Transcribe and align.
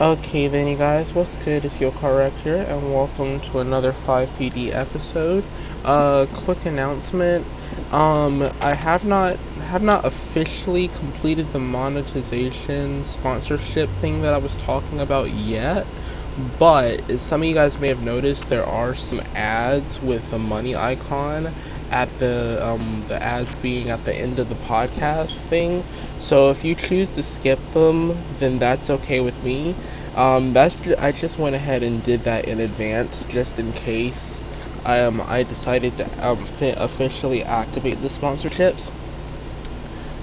Okay 0.00 0.48
then 0.48 0.66
you 0.68 0.76
guys, 0.76 1.14
what's 1.14 1.36
good? 1.36 1.64
It's 1.64 1.80
Yo 1.80 1.92
Correct 1.92 2.40
here 2.40 2.60
and 2.62 2.92
welcome 2.92 3.40
to 3.40 3.58
another 3.60 3.92
FivePD 3.92 4.74
episode. 4.74 5.48
Uh 5.84 6.26
quick 6.32 6.64
announcement. 6.66 7.46
Um 7.90 8.50
I 8.60 8.74
have 8.74 9.04
not 9.04 9.40
have 9.60 9.82
not 9.82 10.04
officially 10.04 10.88
completed 10.88 11.50
the 11.50 11.58
monetization 11.60 13.02
sponsorship 13.04 13.94
thing 13.94 14.20
that 14.22 14.34
I 14.34 14.38
was 14.38 14.56
talking 14.56 15.00
about 15.00 15.30
yet. 15.30 15.88
But 16.36 17.02
as 17.10 17.22
some 17.22 17.42
of 17.42 17.48
you 17.48 17.54
guys 17.54 17.78
may 17.78 17.88
have 17.88 18.00
noticed, 18.00 18.48
there 18.48 18.66
are 18.68 18.94
some 18.94 19.20
ads 19.34 20.00
with 20.00 20.30
the 20.30 20.38
money 20.38 20.74
icon 20.74 21.52
at 21.92 22.16
the 22.18 22.58
um, 22.62 23.04
the 23.06 23.22
ads 23.22 23.54
being 23.54 23.90
at 23.90 24.04
the 24.04 24.14
end 24.16 24.38
of 24.40 24.48
the 24.48 24.56
podcast 24.56 25.44
thing. 25.44 25.84
So 26.18 26.50
if 26.50 26.64
you 26.64 26.74
choose 26.74 27.10
to 27.10 27.22
skip 27.22 27.70
them, 27.72 28.24
then 28.30 28.58
that's 28.58 28.90
okay 28.90 29.20
with 29.20 29.42
me. 29.42 29.76
Um, 30.14 30.52
that's 30.54 30.80
ju- 30.80 30.96
I 30.98 31.12
just 31.12 31.38
went 31.38 31.54
ahead 31.56 31.82
and 31.82 32.02
did 32.02 32.24
that 32.24 32.46
in 32.46 32.60
advance 32.60 33.24
just 33.26 33.58
in 33.58 33.72
case. 33.72 34.44
Um, 34.84 35.22
I 35.26 35.44
decided 35.44 35.96
to 35.98 36.08
um, 36.26 36.44
fi- 36.44 36.74
officially 36.76 37.44
activate 37.44 38.00
the 38.00 38.08
sponsorships. 38.08 38.90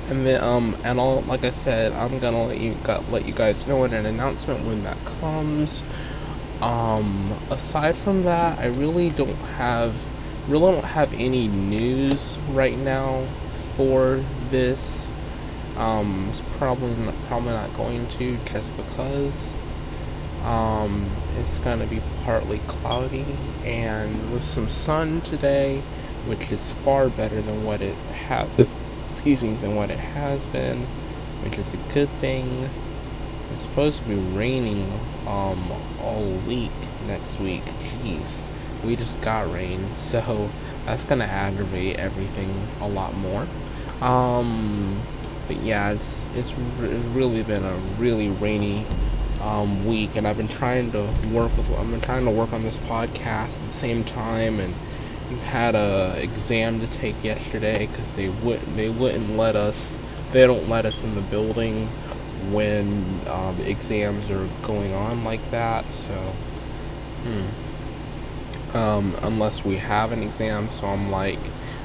And 0.07 0.25
then 0.25 0.41
um 0.41 0.75
and 0.83 0.99
all 0.99 1.21
like 1.23 1.43
I 1.43 1.51
said, 1.51 1.93
I'm 1.93 2.19
gonna 2.19 2.43
let 2.45 2.57
you 2.59 2.75
got, 2.83 3.09
let 3.09 3.25
you 3.25 3.33
guys 3.33 3.67
know 3.67 3.83
in 3.83 3.93
an 3.93 4.05
announcement 4.05 4.65
when 4.65 4.83
that 4.83 5.03
comes. 5.05 5.85
Um, 6.61 7.39
aside 7.51 7.97
from 7.97 8.23
that, 8.23 8.59
I 8.59 8.65
really 8.67 9.09
don't 9.09 9.41
have 9.41 10.07
really 10.49 10.71
don't 10.71 10.83
have 10.83 11.13
any 11.13 11.47
news 11.47 12.39
right 12.53 12.77
now 12.79 13.21
for 13.77 14.19
this. 14.49 15.07
Um, 15.77 16.25
it's 16.29 16.41
probably 16.57 16.93
not, 16.95 17.13
probably 17.27 17.51
not 17.51 17.71
going 17.75 18.07
to 18.07 18.35
just 18.51 18.75
because 18.75 19.57
um, 20.43 21.05
it's 21.37 21.59
gonna 21.59 21.85
be 21.85 22.01
partly 22.23 22.57
cloudy 22.67 23.23
and 23.65 24.09
with 24.33 24.41
some 24.41 24.67
sun 24.67 25.21
today, 25.21 25.77
which 26.27 26.51
is 26.51 26.71
far 26.71 27.09
better 27.09 27.39
than 27.41 27.63
what 27.63 27.81
it 27.81 27.95
has. 28.27 28.49
excuse 29.07 29.43
me, 29.43 29.53
than 29.53 29.75
what 29.75 29.91
it 29.91 29.99
has 29.99 30.47
been, 30.47 30.77
which 31.43 31.59
is 31.59 31.75
a 31.75 31.93
good 31.93 32.09
thing. 32.09 32.47
It's 33.53 33.63
supposed 33.63 34.01
to 34.01 34.09
be 34.09 34.15
raining 34.37 34.83
um 35.27 35.63
all 36.03 36.25
week 36.47 36.71
next 37.07 37.39
week. 37.39 37.61
Jeez 37.61 38.43
we 38.83 38.95
just 38.95 39.21
got 39.21 39.49
rain, 39.51 39.93
so 39.93 40.51
that's 40.85 41.03
gonna 41.03 41.25
aggravate 41.25 41.97
everything 41.97 42.69
a 42.81 42.87
lot 42.87 43.13
more. 43.13 43.49
Um, 44.01 45.05
but 45.47 45.57
yeah, 45.57 45.91
it's 45.91 46.31
it's 46.33 46.57
really 46.57 47.43
been 47.43 47.63
a 47.65 47.77
really 47.77 48.29
rainy 48.29 48.87
um, 49.41 49.85
week, 49.85 50.15
and 50.15 50.27
I've 50.27 50.37
been 50.37 50.47
trying 50.47 50.91
to 50.91 51.13
work 51.29 51.57
with 51.57 51.71
I've 51.71 51.89
been 51.89 52.01
trying 52.01 52.25
to 52.25 52.31
work 52.31 52.53
on 52.53 52.63
this 52.63 52.79
podcast 52.79 53.59
at 53.61 53.65
the 53.67 53.71
same 53.71 54.03
time, 54.03 54.59
and 54.59 54.75
had 55.43 55.75
a 55.75 56.15
exam 56.21 56.79
to 56.79 56.87
take 56.87 57.23
yesterday 57.23 57.85
because 57.87 58.15
they 58.15 58.29
wouldn't 58.29 58.75
they 58.75 58.89
wouldn't 58.89 59.35
let 59.37 59.55
us 59.55 59.99
they 60.31 60.45
don't 60.45 60.67
let 60.67 60.85
us 60.85 61.03
in 61.03 61.15
the 61.15 61.21
building 61.21 61.93
when 62.35 63.23
um, 63.27 63.59
exams 63.61 64.29
are 64.29 64.47
going 64.61 64.93
on 64.93 65.23
like 65.23 65.49
that. 65.51 65.91
So, 65.91 66.35
hmm 67.23 67.68
um, 68.75 69.15
unless 69.23 69.65
we 69.65 69.77
have 69.77 70.11
an 70.11 70.23
exam. 70.23 70.69
So 70.69 70.87
I'm 70.87 71.09
like, 71.11 71.39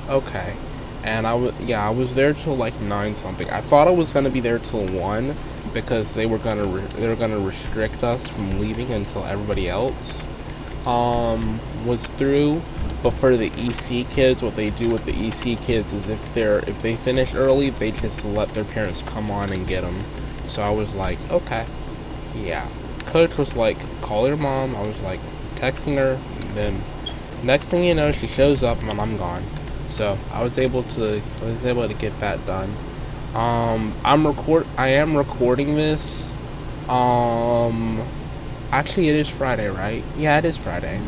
okay. 0.09 0.55
And 1.03 1.27
I 1.27 1.35
was 1.35 1.53
yeah, 1.61 1.87
I 1.87 1.91
was 1.91 2.15
there 2.15 2.33
till 2.33 2.55
like 2.57 2.81
nine 2.81 3.15
something. 3.15 3.49
I 3.51 3.61
thought 3.61 3.89
I 3.89 3.91
was 3.91 4.11
gonna 4.11 4.31
be 4.31 4.41
there 4.41 4.59
till 4.59 4.87
one 4.89 5.35
because 5.73 6.15
they 6.15 6.27
were 6.27 6.39
gonna 6.39 6.67
they 6.97 7.09
were 7.09 7.17
gonna 7.17 7.39
restrict 7.41 8.03
us 8.03 8.29
from 8.29 8.59
leaving 8.59 8.91
until 8.93 9.25
everybody 9.25 9.69
else 9.69 10.27
um, 10.87 11.61
was 11.87 12.07
through. 12.07 12.63
But 13.03 13.13
for 13.13 13.37
the 13.37 13.53
EC 13.57 14.09
kids, 14.11 14.43
what 14.43 14.57
they 14.57 14.71
do 14.71 14.89
with 14.89 15.05
the 15.05 15.13
EC 15.13 15.59
kids 15.61 15.93
is 15.93 16.09
if 16.09 16.35
they're 16.35 16.61
if 16.61 16.81
they 16.81 16.97
finish 16.97 17.35
early, 17.35 17.71
they 17.71 17.91
just 17.91 18.25
let 18.25 18.49
their 18.51 18.65
parents 18.65 19.03
come 19.03 19.31
on 19.31 19.53
and 19.53 19.67
get 19.67 19.83
them. 19.83 19.99
So 20.47 20.63
I 20.63 20.71
was 20.71 20.95
like, 20.95 21.19
okay, 21.31 21.67
yeah. 22.35 22.67
Coach 23.07 23.37
was 23.37 23.57
like, 23.57 23.77
call 24.01 24.27
your 24.27 24.39
mom. 24.39 24.75
I 24.75 24.81
was 24.87 25.03
like, 25.03 25.21
texting 25.57 25.97
her, 25.97 26.19
then 26.55 26.87
next 27.43 27.71
thing 27.71 27.85
you 27.85 27.95
know, 27.95 28.13
she 28.13 28.27
shows 28.27 28.63
up 28.63 28.83
and 28.83 29.01
I'm 29.01 29.17
gone. 29.17 29.51
So 29.89 30.19
I 30.31 30.43
was 30.43 30.59
able 30.59 30.83
to 30.85 31.23
was 31.41 31.65
able 31.67 31.87
to 31.89 31.95
get 31.95 32.19
that 32.21 32.45
done. 32.47 32.79
Um, 33.35 34.01
I'm 34.05 34.27
record 34.27 34.69
I 34.77 34.89
am 34.89 35.17
recording 35.17 35.75
this. 35.77 36.37
Um, 36.89 38.09
actually, 38.73 39.09
it 39.09 39.17
is 39.17 39.29
Friday, 39.29 39.69
right? 39.69 40.05
Yeah, 40.15 40.39
it 40.39 40.45
is 40.45 40.59
Friday. 40.59 41.01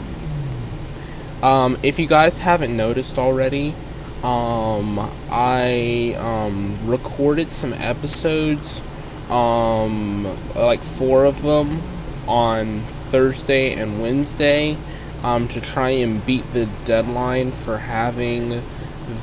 Um, 1.42 1.76
if 1.82 1.98
you 1.98 2.06
guys 2.06 2.38
haven't 2.38 2.74
noticed 2.76 3.18
already, 3.18 3.78
um, 4.22 4.98
I 5.30 6.14
um, 6.18 6.78
recorded 6.86 7.50
some 7.50 7.72
episodes, 7.74 8.82
um, 9.28 10.24
like 10.54 10.82
four 10.84 11.24
of 11.24 11.40
them 11.42 11.86
on 12.26 12.86
Thursday 13.10 13.74
and 13.74 14.00
Wednesday 14.00 14.82
um, 15.26 15.48
to 15.48 15.60
try 15.60 15.90
and 15.90 16.24
beat 16.26 16.44
the 16.52 16.66
deadline 16.84 17.50
for 17.52 17.78
having 17.78 18.62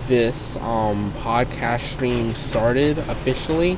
this 0.08 0.58
um, 0.58 1.12
podcast 1.24 1.82
stream 1.82 2.34
started 2.36 2.98
officially 3.00 3.78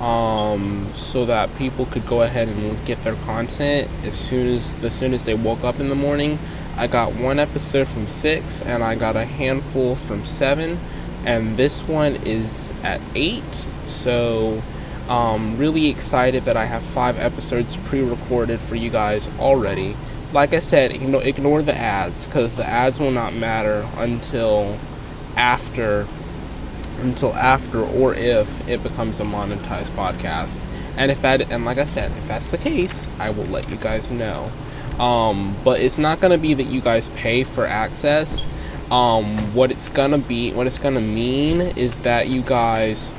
um, 0.00 0.88
so 0.94 1.24
that 1.26 1.54
people 1.56 1.86
could 1.86 2.06
go 2.06 2.22
ahead 2.22 2.48
and 2.48 2.84
get 2.86 3.02
their 3.04 3.14
content 3.16 3.88
as 4.04 4.14
soon 4.14 4.48
as 4.48 4.82
as 4.84 4.94
soon 4.94 5.14
as 5.14 5.24
they 5.24 5.34
woke 5.34 5.64
up 5.64 5.78
in 5.80 5.88
the 5.88 5.94
morning. 5.94 6.38
I 6.76 6.86
got 6.86 7.14
one 7.14 7.38
episode 7.38 7.88
from 7.88 8.08
six, 8.08 8.62
and 8.62 8.82
I 8.82 8.94
got 8.96 9.16
a 9.16 9.24
handful 9.24 9.94
from 9.96 10.24
seven, 10.24 10.78
and 11.24 11.56
this 11.56 11.86
one 11.88 12.16
is 12.24 12.72
at 12.82 13.00
eight. 13.14 13.66
So, 13.86 14.62
um, 15.08 15.56
really 15.58 15.88
excited 15.88 16.44
that 16.44 16.56
I 16.56 16.64
have 16.64 16.82
five 16.82 17.18
episodes 17.18 17.76
pre-recorded 17.76 18.60
for 18.60 18.76
you 18.76 18.90
guys 18.90 19.30
already 19.38 19.96
like 20.32 20.52
I 20.52 20.58
said, 20.60 20.92
ignore, 20.92 21.22
ignore 21.22 21.62
the 21.62 21.76
ads 21.76 22.26
because 22.26 22.56
the 22.56 22.64
ads 22.66 23.00
will 23.00 23.10
not 23.10 23.34
matter 23.34 23.86
until 23.96 24.78
after 25.36 26.06
until 27.00 27.34
after 27.34 27.82
or 27.82 28.14
if 28.14 28.66
it 28.68 28.82
becomes 28.82 29.20
a 29.20 29.24
monetized 29.24 29.90
podcast. 29.90 30.64
And 30.96 31.10
if 31.10 31.22
that 31.22 31.50
and 31.50 31.64
like 31.64 31.78
I 31.78 31.84
said, 31.84 32.10
if 32.12 32.26
that's 32.28 32.50
the 32.50 32.58
case, 32.58 33.08
I 33.18 33.30
will 33.30 33.44
let 33.46 33.68
you 33.68 33.76
guys 33.76 34.10
know. 34.10 34.50
Um, 34.98 35.56
but 35.64 35.80
it's 35.80 35.98
not 35.98 36.20
gonna 36.20 36.38
be 36.38 36.54
that 36.54 36.64
you 36.64 36.80
guys 36.80 37.08
pay 37.10 37.44
for 37.44 37.66
access. 37.66 38.46
Um, 38.90 39.52
what 39.54 39.70
it's 39.70 39.88
gonna 39.88 40.18
be, 40.18 40.52
what 40.52 40.66
it's 40.66 40.78
gonna 40.78 41.00
mean 41.00 41.60
is 41.60 42.02
that 42.02 42.28
you 42.28 42.42
guys 42.42 43.12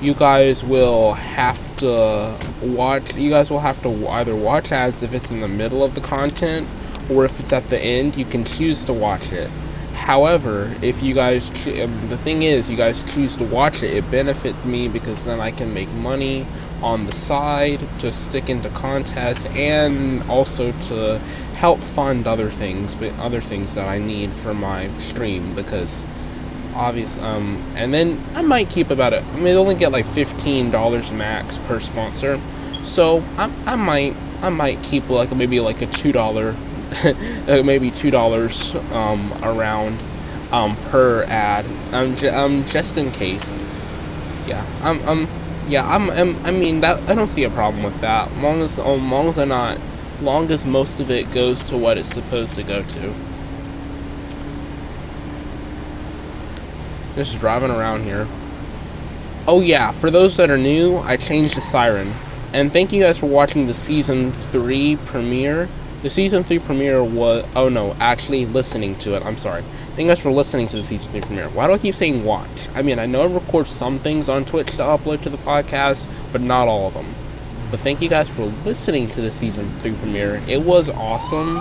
you 0.00 0.14
guys 0.14 0.62
will 0.62 1.14
have 1.14 1.74
to 1.76 2.38
watch 2.60 3.16
you 3.16 3.30
guys 3.30 3.50
will 3.50 3.58
have 3.58 3.82
to 3.82 4.08
either 4.08 4.36
watch 4.36 4.70
ads 4.70 5.02
if 5.02 5.12
it's 5.12 5.30
in 5.32 5.40
the 5.40 5.48
middle 5.48 5.82
of 5.82 5.94
the 5.94 6.00
content 6.00 6.68
or 7.08 7.24
if 7.24 7.40
it's 7.40 7.52
at 7.52 7.68
the 7.68 7.78
end 7.80 8.16
you 8.16 8.24
can 8.24 8.44
choose 8.44 8.84
to 8.84 8.92
watch 8.92 9.32
it. 9.32 9.50
However 9.90 10.76
if 10.82 11.02
you 11.02 11.14
guys 11.14 11.50
um, 11.66 12.08
the 12.08 12.16
thing 12.16 12.42
is 12.42 12.70
you 12.70 12.76
guys 12.76 13.02
choose 13.02 13.36
to 13.36 13.44
watch 13.44 13.82
it 13.82 13.92
it 13.96 14.08
benefits 14.08 14.64
me 14.64 14.86
because 14.86 15.24
then 15.24 15.40
i 15.40 15.50
can 15.50 15.72
make 15.74 15.92
money 15.92 16.46
on 16.80 17.04
the 17.04 17.12
side 17.12 17.88
to 17.98 18.12
stick 18.12 18.48
into 18.48 18.70
contests 18.70 19.46
and 19.46 20.22
also 20.28 20.70
to 20.72 21.20
help 21.52 21.82
fund 21.82 22.26
other 22.28 22.50
things 22.50 22.94
but 22.94 23.18
other 23.18 23.40
things 23.40 23.74
that 23.74 23.88
i 23.88 23.98
need 23.98 24.32
for 24.32 24.54
my 24.54 24.86
stream 24.98 25.54
because 25.54 26.06
obvious 26.78 27.18
um 27.18 27.62
and 27.74 27.94
then 27.94 28.22
i 28.36 28.42
might 28.42 28.70
keep 28.70 28.90
about 28.90 29.14
it. 29.14 29.24
I 29.34 29.38
mean 29.38 29.56
only 29.56 29.76
get 29.76 29.92
like 29.92 30.06
$15 30.06 30.72
max 31.12 31.58
per 31.60 31.80
sponsor. 31.80 32.42
So 32.82 33.26
i, 33.38 33.50
I 33.66 33.76
might 33.76 34.18
i 34.42 34.50
might 34.50 34.82
keep 34.82 35.10
like 35.10 35.34
maybe 35.34 35.60
like 35.60 35.82
a 35.82 35.88
two 35.88 36.12
dollar 36.12 36.60
maybe 37.48 37.92
two 37.92 38.12
dollars 38.12 38.76
um 38.90 39.34
around 39.42 40.04
um 40.52 40.76
per 40.78 41.24
ad. 41.28 41.78
Um, 41.92 42.16
j- 42.16 42.30
um 42.30 42.64
just 42.64 42.98
in 42.98 43.12
case. 43.12 43.64
Yeah 44.44 44.68
i'm 44.80 45.02
i'm 45.06 45.30
yeah 45.66 45.86
I'm, 45.88 46.10
I'm 46.12 46.38
i 46.44 46.52
mean 46.52 46.80
that 46.82 47.00
i 47.08 47.14
don't 47.14 47.28
see 47.28 47.44
a 47.44 47.50
problem 47.50 47.84
with 47.84 48.00
that. 48.00 48.36
Long 48.36 48.62
as 48.62 48.78
um, 48.78 49.10
long 49.12 49.28
as 49.28 49.38
i'm 49.38 49.50
not 49.50 49.80
long 50.20 50.50
as 50.52 50.66
most 50.66 51.00
of 51.00 51.10
it 51.10 51.30
goes 51.30 51.66
to 51.66 51.78
what 51.78 51.98
it's 51.98 52.08
supposed 52.10 52.56
to 52.56 52.64
go 52.64 52.82
to 52.84 53.16
just 57.18 57.38
driving 57.40 57.70
around 57.70 58.04
here. 58.04 58.26
Oh 59.46 59.60
yeah, 59.60 59.90
for 59.90 60.10
those 60.10 60.36
that 60.36 60.50
are 60.50 60.58
new, 60.58 60.98
I 60.98 61.16
changed 61.16 61.56
the 61.56 61.62
siren. 61.62 62.18
And 62.52 62.72
thank 62.72 62.92
you 62.92 63.02
guys 63.02 63.18
for 63.18 63.26
watching 63.26 63.66
the 63.66 63.74
season 63.74 64.32
3 64.32 64.96
premiere. 64.96 65.70
The 66.02 66.10
season 66.10 66.44
3 66.44 66.58
premiere 66.60 67.02
was 67.04 67.44
oh 67.56 67.68
no, 67.68 67.94
actually 68.00 68.46
listening 68.46 68.96
to 68.96 69.14
it. 69.16 69.22
I'm 69.24 69.36
sorry. 69.36 69.62
Thank 69.96 70.06
you 70.06 70.10
guys 70.10 70.20
for 70.20 70.32
listening 70.32 70.68
to 70.68 70.76
the 70.76 70.84
season 70.84 71.10
3 71.12 71.22
premiere. 71.22 71.48
Why 71.50 71.66
do 71.66 71.74
I 71.74 71.78
keep 71.78 71.94
saying 71.94 72.24
watch? 72.24 72.68
I 72.74 72.82
mean, 72.82 72.98
I 72.98 73.06
know 73.06 73.22
I 73.22 73.26
record 73.26 73.66
some 73.66 73.98
things 73.98 74.28
on 74.28 74.44
Twitch 74.44 74.76
to 74.76 74.82
upload 74.82 75.20
to 75.22 75.30
the 75.30 75.38
podcast, 75.38 76.06
but 76.32 76.40
not 76.40 76.68
all 76.68 76.86
of 76.88 76.94
them. 76.94 77.16
But 77.70 77.80
thank 77.80 78.00
you 78.00 78.08
guys 78.08 78.28
for 78.30 78.44
listening 78.44 79.08
to 79.08 79.20
the 79.20 79.32
season 79.32 79.72
three 79.80 79.94
premiere. 79.94 80.42
It 80.46 80.62
was 80.62 80.88
awesome. 80.90 81.58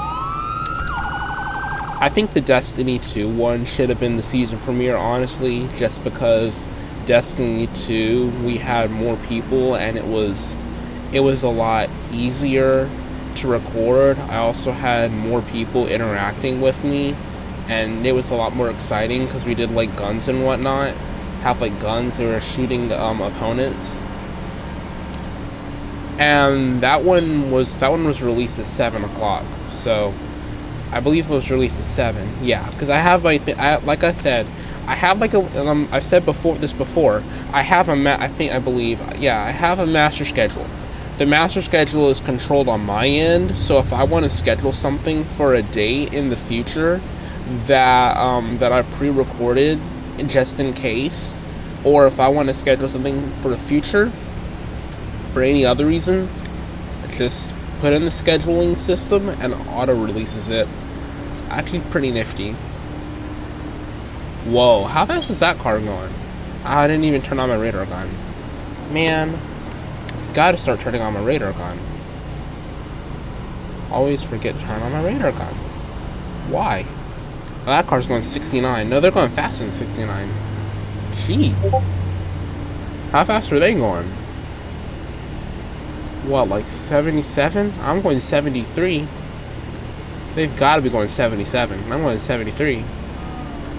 I 2.00 2.10
think 2.10 2.32
the 2.32 2.42
Destiny 2.42 3.00
2 3.00 3.28
one 3.28 3.64
should 3.66 3.90
have 3.90 4.00
been 4.00 4.18
the 4.18 4.24
season 4.24 4.60
premiere, 4.60 4.96
honestly, 4.98 5.68
just 5.76 6.04
because 6.04 6.68
Destiny 7.06 7.68
2 7.68 8.28
we 8.44 8.58
had 8.58 8.92
more 8.92 9.18
people 9.18 9.76
and 9.76 9.98
it 9.98 10.06
was 10.06 10.56
it 11.12 11.22
was 11.22 11.44
a 11.44 11.50
lot 11.50 11.90
easier 12.12 12.92
to 13.36 13.48
record. 13.48 14.20
I 14.20 14.38
also 14.38 14.72
had 14.72 15.12
more 15.12 15.42
people 15.42 15.88
interacting 15.88 16.62
with 16.62 16.84
me 16.84 17.16
and 17.68 18.06
it 18.06 18.14
was 18.14 18.30
a 18.32 18.36
lot 18.36 18.54
more 18.54 18.70
exciting 18.70 19.26
because 19.26 19.46
we 19.46 19.56
did 19.56 19.72
like 19.72 19.96
guns 19.96 20.28
and 20.28 20.46
whatnot. 20.46 20.94
Have 21.42 21.62
like 21.62 21.80
guns, 21.80 22.18
they 22.18 22.26
were 22.26 22.40
shooting 22.40 22.92
um, 22.92 23.22
opponents. 23.22 24.02
And 26.20 26.82
that 26.82 27.04
one 27.04 27.52
was 27.52 27.80
that 27.80 27.92
one 27.92 28.06
was 28.06 28.22
released 28.24 28.60
at 28.60 28.66
seven 28.66 29.04
o'clock. 29.04 29.46
So 29.70 30.14
I 30.92 31.00
believe 31.02 31.30
it 31.30 31.34
was 31.34 31.52
released 31.52 31.80
at 31.80 31.86
seven. 31.86 32.38
Yeah, 32.42 32.70
because 32.70 32.90
I 32.90 32.98
have 32.98 33.24
my 33.24 33.38
th- 33.38 33.58
I, 33.58 33.78
like 33.78 34.04
I 34.04 34.12
said, 34.12 34.48
I 34.88 34.96
have 34.96 35.20
like 35.20 35.34
a 35.34 35.40
um, 35.68 35.88
I've 35.92 36.04
said 36.06 36.26
before 36.26 36.58
this 36.58 36.74
before. 36.74 37.24
I 37.52 37.62
have 37.62 37.90
a 37.90 37.96
ma- 37.96 38.18
I 38.20 38.28
think 38.28 38.54
I 38.54 38.60
believe 38.60 39.02
yeah 39.18 39.42
I 39.44 39.52
have 39.52 39.80
a 39.80 39.86
master 39.86 40.26
schedule. 40.26 40.68
The 41.18 41.26
master 41.26 41.62
schedule 41.62 42.10
is 42.10 42.22
controlled 42.22 42.70
on 42.70 42.82
my 42.82 43.08
end, 43.08 43.58
so 43.58 43.80
if 43.80 43.92
I 43.92 44.04
want 44.04 44.24
to 44.24 44.30
schedule 44.30 44.72
something 44.72 45.26
for 45.26 45.54
a 45.56 45.62
date 45.64 46.14
in 46.14 46.30
the 46.30 46.38
future, 46.38 47.02
that 47.68 48.18
um, 48.18 48.58
that 48.60 48.72
I 48.72 48.82
pre-recorded 48.84 49.80
just 50.28 50.60
in 50.60 50.74
case, 50.74 51.36
or 51.84 52.08
if 52.08 52.20
I 52.20 52.30
want 52.30 52.48
to 52.50 52.54
schedule 52.54 52.88
something 52.88 53.32
for 53.32 53.50
the 53.50 53.58
future 53.58 54.14
for 55.34 55.42
any 55.42 55.66
other 55.66 55.86
reason, 55.86 56.30
just 57.10 57.57
put 57.80 57.94
in 57.94 58.04
the 58.04 58.10
scheduling 58.10 58.76
system 58.76 59.30
and 59.30 59.54
auto 59.70 59.94
releases 59.94 60.50
it. 60.50 60.68
It's 61.32 61.48
actually 61.50 61.82
pretty 61.92 62.12
nifty. 62.12 62.52
Whoa, 64.52 64.86
how 64.86 65.06
fast 65.06 65.30
is 65.30 65.42
that 65.42 65.58
car 65.60 65.80
going? 65.80 66.10
Ah, 66.64 66.80
I 66.80 66.88
didn't 66.88 67.06
even 67.06 67.22
turn 67.22 67.40
on 67.40 67.50
my 67.50 67.56
radar 67.56 67.86
gun. 67.86 68.08
Man, 68.92 69.30
I've 69.30 70.34
got 70.34 70.52
to 70.52 70.58
start 70.58 70.80
turning 70.80 71.02
on 71.02 71.14
my 71.14 71.24
radar 71.24 71.54
gun. 71.54 71.78
Always 73.92 74.24
forget 74.24 74.56
to 74.56 74.62
turn 74.62 74.82
on 74.82 74.92
my 74.92 75.04
radar 75.04 75.32
gun. 75.32 75.54
Why? 76.50 76.86
that 77.66 77.86
car's 77.86 78.08
going 78.08 78.22
69. 78.22 78.90
No, 78.90 79.02
they're 79.02 79.12
going 79.12 79.30
faster 79.30 79.66
than 79.66 79.74
69. 79.74 80.30
Gee. 81.14 81.50
How 83.12 83.26
fast 83.26 83.52
are 83.52 83.60
they 83.60 83.74
going? 83.74 84.08
What, 86.28 86.50
like 86.50 86.68
77? 86.68 87.74
I'm 87.82 88.02
going 88.02 88.20
73. 88.20 89.08
They've 90.36 90.58
got 90.58 90.76
to 90.76 90.82
be 90.82 90.90
going 90.90 91.08
77. 91.08 91.92
I'm 91.92 92.02
going 92.02 92.18
73. 92.18 92.84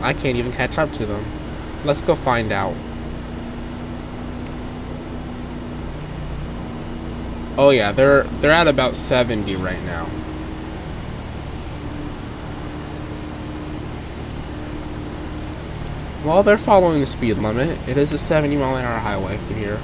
I 0.01 0.15
can't 0.15 0.37
even 0.37 0.53
catch 0.53 0.79
up 0.79 0.91
to 0.93 1.05
them. 1.05 1.23
Let's 1.85 2.01
go 2.01 2.15
find 2.15 2.51
out. 2.51 2.75
Oh 7.59 7.71
yeah, 7.71 7.93
they're 7.93 8.23
they're 8.41 8.53
at 8.53 8.69
about 8.69 8.97
70 8.97 9.57
right 9.57 9.83
now. 9.85 10.07
Well, 16.25 16.43
they're 16.43 16.57
following 16.57 17.01
the 17.01 17.07
speed 17.07 17.39
limit. 17.39 17.77
It 17.89 17.97
is 17.97 18.13
a 18.13 18.19
70 18.19 18.57
mile 18.57 18.77
an 18.77 18.85
hour 18.85 18.99
highway 18.99 19.37
from 19.37 19.57
here. 19.57 19.79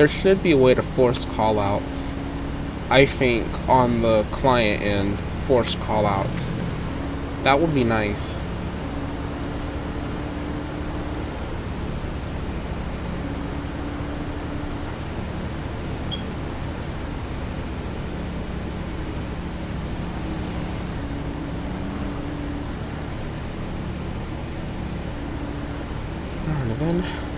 There 0.00 0.08
should 0.08 0.42
be 0.42 0.52
a 0.52 0.56
way 0.56 0.72
to 0.72 0.80
force 0.80 1.26
callouts. 1.26 2.16
I 2.90 3.04
think 3.04 3.44
on 3.68 4.00
the 4.00 4.22
client 4.32 4.80
end, 4.80 5.18
force 5.46 5.76
callouts. 5.76 6.54
That 7.44 7.60
would 7.60 7.74
be 7.74 7.84
nice. 7.84 8.40
then. 26.80 27.29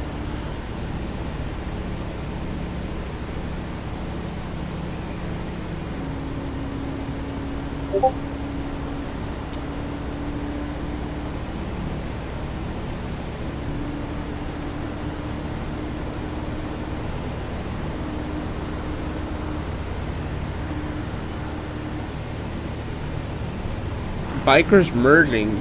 Bikers 24.44 24.92
merging, 24.92 25.56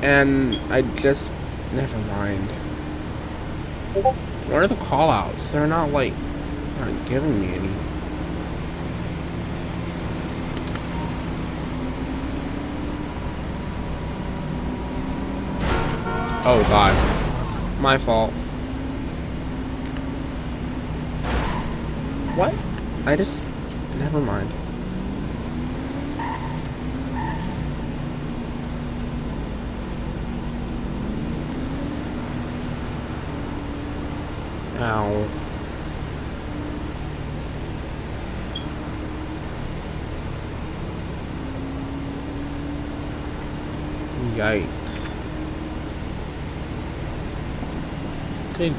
and 0.00 0.54
I 0.72 0.80
just 0.96 1.30
never 1.74 1.98
mind. 2.14 2.50
What 4.48 4.62
are 4.62 4.66
the 4.66 4.74
callouts? 4.76 5.52
They're 5.52 5.66
not 5.66 5.90
like 5.90 6.14
not 6.80 7.08
giving 7.08 7.38
me 7.38 7.48
any. 7.54 7.68
Oh 16.48 16.64
god. 16.70 17.82
My 17.82 17.98
fault. 17.98 18.30
What? 22.34 22.54
I 23.04 23.14
just 23.14 23.46
never 23.98 24.20
mind. 24.20 24.50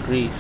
Grief. 0.07 0.31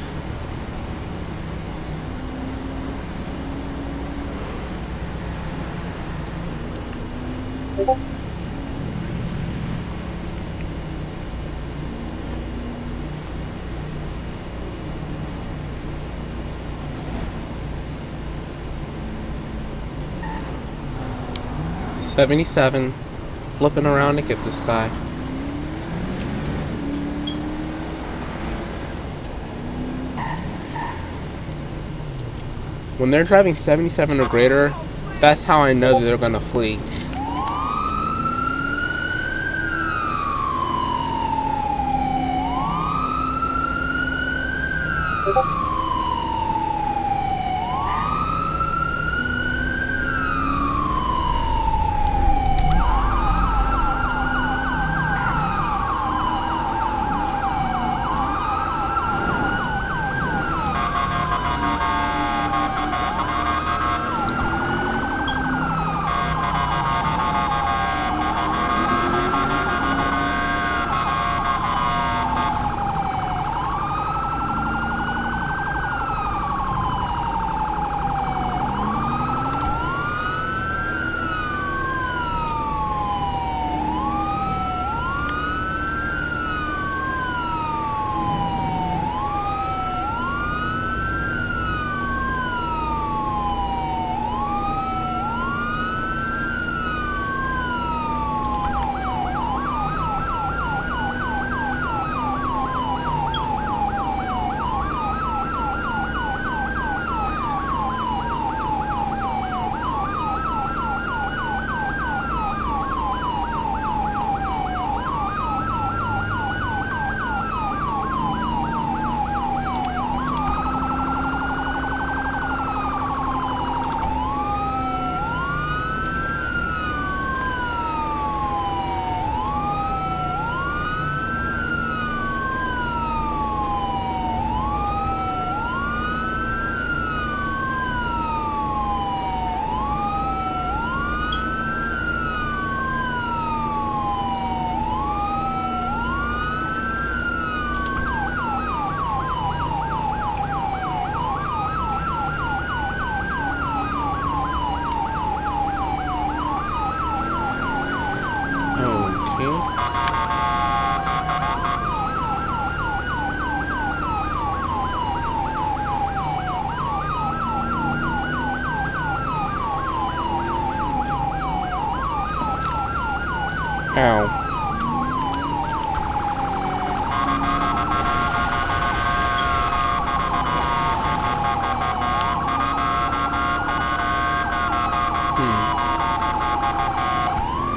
Seventy-seven, 21.99 22.91
flipping 23.57 23.85
around 23.85 24.15
to 24.15 24.21
get 24.23 24.41
this 24.43 24.59
guy. 24.61 25.06
When 32.97 33.11
they're 33.11 33.23
driving 33.23 33.53
77 33.53 34.19
or 34.19 34.27
greater, 34.27 34.73
that's 35.19 35.43
how 35.43 35.59
I 35.59 35.73
know 35.73 35.99
that 35.99 36.05
they're 36.05 36.17
gonna 36.17 36.39
flee. 36.39 36.79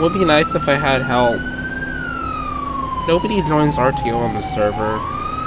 Would 0.01 0.13
be 0.15 0.25
nice 0.25 0.55
if 0.57 0.69
I 0.69 0.75
had 0.75 1.03
help. 1.03 1.43
Nobody 3.07 3.43
joins 3.43 3.77
RTO 3.77 4.19
on 4.19 4.35
the 4.35 4.43
server. 4.43 5.05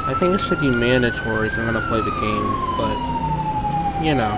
I 0.07 0.13
think 0.13 0.35
it 0.35 0.41
should 0.41 0.59
be 0.59 0.71
mandatory 0.71 1.47
if 1.47 1.57
you're 1.57 1.65
gonna 1.65 1.81
play 1.81 2.01
the 2.01 2.11
game, 2.11 2.61
but, 2.77 2.99
you 3.99 4.13
know. 4.15 4.37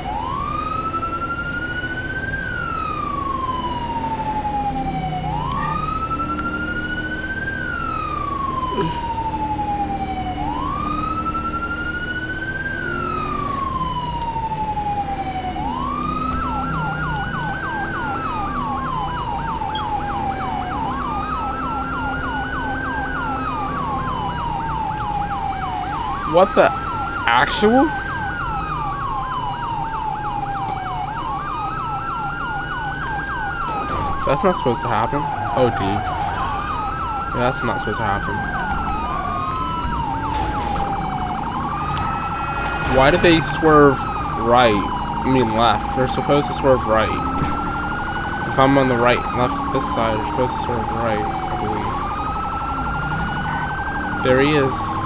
What 26.36 26.54
the 26.54 26.70
actual? 27.28 27.86
That's 34.26 34.44
not 34.44 34.58
supposed 34.58 34.82
to 34.82 34.90
happen. 34.90 35.22
Oh, 35.56 35.72
jeez. 35.80 36.04
Yeah, 37.34 37.40
that's 37.40 37.64
not 37.64 37.80
supposed 37.80 38.00
to 38.00 38.04
happen. 38.04 38.36
Why 42.98 43.12
did 43.12 43.22
they 43.22 43.40
swerve 43.40 43.98
right? 44.40 44.84
I 45.24 45.28
mean 45.30 45.56
left. 45.56 45.96
They're 45.96 46.06
supposed 46.06 46.50
to 46.50 46.54
swerve 46.54 46.86
right. 46.86 47.16
If 48.50 48.60
I'm 48.60 48.78
on 48.78 48.90
the 48.90 48.98
right, 48.98 49.24
left, 49.38 49.72
this 49.72 49.86
side, 49.86 50.18
they're 50.18 50.26
supposed 50.26 50.58
to 50.58 50.64
swerve 50.64 50.92
right, 50.96 51.24
I 51.50 51.56
believe. 51.56 51.96
There 54.22 54.42
he 54.42 54.56
is. 54.56 55.05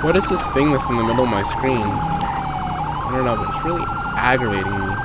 What 0.00 0.16
is 0.16 0.28
this 0.28 0.46
thing 0.46 0.70
that's 0.72 0.90
in 0.90 0.96
the 0.96 1.02
middle 1.02 1.24
of 1.24 1.30
my 1.30 1.42
screen? 1.42 2.00
I 3.08 3.10
don't 3.10 3.24
know, 3.24 3.36
but 3.36 3.48
it's 3.48 3.64
really 3.64 3.88
aggravating 4.16 4.80
me. 4.80 4.96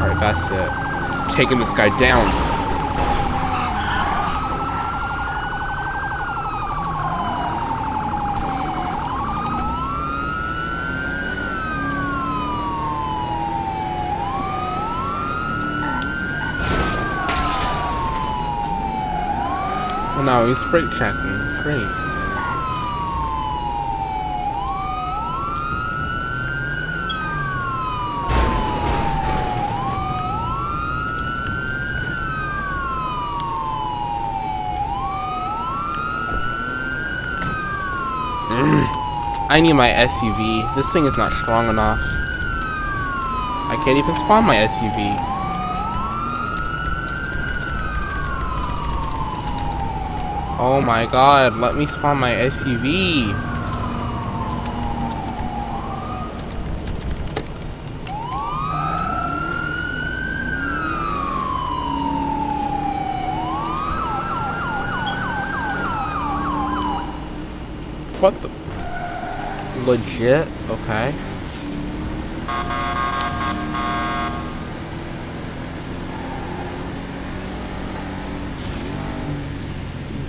Alright, 0.00 0.18
that's 0.18 0.50
it. 0.50 0.72
Taking 1.28 1.58
this 1.58 1.72
guy 1.72 1.90
down. 1.90 2.45
No, 20.36 20.46
he's 20.46 20.62
brake 20.66 20.90
checking. 20.90 21.38
Great. 21.62 21.80
I 39.48 39.60
need 39.62 39.72
my 39.72 39.88
SUV. 39.88 40.74
This 40.74 40.92
thing 40.92 41.06
is 41.06 41.16
not 41.16 41.32
strong 41.32 41.70
enough. 41.70 42.00
I 43.68 43.80
can't 43.84 43.96
even 43.96 44.14
spawn 44.14 44.44
my 44.44 44.56
SUV. 44.56 45.35
Oh 50.76 50.82
my 50.82 51.06
god, 51.06 51.56
let 51.56 51.74
me 51.74 51.86
spawn 51.86 52.18
my 52.18 52.32
SUV. 52.32 53.32
What 68.20 68.34
the? 68.42 68.50
Legit? 69.90 70.46
Okay. 70.68 71.14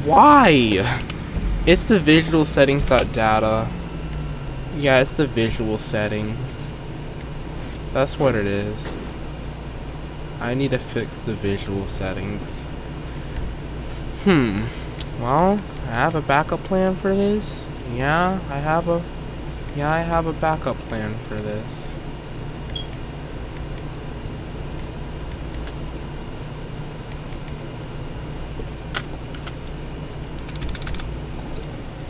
Why? 0.08 0.86
It's 1.66 1.84
the 1.84 2.00
visual 2.00 2.46
settings 2.46 2.86
data. 2.86 3.68
Yeah, 4.78 5.02
it's 5.02 5.12
the 5.12 5.28
visual 5.28 5.78
settings. 5.78 6.74
That's 7.92 8.18
what 8.18 8.34
it 8.34 8.46
is. 8.46 9.12
I 10.40 10.54
need 10.54 10.72
to 10.72 10.78
fix 10.78 11.20
the 11.20 11.34
visual 11.34 11.86
settings. 11.88 12.70
Hmm. 14.24 14.62
Well, 15.22 15.60
I 15.88 15.92
have 15.92 16.16
a 16.16 16.22
backup 16.22 16.64
plan 16.64 16.96
for 16.96 17.14
this. 17.14 17.70
Yeah, 17.94 18.40
I 18.50 18.60
have 18.60 18.88
a... 18.88 19.04
Yeah, 19.76 19.92
I 19.92 20.00
have 20.00 20.26
a 20.26 20.34
backup 20.34 20.78
plan 20.88 21.14
for 21.28 21.36
this. 21.36 21.87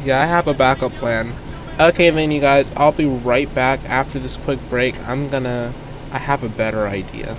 Yeah, 0.08 0.22
I 0.22 0.26
have 0.26 0.48
a 0.48 0.54
backup 0.54 0.94
plan. 0.94 1.34
Okay 1.82 2.10
then 2.12 2.32
you 2.32 2.40
guys, 2.40 2.72
I'll 2.78 2.94
be 2.94 3.04
right 3.04 3.54
back 3.54 3.82
after 3.90 4.20
this 4.20 4.38
quick 4.38 4.58
break. 4.70 4.98
I'm 5.06 5.28
gonna... 5.28 5.74
I 6.14 6.18
have 6.18 6.44
a 6.44 6.48
better 6.48 6.88
idea. 6.88 7.36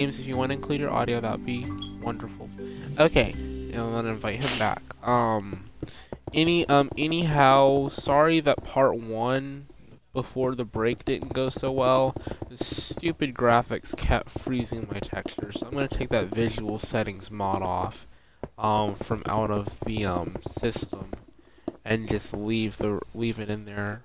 James, 0.00 0.18
if 0.18 0.26
you 0.26 0.38
want 0.38 0.48
to 0.48 0.54
include 0.54 0.80
your 0.80 0.90
audio, 0.90 1.20
that'd 1.20 1.44
be 1.44 1.66
wonderful. 2.00 2.48
Okay, 2.98 3.34
I'm 3.74 3.92
gonna 3.92 4.08
invite 4.08 4.42
him 4.42 4.58
back. 4.58 4.80
Um, 5.06 5.68
any, 6.32 6.66
um, 6.70 6.90
anyhow, 6.96 7.88
sorry 7.88 8.40
that 8.40 8.64
part 8.64 8.96
one 8.96 9.66
before 10.14 10.54
the 10.54 10.64
break 10.64 11.04
didn't 11.04 11.34
go 11.34 11.50
so 11.50 11.70
well. 11.70 12.16
The 12.48 12.64
stupid 12.64 13.34
graphics 13.34 13.94
kept 13.94 14.30
freezing 14.30 14.88
my 14.90 15.00
texture, 15.00 15.52
so 15.52 15.66
I'm 15.66 15.74
gonna 15.74 15.86
take 15.86 16.08
that 16.08 16.28
visual 16.28 16.78
settings 16.78 17.30
mod 17.30 17.60
off 17.60 18.06
um, 18.58 18.94
from 18.94 19.22
out 19.26 19.50
of 19.50 19.78
the 19.80 20.04
um, 20.04 20.36
system 20.46 21.10
and 21.84 22.08
just 22.08 22.32
leave 22.32 22.76
the 22.78 23.00
leave 23.14 23.38
it 23.38 23.50
in 23.50 23.64
there, 23.64 24.02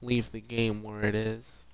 leave 0.00 0.32
the 0.32 0.40
game 0.40 0.82
where 0.82 1.04
it 1.04 1.14
is. 1.14 1.64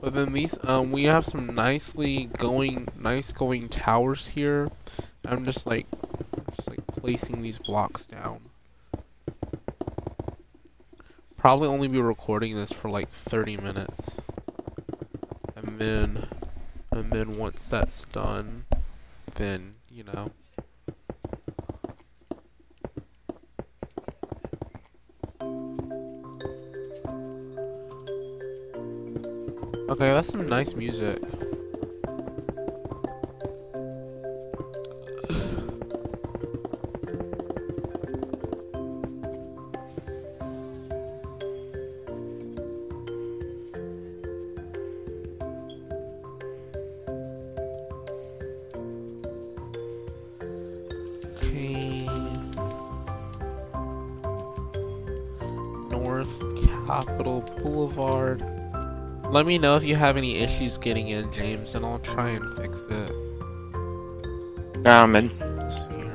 But 0.00 0.14
then 0.14 0.32
these, 0.32 0.56
um, 0.62 0.92
we 0.92 1.04
have 1.04 1.24
some 1.24 1.54
nicely 1.54 2.30
going, 2.38 2.88
nice 2.98 3.32
going 3.32 3.68
towers 3.68 4.28
here. 4.28 4.70
I'm 5.26 5.44
just 5.44 5.66
like, 5.66 5.86
just 6.56 6.68
like 6.68 6.86
placing 6.86 7.42
these 7.42 7.58
blocks 7.58 8.06
down. 8.06 8.40
Probably 11.36 11.68
only 11.68 11.88
be 11.88 12.00
recording 12.00 12.54
this 12.54 12.72
for 12.72 12.88
like 12.88 13.10
30 13.10 13.56
minutes 13.58 14.20
then 15.78 16.26
and 16.92 17.12
then 17.12 17.36
once 17.36 17.68
that's 17.68 18.02
done 18.12 18.64
then 19.36 19.74
you 19.90 20.04
know. 20.04 20.30
Okay 29.90 30.12
that's 30.12 30.28
some 30.28 30.48
nice 30.48 30.74
music 30.74 31.37
Capitol 56.88 57.42
Boulevard. 57.62 58.42
Let 59.30 59.44
me 59.44 59.58
know 59.58 59.76
if 59.76 59.84
you 59.84 59.94
have 59.94 60.16
any 60.16 60.38
issues 60.38 60.78
getting 60.78 61.08
in, 61.08 61.30
James, 61.30 61.74
and 61.74 61.84
I'll 61.84 61.98
try 61.98 62.30
and 62.30 62.56
fix 62.56 62.86
it. 62.88 63.14
Nah, 64.78 65.02
I'm 65.02 65.14
in. 65.14 65.28
See. 65.70 66.10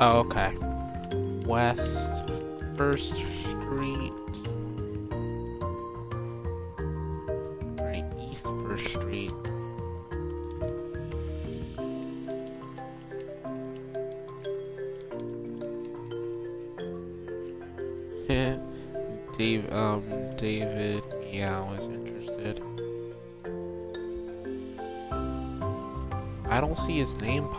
Oh, 0.00 0.20
okay. 0.20 0.54
West 1.46 2.24
First 2.74 3.12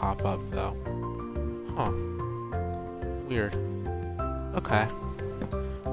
pop 0.03 0.25
up 0.25 0.41
though. 0.51 0.75
Huh. 1.77 1.91
Weird. 3.29 3.55
Okay. 4.55 4.85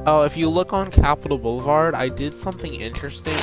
Oh, 0.05 0.23
if 0.23 0.37
you 0.37 0.49
look 0.49 0.73
on 0.73 0.91
Capitol 0.91 1.39
Boulevard, 1.39 1.95
I 1.95 2.09
did 2.09 2.35
something 2.35 2.75
interesting. 2.75 3.39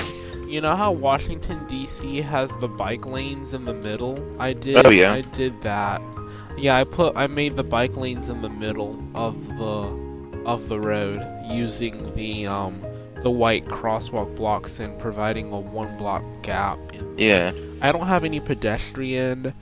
You 0.46 0.60
know 0.60 0.76
how 0.76 0.92
Washington 0.92 1.66
D.C. 1.68 2.22
has 2.22 2.56
the 2.58 2.68
bike 2.68 3.06
lanes 3.06 3.54
in 3.54 3.64
the 3.64 3.74
middle? 3.74 4.18
I 4.40 4.52
did. 4.54 4.86
Oh, 4.86 4.92
yeah. 4.92 5.14
I 5.14 5.22
did 5.22 5.62
that. 5.62 6.02
Yeah, 6.58 6.76
I 6.76 6.84
put. 6.84 7.16
I 7.16 7.28
made 7.28 7.56
the 7.56 7.64
bike 7.64 7.96
lanes 7.96 8.28
in 8.28 8.42
the 8.42 8.50
middle 8.50 9.02
of 9.16 9.48
the 9.58 10.44
of 10.46 10.68
the 10.68 10.80
road 10.80 11.22
using 11.46 12.14
the 12.16 12.48
um 12.48 12.84
the 13.22 13.30
white 13.30 13.66
crosswalk 13.66 14.36
blocks 14.36 14.80
and 14.80 15.00
providing 15.00 15.52
a 15.54 15.60
one 15.60 15.98
block 15.98 16.24
gap. 16.42 16.78
In 16.94 17.18
Yeah. 17.18 17.54
I 17.82 17.92
don't 17.92 18.08
have 18.08 18.26
any 18.26 18.40
pedestrian. 18.42 19.54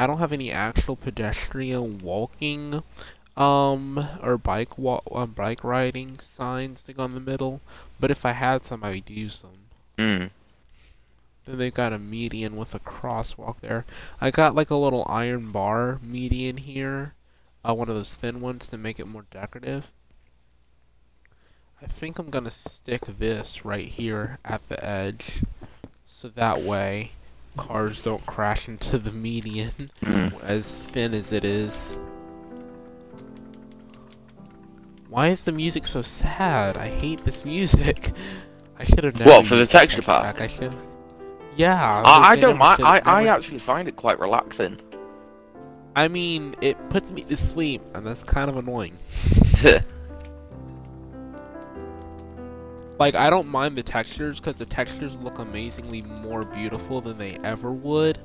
I 0.00 0.06
don't 0.06 0.16
have 0.16 0.32
any 0.32 0.50
actual 0.50 0.96
pedestrian 0.96 1.98
walking, 1.98 2.82
um, 3.36 4.08
or 4.22 4.38
bike 4.38 4.78
walk, 4.78 5.02
uh, 5.12 5.26
bike 5.26 5.62
riding 5.62 6.18
signs 6.20 6.82
to 6.84 6.94
go 6.94 7.04
in 7.04 7.10
the 7.10 7.20
middle. 7.20 7.60
But 7.98 8.10
if 8.10 8.24
I 8.24 8.32
had 8.32 8.62
some, 8.62 8.82
I 8.82 8.92
would 8.92 9.10
use 9.10 9.42
them. 9.42 9.58
Hmm. 9.98 10.26
Then 11.44 11.58
they've 11.58 11.74
got 11.74 11.92
a 11.92 11.98
median 11.98 12.56
with 12.56 12.74
a 12.74 12.78
crosswalk 12.78 13.60
there. 13.60 13.84
I 14.22 14.30
got 14.30 14.54
like 14.54 14.70
a 14.70 14.74
little 14.74 15.04
iron 15.06 15.52
bar 15.52 15.98
median 16.02 16.56
here, 16.56 17.12
uh, 17.62 17.74
one 17.74 17.90
of 17.90 17.94
those 17.94 18.14
thin 18.14 18.40
ones 18.40 18.68
to 18.68 18.78
make 18.78 18.98
it 18.98 19.06
more 19.06 19.26
decorative. 19.30 19.90
I 21.82 21.86
think 21.88 22.18
I'm 22.18 22.30
gonna 22.30 22.50
stick 22.50 23.02
this 23.18 23.66
right 23.66 23.86
here 23.86 24.38
at 24.46 24.66
the 24.70 24.82
edge, 24.82 25.42
so 26.06 26.28
that 26.28 26.62
way 26.62 27.10
cars 27.60 28.00
don't 28.00 28.24
crash 28.26 28.68
into 28.68 28.98
the 28.98 29.10
median 29.12 29.90
Hmm. 30.02 30.28
as 30.42 30.76
thin 30.76 31.12
as 31.14 31.30
it 31.32 31.44
is. 31.44 31.96
Why 35.08 35.28
is 35.28 35.44
the 35.44 35.52
music 35.52 35.86
so 35.86 36.02
sad? 36.02 36.76
I 36.76 36.88
hate 36.88 37.24
this 37.24 37.44
music. 37.44 38.12
I 38.78 38.84
should 38.84 39.04
have 39.04 39.18
never. 39.18 39.30
What, 39.30 39.46
for 39.46 39.56
the 39.56 39.66
texture 39.66 40.00
pack. 40.02 40.22
pack? 40.36 40.40
I 40.40 40.46
should. 40.46 40.72
Yeah. 41.56 42.02
I, 42.06 42.30
I 42.30 42.36
don't 42.36 42.56
mind. 42.56 42.80
I, 42.82 43.00
I 43.04 43.26
actually 43.26 43.58
find 43.58 43.86
it 43.88 43.96
quite 43.96 44.18
relaxing. 44.18 44.80
I 45.94 46.08
mean, 46.08 46.54
it 46.60 46.76
puts 46.88 47.10
me 47.10 47.22
to 47.24 47.36
sleep, 47.36 47.82
and 47.94 48.06
that's 48.06 48.22
kind 48.24 48.48
of 48.48 48.56
annoying. 48.56 48.96
Like, 53.00 53.14
I 53.14 53.30
don't 53.30 53.48
mind 53.48 53.78
the 53.78 53.82
textures 53.82 54.38
because 54.38 54.58
the 54.58 54.66
textures 54.66 55.16
look 55.16 55.38
amazingly 55.38 56.02
more 56.02 56.42
beautiful 56.42 57.00
than 57.00 57.16
they 57.16 57.38
ever 57.42 57.72
would. 57.72 58.18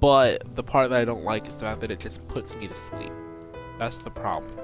But 0.00 0.54
the 0.54 0.62
part 0.62 0.88
that 0.88 0.98
I 0.98 1.04
don't 1.04 1.24
like 1.24 1.46
is 1.46 1.58
the 1.58 1.66
fact 1.66 1.82
that 1.82 1.90
it 1.90 2.00
just 2.00 2.26
puts 2.26 2.54
me 2.56 2.66
to 2.66 2.74
sleep. 2.74 3.12
That's 3.78 3.98
the 3.98 4.10
problem. 4.10 4.58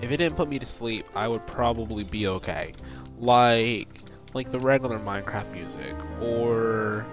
If 0.00 0.12
it 0.12 0.18
didn't 0.18 0.36
put 0.36 0.48
me 0.48 0.60
to 0.60 0.66
sleep, 0.66 1.04
I 1.16 1.26
would 1.26 1.44
probably 1.48 2.04
be 2.04 2.28
okay. 2.28 2.72
Like, 3.18 4.02
like 4.34 4.52
the 4.52 4.60
regular 4.60 5.00
Minecraft 5.00 5.50
music, 5.52 5.96
or, 6.22 7.04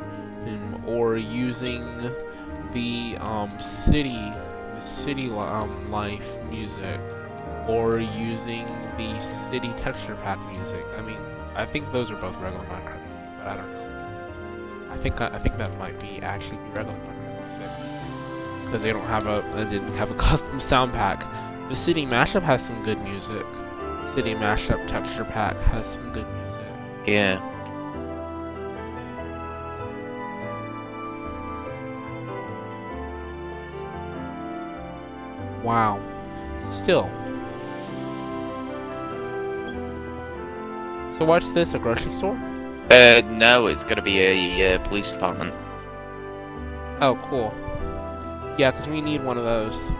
um, 0.46 0.84
or 0.86 1.18
using 1.18 1.84
the 2.72 3.18
um 3.18 3.60
city, 3.60 4.12
the 4.76 4.80
city 4.80 5.32
um 5.32 5.90
life 5.90 6.38
music 6.52 7.02
or 7.68 8.00
using 8.00 8.66
the 8.98 9.20
city 9.20 9.72
texture 9.74 10.16
pack 10.24 10.40
music. 10.52 10.86
I 10.98 11.02
mean, 11.02 11.18
I 11.56 11.66
think 11.66 11.92
those 11.92 12.12
are 12.12 12.16
both 12.16 12.38
regular 12.38 12.66
Minecraft 12.66 13.08
music, 13.10 13.28
but 13.40 13.48
I 13.48 13.56
don't 13.58 13.72
know. 13.72 14.88
I 14.92 14.98
think 14.98 15.20
I 15.22 15.38
think 15.40 15.58
that 15.58 15.78
might 15.78 16.00
be 16.00 16.22
actually 16.22 16.60
regular 16.74 16.98
Minecraft 17.00 17.50
music 17.50 17.72
because 18.66 18.82
they 18.82 18.92
don't 18.92 19.06
have 19.08 19.28
a 19.28 19.44
they 19.56 19.70
didn't 19.70 19.96
have 19.96 20.12
a 20.12 20.16
custom 20.30 20.60
sound 20.60 20.94
pack. 20.94 21.26
The 21.70 21.76
city 21.76 22.06
mashup 22.06 22.44
has 22.44 22.66
some 22.66 22.82
good 22.84 23.02
music. 23.02 23.46
City 24.06 24.34
mashup 24.34 24.88
texture 24.88 25.26
pack 25.26 25.58
has 25.58 25.88
some 25.88 26.12
good 26.14 26.28
music. 26.28 26.74
yeah. 27.06 27.42
Wow. 35.64 36.00
Still. 36.62 37.10
So 41.18 41.26
what's 41.26 41.52
this? 41.52 41.74
A 41.74 41.80
grocery 41.80 42.12
store? 42.12 42.38
Uh, 42.92 43.22
no, 43.26 43.68
it's 43.68 43.84
gonna 43.84 44.02
be 44.02 44.20
a 44.22 44.76
uh, 44.76 44.80
police 44.88 45.12
department. 45.12 45.54
Oh, 47.02 47.16
cool. 47.24 47.54
Yeah, 48.58 48.72
'cause 48.72 48.88
we 48.88 49.02
need 49.02 49.24
one 49.24 49.38
of 49.38 49.44
those. 49.44 49.92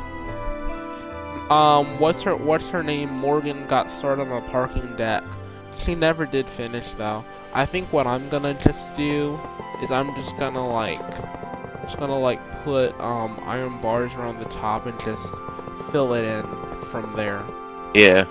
Um, 1.50 2.00
what's 2.00 2.22
her 2.24 2.36
What's 2.36 2.70
her 2.70 2.84
name? 2.84 3.10
Morgan 3.10 3.66
got 3.68 3.92
started 3.92 4.24
on 4.30 4.44
a 4.44 4.50
parking 4.50 4.96
deck. 4.96 5.24
She 5.78 5.96
never 5.96 6.26
did 6.26 6.48
finish 6.48 6.92
though. 6.94 7.24
I 7.54 7.66
think 7.66 7.92
what 7.94 8.06
I'm 8.08 8.30
gonna 8.30 8.54
just 8.56 8.94
do 8.96 9.40
is 9.82 9.92
I'm 9.92 10.14
just 10.16 10.36
gonna 10.38 10.66
like, 10.68 11.00
just 11.84 11.98
gonna 12.00 12.18
like 12.18 12.40
put 12.64 13.00
um 13.00 13.40
iron 13.46 13.80
bars 13.82 14.14
around 14.16 14.40
the 14.40 14.50
top 14.50 14.86
and 14.88 15.00
just 15.00 15.34
fill 15.92 16.14
it 16.14 16.24
in 16.26 16.44
from 16.92 17.14
there. 17.16 17.42
Yeah. 17.94 18.26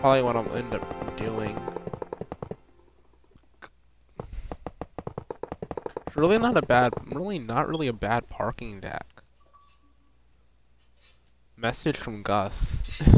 Probably 0.00 0.22
what 0.22 0.34
I'll 0.34 0.56
end 0.56 0.72
up 0.72 1.16
doing. 1.18 1.60
It's 6.06 6.16
really 6.16 6.38
not 6.38 6.56
a 6.56 6.62
bad, 6.62 6.94
really 7.12 7.38
not 7.38 7.68
really 7.68 7.86
a 7.86 7.92
bad 7.92 8.26
parking 8.30 8.80
deck. 8.80 9.04
Message 11.54 11.98
from 11.98 12.22
Gus. 12.22 12.78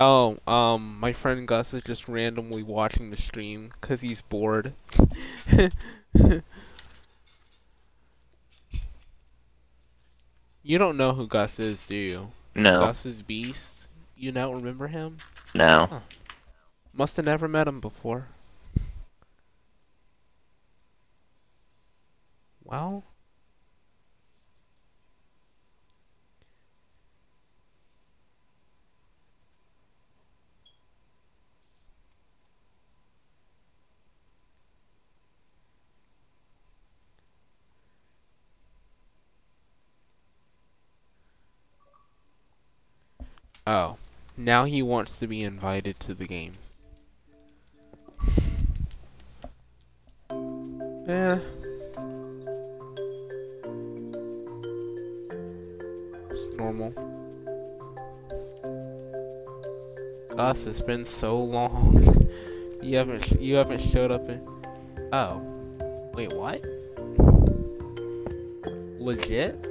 oh, 0.00 0.38
um, 0.44 0.98
my 0.98 1.12
friend 1.12 1.46
Gus 1.46 1.72
is 1.72 1.84
just 1.84 2.08
randomly 2.08 2.64
watching 2.64 3.10
the 3.10 3.16
stream 3.16 3.70
because 3.80 4.00
he's 4.00 4.22
bored. 4.22 4.72
you 10.64 10.78
don't 10.78 10.96
know 10.96 11.12
who 11.12 11.28
Gus 11.28 11.60
is, 11.60 11.86
do 11.86 11.96
you? 11.96 12.32
No. 12.56 12.80
Gus 12.80 13.06
is 13.06 13.22
Beast. 13.22 13.79
You 14.20 14.32
don't 14.32 14.56
remember 14.56 14.86
him? 14.86 15.16
No. 15.54 16.02
Must 16.92 17.16
have 17.16 17.24
never 17.24 17.48
met 17.48 17.66
him 17.66 17.80
before. 17.80 18.26
Well, 22.62 23.02
oh, 43.66 43.96
now 44.44 44.64
he 44.64 44.82
wants 44.82 45.16
to 45.16 45.26
be 45.26 45.42
invited 45.42 46.00
to 46.00 46.14
the 46.14 46.26
game. 46.26 46.52
Eh. 51.08 51.38
It's 56.30 56.56
normal. 56.56 56.90
Gus, 60.36 60.66
it's 60.66 60.80
been 60.80 61.04
so 61.04 61.36
long. 61.36 62.28
you 62.82 62.96
haven't 62.96 63.24
sh- 63.24 63.36
you 63.40 63.56
haven't 63.56 63.80
showed 63.80 64.10
up 64.10 64.28
in. 64.28 64.40
Oh, 65.12 65.42
wait, 66.14 66.32
what? 66.32 66.64
Legit? 68.98 69.69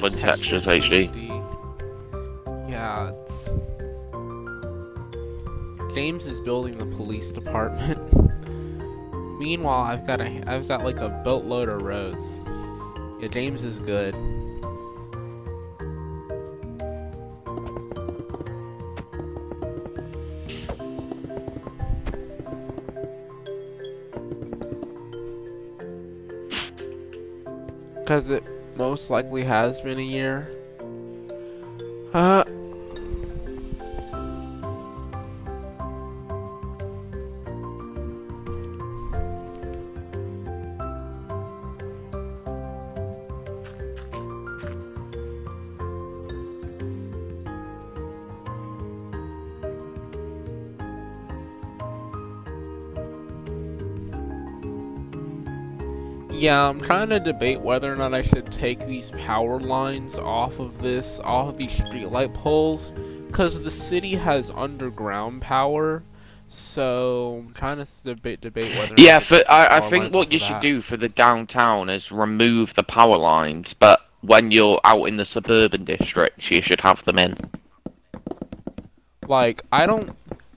Modern, 0.00 0.18
textures 0.18 0.66
HD. 0.66 1.10
Yeah. 2.68 3.12
It's... 3.12 3.48
James 5.94 6.26
is 6.26 6.38
building 6.38 6.76
the 6.76 6.84
police 6.96 7.32
department. 7.32 7.98
Meanwhile, 9.40 9.84
I've 9.84 10.06
got 10.06 10.20
a, 10.20 10.42
I've 10.46 10.68
got 10.68 10.84
like 10.84 10.98
a 10.98 11.08
boatload 11.24 11.70
of 11.70 11.80
roads. 11.80 12.38
Yeah, 13.20 13.28
James 13.28 13.64
is 13.64 13.78
good. 13.78 14.14
Because 27.94 28.28
it 28.28 28.44
most 28.76 29.10
likely 29.10 29.42
has 29.44 29.80
been 29.80 29.98
a 29.98 30.02
year. 30.02 30.48
Uh. 32.12 32.44
Yeah, 56.46 56.68
I'm 56.68 56.80
trying 56.80 57.08
to 57.08 57.18
debate 57.18 57.60
whether 57.60 57.92
or 57.92 57.96
not 57.96 58.14
I 58.14 58.22
should 58.22 58.46
take 58.52 58.86
these 58.86 59.10
power 59.10 59.58
lines 59.58 60.16
off 60.16 60.60
of 60.60 60.80
this, 60.80 61.18
off 61.24 61.48
of 61.48 61.56
these 61.56 61.72
streetlight 61.72 62.34
poles, 62.34 62.94
because 63.26 63.60
the 63.60 63.70
city 63.72 64.14
has 64.14 64.48
underground 64.50 65.42
power. 65.42 66.04
So 66.48 67.42
I'm 67.44 67.52
trying 67.52 67.84
to 67.84 68.04
debate 68.04 68.42
debate 68.42 68.76
whether. 68.78 68.94
Yeah, 68.96 69.18
for 69.18 69.42
I, 69.48 69.78
I 69.78 69.80
think 69.80 70.14
what 70.14 70.30
you 70.30 70.38
should 70.38 70.60
do 70.60 70.80
for 70.80 70.96
the 70.96 71.08
downtown 71.08 71.90
is 71.90 72.12
remove 72.12 72.74
the 72.74 72.84
power 72.84 73.16
lines, 73.16 73.74
but 73.74 74.08
when 74.20 74.52
you're 74.52 74.78
out 74.84 75.06
in 75.06 75.16
the 75.16 75.24
suburban 75.24 75.84
districts, 75.84 76.48
you 76.52 76.62
should 76.62 76.82
have 76.82 77.04
them 77.06 77.18
in. 77.18 77.36
Like 79.26 79.64
I 79.72 79.84
don't 79.86 80.16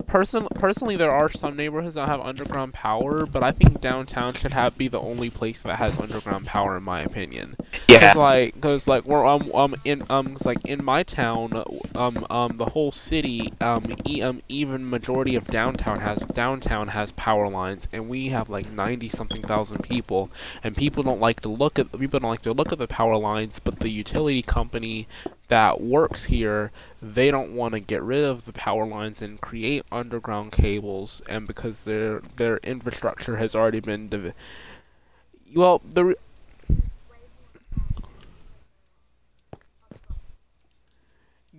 person 0.09 0.47
personally, 0.55 0.95
there 0.95 1.11
are 1.11 1.29
some 1.29 1.55
neighborhoods 1.55 1.95
that 1.95 2.07
have 2.07 2.19
underground 2.19 2.73
power, 2.73 3.25
but 3.25 3.43
I 3.43 3.51
think 3.51 3.79
downtown 3.79 4.33
should 4.33 4.53
have 4.53 4.77
be 4.77 4.87
the 4.87 4.99
only 4.99 5.29
place 5.29 5.61
that 5.61 5.77
has 5.77 5.97
underground 5.97 6.45
power, 6.45 6.77
in 6.77 6.83
my 6.83 7.01
opinion. 7.01 7.55
Yeah. 7.87 7.99
Cause 7.99 8.15
like, 8.15 8.61
cause 8.61 8.87
like 8.87 9.05
we're 9.05 9.25
um 9.25 9.51
um 9.53 9.75
in 9.85 10.03
um 10.09 10.37
like 10.43 10.65
in 10.65 10.83
my 10.83 11.03
town, 11.03 11.63
um 11.95 12.25
um 12.29 12.57
the 12.57 12.65
whole 12.65 12.91
city 12.91 13.53
um 13.61 13.95
e 14.05 14.21
um 14.21 14.41
even 14.49 14.89
majority 14.89 15.35
of 15.35 15.47
downtown 15.47 15.99
has 15.99 16.19
downtown 16.33 16.89
has 16.89 17.11
power 17.13 17.47
lines, 17.47 17.87
and 17.93 18.09
we 18.09 18.29
have 18.29 18.49
like 18.49 18.71
ninety 18.71 19.09
something 19.09 19.41
thousand 19.41 19.83
people, 19.83 20.29
and 20.63 20.75
people 20.75 21.03
don't 21.03 21.21
like 21.21 21.39
to 21.41 21.49
look 21.49 21.79
at 21.79 21.91
people 21.97 22.19
don't 22.19 22.29
like 22.29 22.41
to 22.41 22.53
look 22.53 22.71
at 22.71 22.79
the 22.79 22.87
power 22.87 23.17
lines, 23.17 23.59
but 23.59 23.79
the 23.79 23.89
utility 23.89 24.41
company 24.41 25.07
that 25.49 25.81
works 25.81 26.25
here, 26.25 26.71
they 27.01 27.29
don't 27.31 27.53
want 27.53 27.73
to 27.75 27.79
get 27.81 28.01
rid 28.03 28.23
of 28.23 28.45
the 28.45 28.53
power 28.53 28.85
lines 28.87 29.21
and 29.21 29.41
create 29.41 29.83
underground 29.91 30.51
cables, 30.53 31.21
and 31.29 31.47
because 31.47 31.83
their 31.83 32.21
their 32.37 32.57
infrastructure 32.59 33.37
has 33.37 33.55
already 33.55 33.81
been 33.81 34.09
div- 34.09 34.33
well, 35.55 35.81
the 35.83 36.15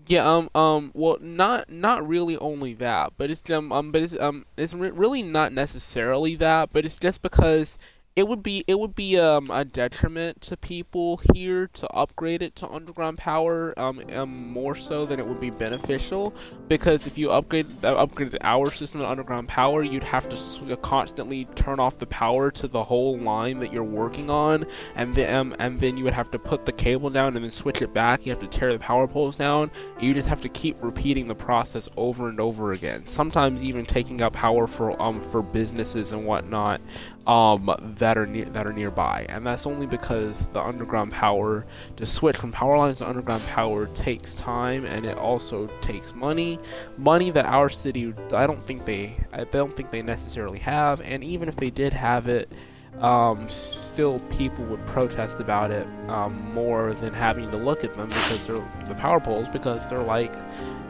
yeah, 0.06 0.28
um, 0.28 0.50
um, 0.54 0.90
well, 0.94 1.18
not 1.20 1.70
not 1.70 2.06
really 2.06 2.36
only 2.38 2.74
that, 2.74 3.12
but 3.16 3.30
it's 3.30 3.48
um, 3.50 3.70
um, 3.72 3.92
but 3.92 4.02
it's 4.02 4.18
um, 4.18 4.46
it's 4.56 4.72
re- 4.72 4.90
really 4.90 5.22
not 5.22 5.52
necessarily 5.52 6.34
that, 6.36 6.72
but 6.72 6.84
it's 6.84 6.96
just 6.96 7.22
because 7.22 7.76
it 8.20 8.28
would 8.28 8.42
be 8.42 8.62
it 8.66 8.78
would 8.78 8.94
be 8.94 9.18
um, 9.18 9.50
a 9.50 9.64
detriment 9.64 10.42
to 10.42 10.54
people 10.54 11.22
here 11.32 11.68
to 11.68 11.88
upgrade 11.88 12.42
it 12.42 12.54
to 12.54 12.68
underground 12.68 13.16
power 13.16 13.72
um, 13.78 13.98
um, 14.12 14.52
more 14.52 14.74
so 14.74 15.06
than 15.06 15.18
it 15.18 15.26
would 15.26 15.40
be 15.40 15.48
beneficial 15.48 16.34
because 16.68 17.06
if 17.06 17.16
you 17.16 17.30
upgrade 17.30 17.66
uh, 17.82 18.06
upgraded 18.06 18.36
our 18.42 18.70
system 18.70 19.00
to 19.00 19.08
underground 19.08 19.48
power 19.48 19.82
you'd 19.82 20.02
have 20.02 20.28
to 20.28 20.76
constantly 20.82 21.46
turn 21.54 21.80
off 21.80 21.96
the 21.96 22.04
power 22.04 22.50
to 22.50 22.68
the 22.68 22.84
whole 22.84 23.14
line 23.14 23.58
that 23.58 23.72
you're 23.72 23.82
working 23.82 24.28
on 24.28 24.66
and 24.96 25.14
then 25.14 25.34
um, 25.34 25.56
and 25.58 25.80
then 25.80 25.96
you 25.96 26.04
would 26.04 26.12
have 26.12 26.30
to 26.30 26.38
put 26.38 26.66
the 26.66 26.72
cable 26.72 27.08
down 27.08 27.34
and 27.36 27.42
then 27.42 27.50
switch 27.50 27.80
it 27.80 27.94
back. 27.94 28.26
You 28.26 28.32
have 28.32 28.40
to 28.40 28.48
tear 28.48 28.70
the 28.70 28.78
power 28.78 29.08
poles 29.08 29.36
down. 29.36 29.70
You 29.98 30.12
just 30.12 30.28
have 30.28 30.42
to 30.42 30.50
keep 30.50 30.76
repeating 30.82 31.26
the 31.26 31.34
process 31.34 31.88
over 31.96 32.28
and 32.28 32.38
over 32.38 32.72
again 32.72 33.06
sometimes 33.06 33.62
even 33.62 33.86
taking 33.86 34.20
up 34.20 34.34
power 34.34 34.66
for 34.66 35.00
um 35.00 35.20
for 35.20 35.40
businesses 35.40 36.12
and 36.12 36.26
whatnot 36.26 36.82
um, 37.30 37.70
that 37.98 38.18
are 38.18 38.26
near 38.26 38.46
that 38.46 38.66
are 38.66 38.72
nearby, 38.72 39.24
and 39.28 39.46
that's 39.46 39.64
only 39.64 39.86
because 39.86 40.48
the 40.48 40.60
underground 40.60 41.12
power 41.12 41.64
to 41.96 42.04
switch 42.04 42.36
from 42.36 42.50
power 42.50 42.76
lines 42.76 42.98
to 42.98 43.08
underground 43.08 43.46
power 43.46 43.86
takes 43.94 44.34
time, 44.34 44.84
and 44.84 45.06
it 45.06 45.16
also 45.16 45.68
takes 45.80 46.12
money, 46.12 46.58
money 46.98 47.30
that 47.30 47.46
our 47.46 47.68
city 47.68 48.12
I 48.32 48.48
don't 48.48 48.66
think 48.66 48.84
they 48.84 49.16
I 49.32 49.44
don't 49.44 49.74
think 49.74 49.92
they 49.92 50.02
necessarily 50.02 50.58
have, 50.58 51.00
and 51.02 51.22
even 51.22 51.48
if 51.48 51.56
they 51.56 51.70
did 51.70 51.92
have 51.92 52.28
it. 52.28 52.52
Um, 52.98 53.48
still, 53.48 54.18
people 54.36 54.64
would 54.64 54.84
protest 54.84 55.38
about 55.38 55.70
it 55.70 55.86
um, 56.08 56.52
more 56.52 56.92
than 56.92 57.14
having 57.14 57.50
to 57.50 57.56
look 57.56 57.82
at 57.82 57.94
them 57.94 58.08
because 58.08 58.46
they're 58.46 58.84
the 58.88 58.96
power 58.96 59.20
poles 59.20 59.48
because 59.48 59.88
they're 59.88 60.02
like, 60.02 60.34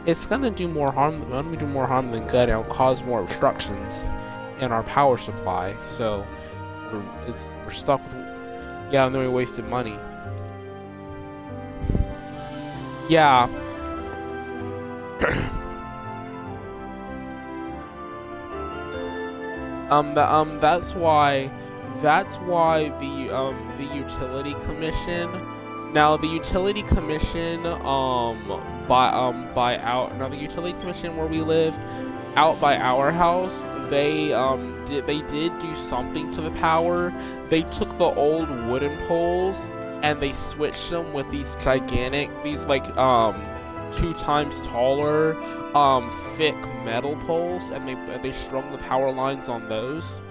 it's 0.05 0.25
gonna 0.25 0.49
do 0.49 0.67
more 0.67 0.91
harm. 0.91 1.21
Gonna 1.29 1.55
do 1.55 1.67
more 1.67 1.87
harm 1.87 2.11
than 2.11 2.27
good, 2.27 2.49
it'll 2.49 2.63
cause 2.65 3.01
more 3.03 3.21
obstructions 3.21 4.07
in 4.61 4.71
our 4.71 4.83
power 4.83 5.17
supply, 5.17 5.75
so 5.83 6.25
we're, 6.91 7.03
we're 7.65 7.71
stuck 7.71 8.01
with. 8.05 8.13
Yeah, 8.91 9.05
and 9.05 9.15
then 9.15 9.21
we 9.21 9.27
wasted 9.27 9.65
money. 9.65 9.97
Yeah. 13.09 13.49
um, 19.89 20.13
the, 20.13 20.31
um, 20.31 20.59
that's 20.59 20.95
why, 20.95 21.49
that's 22.01 22.37
why 22.37 22.89
the 22.99 23.35
um 23.35 23.73
the 23.77 23.83
utility 23.83 24.53
commission. 24.65 25.29
Now 25.93 26.17
the 26.17 26.27
utility 26.27 26.83
commission 26.83 27.65
um 27.65 28.61
by 28.87 29.09
um 29.09 29.53
by 29.53 29.77
out 29.79 30.17
now 30.17 30.29
the 30.29 30.37
utility 30.37 30.79
commission 30.79 31.17
where 31.17 31.27
we 31.27 31.41
live 31.41 31.75
out 32.35 32.59
by 32.61 32.77
our 32.77 33.11
house, 33.11 33.65
they 33.89 34.33
um 34.33 34.83
did 34.85 35.05
they 35.05 35.21
did 35.23 35.57
do 35.59 35.75
something 35.75 36.31
to 36.31 36.41
the 36.41 36.51
power. 36.51 37.13
They 37.49 37.63
took 37.63 37.97
the 37.97 38.05
old 38.05 38.49
wooden 38.67 38.97
poles 39.07 39.57
and 40.03 40.21
they 40.21 40.31
switched 40.31 40.89
them 40.89 41.13
with 41.13 41.29
these 41.29 41.55
gigantic, 41.59 42.29
these 42.43 42.65
like 42.65 42.85
um 42.97 43.41
two 43.91 44.13
times 44.13 44.61
taller, 44.61 45.35
um 45.75 46.09
thick 46.37 46.55
metal 46.85 47.15
poles, 47.27 47.69
and 47.69 47.87
they 47.87 48.17
they 48.19 48.31
strung 48.31 48.71
the 48.71 48.77
power 48.79 49.11
lines 49.11 49.49
on 49.49 49.67
those. 49.67 50.21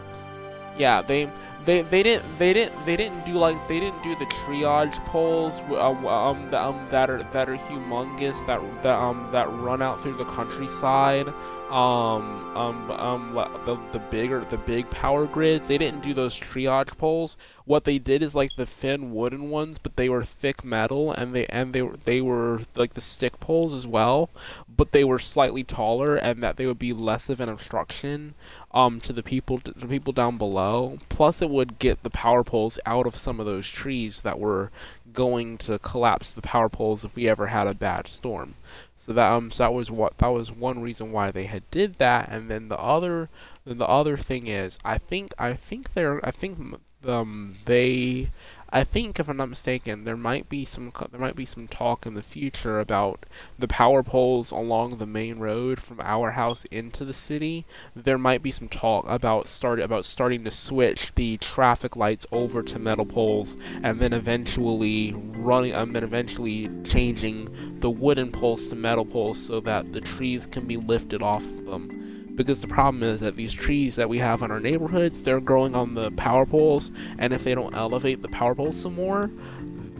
Yeah, 0.79 1.03
they 1.03 1.31
they 1.65 1.83
they 1.83 2.03
didn't 2.03 2.39
they 2.39 2.53
didn't 2.53 2.87
they 2.87 2.97
didn't 2.97 3.27
do 3.27 3.33
like 3.33 3.69
they 3.69 3.81
didn't 3.81 4.03
do 4.03 4.17
the 4.17 4.25
triage 4.27 5.05
poles 5.05 5.61
um, 5.79 6.07
um, 6.07 6.55
um 6.55 6.89
that 6.91 7.11
are 7.11 7.23
that 7.33 7.49
are 7.49 7.59
humongous 7.59 8.45
that 8.47 8.61
that 8.83 8.95
um 8.97 9.29
that 9.33 9.51
run 9.53 9.83
out 9.83 10.01
through 10.03 10.17
the 10.17 10.25
countryside 10.25 11.33
um 11.71 12.57
um 12.57 12.91
um 12.91 13.35
the 13.65 13.79
the 13.93 13.99
bigger 14.11 14.45
the 14.47 14.57
big 14.59 14.89
power 14.91 15.27
grids 15.27 15.69
they 15.69 15.79
didn't 15.79 16.03
do 16.03 16.13
those 16.13 16.39
triage 16.39 16.97
poles 16.99 17.37
what 17.65 17.85
they 17.85 17.99
did 17.99 18.23
is 18.23 18.35
like 18.35 18.51
the 18.57 18.67
thin 18.67 19.15
wooden 19.15 19.51
ones 19.51 19.79
but 19.79 19.95
they 19.95 20.09
were 20.09 20.25
thick 20.25 20.65
metal 20.65 21.13
and 21.13 21.33
they 21.33 21.47
and 21.47 21.73
they 21.73 21.83
they 22.05 22.21
were 22.21 22.61
like 22.75 22.95
the 22.95 23.01
stick 23.01 23.39
poles 23.39 23.73
as 23.73 23.87
well 23.87 24.31
but 24.77 24.93
they 24.93 25.05
were 25.05 25.19
slightly 25.19 25.63
taller 25.63 26.17
and 26.17 26.43
that 26.43 26.57
they 26.57 26.67
would 26.67 26.79
be 26.79 26.93
less 26.93 27.29
of 27.29 27.41
an 27.41 27.49
obstruction 27.49 28.35
um, 28.73 29.01
to 29.01 29.13
the 29.13 29.23
people 29.23 29.59
to 29.61 29.73
the 29.73 29.87
people 29.87 30.13
down 30.13 30.39
below. 30.39 30.99
Plus, 31.09 31.43
it 31.43 31.51
would 31.51 31.79
get 31.79 32.03
the 32.03 32.11
power 32.11 32.45
poles 32.45 32.79
out 32.87 33.07
of 33.07 33.17
some 33.17 33.41
of 33.41 33.47
those 33.47 33.69
trees 33.69 34.23
that 34.23 34.39
were 34.39 34.71
going 35.13 35.59
to 35.59 35.79
collapse 35.81 36.31
the 36.31 36.41
power 36.41 36.69
poles 36.69 37.05
if 37.05 37.15
we 37.17 37.29
ever 37.29 37.49
had 37.49 37.67
a 37.67 37.75
bad 37.75 38.07
storm. 38.07 38.55
So 39.01 39.13
that 39.15 39.33
um, 39.33 39.51
so 39.51 39.65
that 39.65 39.73
was 39.73 39.91
what 39.91 40.19
that 40.19 40.29
was 40.29 40.53
one 40.53 40.81
reason 40.83 41.11
why 41.11 41.31
they 41.31 41.47
had 41.47 41.69
did 41.71 41.95
that. 41.95 42.29
And 42.31 42.51
then 42.51 42.69
the 42.69 42.79
other, 42.79 43.29
then 43.65 43.79
the 43.79 43.89
other 43.89 44.17
thing 44.17 44.47
is, 44.47 44.79
I 44.85 44.99
think 44.99 45.33
I 45.39 45.55
think 45.55 45.95
they're 45.95 46.25
I 46.25 46.31
think 46.31 46.59
um 47.07 47.57
they 47.65 48.29
I 48.73 48.85
think, 48.85 49.19
if 49.19 49.29
I'm 49.29 49.39
not 49.39 49.49
mistaken, 49.49 50.05
there 50.05 50.17
might 50.17 50.49
be 50.49 50.65
some 50.65 50.93
there 51.11 51.21
might 51.21 51.35
be 51.35 51.45
some 51.45 51.67
talk 51.67 52.07
in 52.07 52.15
the 52.15 52.23
future 52.23 52.79
about 52.79 53.27
the 53.59 53.67
power 53.67 54.05
poles 54.05 54.53
along 54.53 54.99
the 54.99 55.07
main 55.07 55.41
road 55.41 55.81
from 55.81 56.01
our 56.01 56.33
house 56.33 56.65
into 56.67 57.05
the 57.05 57.13
city. 57.13 57.65
There 57.97 58.17
might 58.19 58.45
be 58.45 58.53
some 58.53 58.69
talk 58.69 59.05
about 59.09 59.49
start 59.49 59.81
about 59.81 60.05
starting 60.05 60.45
to 60.45 60.53
switch 60.53 61.13
the 61.17 61.37
traffic 61.39 61.97
lights 61.97 62.27
over 62.31 62.63
to 62.63 62.79
metal 62.79 63.07
poles, 63.07 63.57
and 63.83 63.99
then 63.99 64.13
eventually 64.13 65.15
running, 65.17 65.75
um, 65.75 65.89
and 65.89 65.97
then 65.97 66.05
eventually 66.05 66.71
changing 66.85 67.81
the 67.81 67.91
wooden 67.91 68.31
poles 68.31 68.69
to 68.69 68.77
metal 68.77 69.05
poles 69.05 69.45
so 69.45 69.59
that 69.59 69.93
the 69.93 70.01
trees 70.01 70.47
can 70.47 70.67
be 70.67 70.77
lifted 70.77 71.23
off 71.23 71.43
of 71.43 71.65
them 71.65 72.10
because 72.45 72.61
the 72.61 72.69
problem 72.69 73.03
is 73.03 73.21
that 73.21 73.37
these 73.37 73.53
trees 73.53 73.97
that 73.97 74.09
we 74.09 74.19
have 74.19 74.43
in 74.43 74.51
our 74.51 74.61
neighborhoods 74.61 75.23
they're 75.23 75.41
growing 75.41 75.75
on 75.75 75.95
the 75.95 76.11
power 76.13 76.47
poles 76.47 76.91
and 77.19 77.33
if 77.33 77.45
they 77.45 77.55
don't 77.55 77.75
elevate 77.75 78.23
the 78.23 78.29
power 78.29 78.55
poles 78.55 78.81
some 78.81 78.95
more 78.95 79.31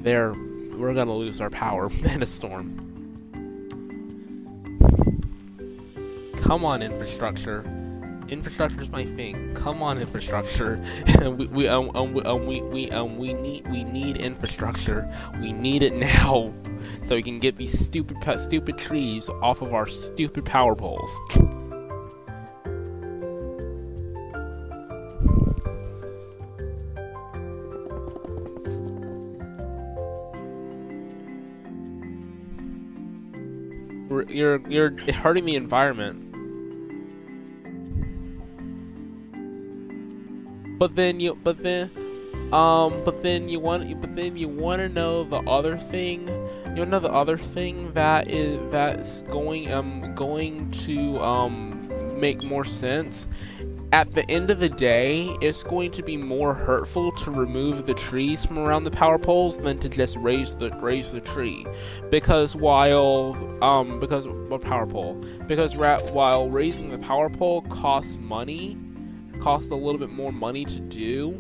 they're 0.03 0.35
we're 0.81 0.95
gonna 0.95 1.15
lose 1.15 1.41
our 1.41 1.51
power 1.51 1.91
in 2.05 2.23
a 2.23 2.27
storm. 2.27 2.87
Come 6.43 6.65
on 6.65 6.83
infrastructure. 6.83 7.65
Infrastructure 8.29 8.81
is 8.81 8.89
my 8.89 9.05
thing. 9.05 9.55
Come 9.55 9.83
on 9.83 9.99
infrastructure. 9.99 10.83
We 11.21 11.47
we 11.49 11.69
um, 11.69 11.91
um, 11.95 12.15
we, 12.15 12.23
um, 12.23 12.47
we 12.47 12.63
we 12.63 12.91
um 12.93 13.19
we 13.19 13.35
need 13.35 13.71
we 13.71 13.85
need 13.85 14.17
infrastructure. 14.17 15.07
We 15.41 15.53
need 15.53 15.83
it 15.83 15.93
now 16.23 16.53
so 17.07 17.15
we 17.15 17.23
can 17.23 17.39
get 17.39 17.57
these 17.57 17.79
stupid 17.79 18.17
stupid 18.41 18.79
trees 18.79 19.29
off 19.43 19.61
of 19.61 19.75
our 19.75 19.87
stupid 19.87 20.45
power 20.45 20.75
poles 20.75 21.15
you're 34.11 34.61
you're 34.69 34.91
hurting 35.13 35.45
the 35.45 35.55
environment. 35.55 36.27
But 40.79 40.97
then 40.97 41.21
you 41.21 41.35
but 41.35 41.63
then 41.63 41.91
um 42.53 43.03
but 43.05 43.23
then 43.23 43.49
you 43.49 43.61
want 43.61 44.01
but 44.01 44.17
then 44.17 44.37
you 44.37 44.49
want 44.49 44.81
to 44.81 44.89
know 44.89 45.25
the 45.25 45.39
other 45.49 45.77
thing. 45.77 46.29
You 46.77 46.87
know 46.87 47.01
the 47.01 47.13
other 47.13 47.37
thing 47.37 47.93
that 47.93 48.31
is 48.31 48.59
that's 48.71 49.23
going 49.23 49.73
um 49.73 50.15
going 50.15 50.71
to 50.87 51.19
um 51.21 51.77
make 52.19 52.43
more 52.43 52.65
sense 52.65 53.27
at 53.93 54.15
the 54.15 54.29
end 54.31 54.51
of 54.51 54.61
the 54.61 54.69
day, 54.69 55.37
it's 55.41 55.63
going 55.63 55.91
to 55.93 56.03
be 56.03 56.17
more 56.17 56.55
hurtful 56.55 57.11
to 57.13 57.31
remove 57.31 57.87
the 57.87 57.95
trees 57.95 58.45
from 58.45 58.59
around 58.59 58.85
the 58.85 58.91
power 58.91 59.19
poles 59.19 59.59
than 59.59 59.79
to 59.79 59.89
just 59.89 60.17
raise 60.17 60.57
the 60.57 60.71
raise 60.81 61.11
the 61.11 61.21
tree, 61.21 61.67
because 62.11 62.55
while 62.55 63.37
um 63.63 63.99
because 63.99 64.27
a 64.27 64.59
power 64.59 64.87
pole. 64.87 65.15
Because 65.47 65.77
ra- 65.77 66.01
while 66.13 66.49
raising 66.49 66.91
the 66.91 66.99
power 66.99 67.29
pole 67.29 67.63
costs 67.63 68.17
money, 68.19 68.79
costs 69.41 69.71
a 69.71 69.75
little 69.75 69.99
bit 69.99 70.11
more 70.11 70.33
money 70.33 70.65
to 70.65 70.81
do 70.81 71.33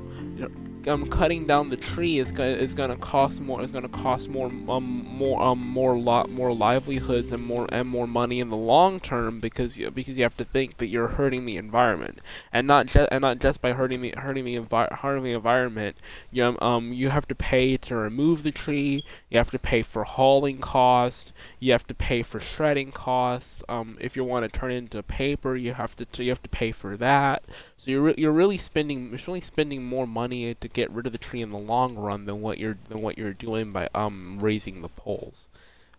um, 0.86 1.06
cutting 1.08 1.46
down 1.46 1.68
the 1.68 1.76
tree 1.76 2.18
is 2.18 2.32
gonna 2.32 2.50
is 2.52 2.74
gonna 2.74 2.96
cost 2.96 3.40
more 3.40 3.60
is 3.62 3.70
gonna 3.70 3.88
cost 3.88 4.28
more 4.28 4.46
um 4.68 5.04
more 5.06 5.42
um 5.42 5.58
more 5.58 5.98
lot 5.98 6.30
more 6.30 6.52
livelihoods 6.54 7.32
and 7.32 7.44
more 7.44 7.66
and 7.70 7.88
more 7.88 8.06
money 8.06 8.40
in 8.40 8.48
the 8.48 8.56
long 8.56 8.98
term 9.00 9.40
because 9.40 9.78
you 9.78 9.90
because 9.90 10.16
you 10.16 10.22
have 10.22 10.36
to 10.36 10.44
think 10.44 10.78
that 10.78 10.88
you're 10.88 11.08
hurting 11.08 11.44
the 11.46 11.56
environment. 11.56 12.20
And 12.52 12.66
not 12.66 12.86
just 12.86 13.08
and 13.12 13.22
not 13.22 13.40
just 13.40 13.60
by 13.60 13.72
hurting 13.72 14.00
the 14.00 14.14
hurting 14.16 14.44
the 14.44 14.56
envi- 14.56 14.92
hurting 14.98 15.24
the 15.24 15.32
environment. 15.32 15.96
You 16.30 16.44
um, 16.44 16.58
um 16.62 16.92
you 16.92 17.10
have 17.10 17.28
to 17.28 17.34
pay 17.34 17.76
to 17.78 17.96
remove 17.96 18.42
the 18.42 18.52
tree. 18.52 19.04
You 19.28 19.38
have 19.38 19.50
to 19.50 19.58
pay 19.58 19.82
for 19.82 20.04
hauling 20.04 20.58
costs. 20.58 21.32
You 21.58 21.72
have 21.72 21.86
to 21.88 21.94
pay 21.94 22.22
for 22.22 22.40
shredding 22.40 22.90
costs. 22.92 23.62
Um 23.68 23.98
if 24.00 24.16
you 24.16 24.24
want 24.24 24.50
to 24.50 24.58
turn 24.58 24.70
it 24.72 24.76
into 24.76 25.02
paper 25.02 25.56
you 25.56 25.74
have 25.74 25.94
to 25.96 26.24
you 26.24 26.30
have 26.30 26.42
to 26.42 26.48
pay 26.48 26.72
for 26.72 26.96
that. 26.96 27.44
So 27.76 27.90
you're 27.90 28.02
re- 28.02 28.14
you're 28.16 28.32
really 28.32 28.56
spending 28.58 29.10
you're 29.10 29.20
really 29.26 29.40
spending 29.40 29.84
more 29.84 30.06
money 30.06 30.54
to 30.54 30.68
get 30.72 30.90
rid 30.90 31.06
of 31.06 31.12
the 31.12 31.18
tree 31.18 31.42
in 31.42 31.50
the 31.50 31.58
long 31.58 31.96
run 31.96 32.26
than 32.26 32.40
what 32.40 32.58
you're 32.58 32.78
than 32.88 33.02
what 33.02 33.18
you're 33.18 33.32
doing 33.32 33.72
by 33.72 33.88
um 33.94 34.38
raising 34.40 34.82
the 34.82 34.88
poles. 34.88 35.48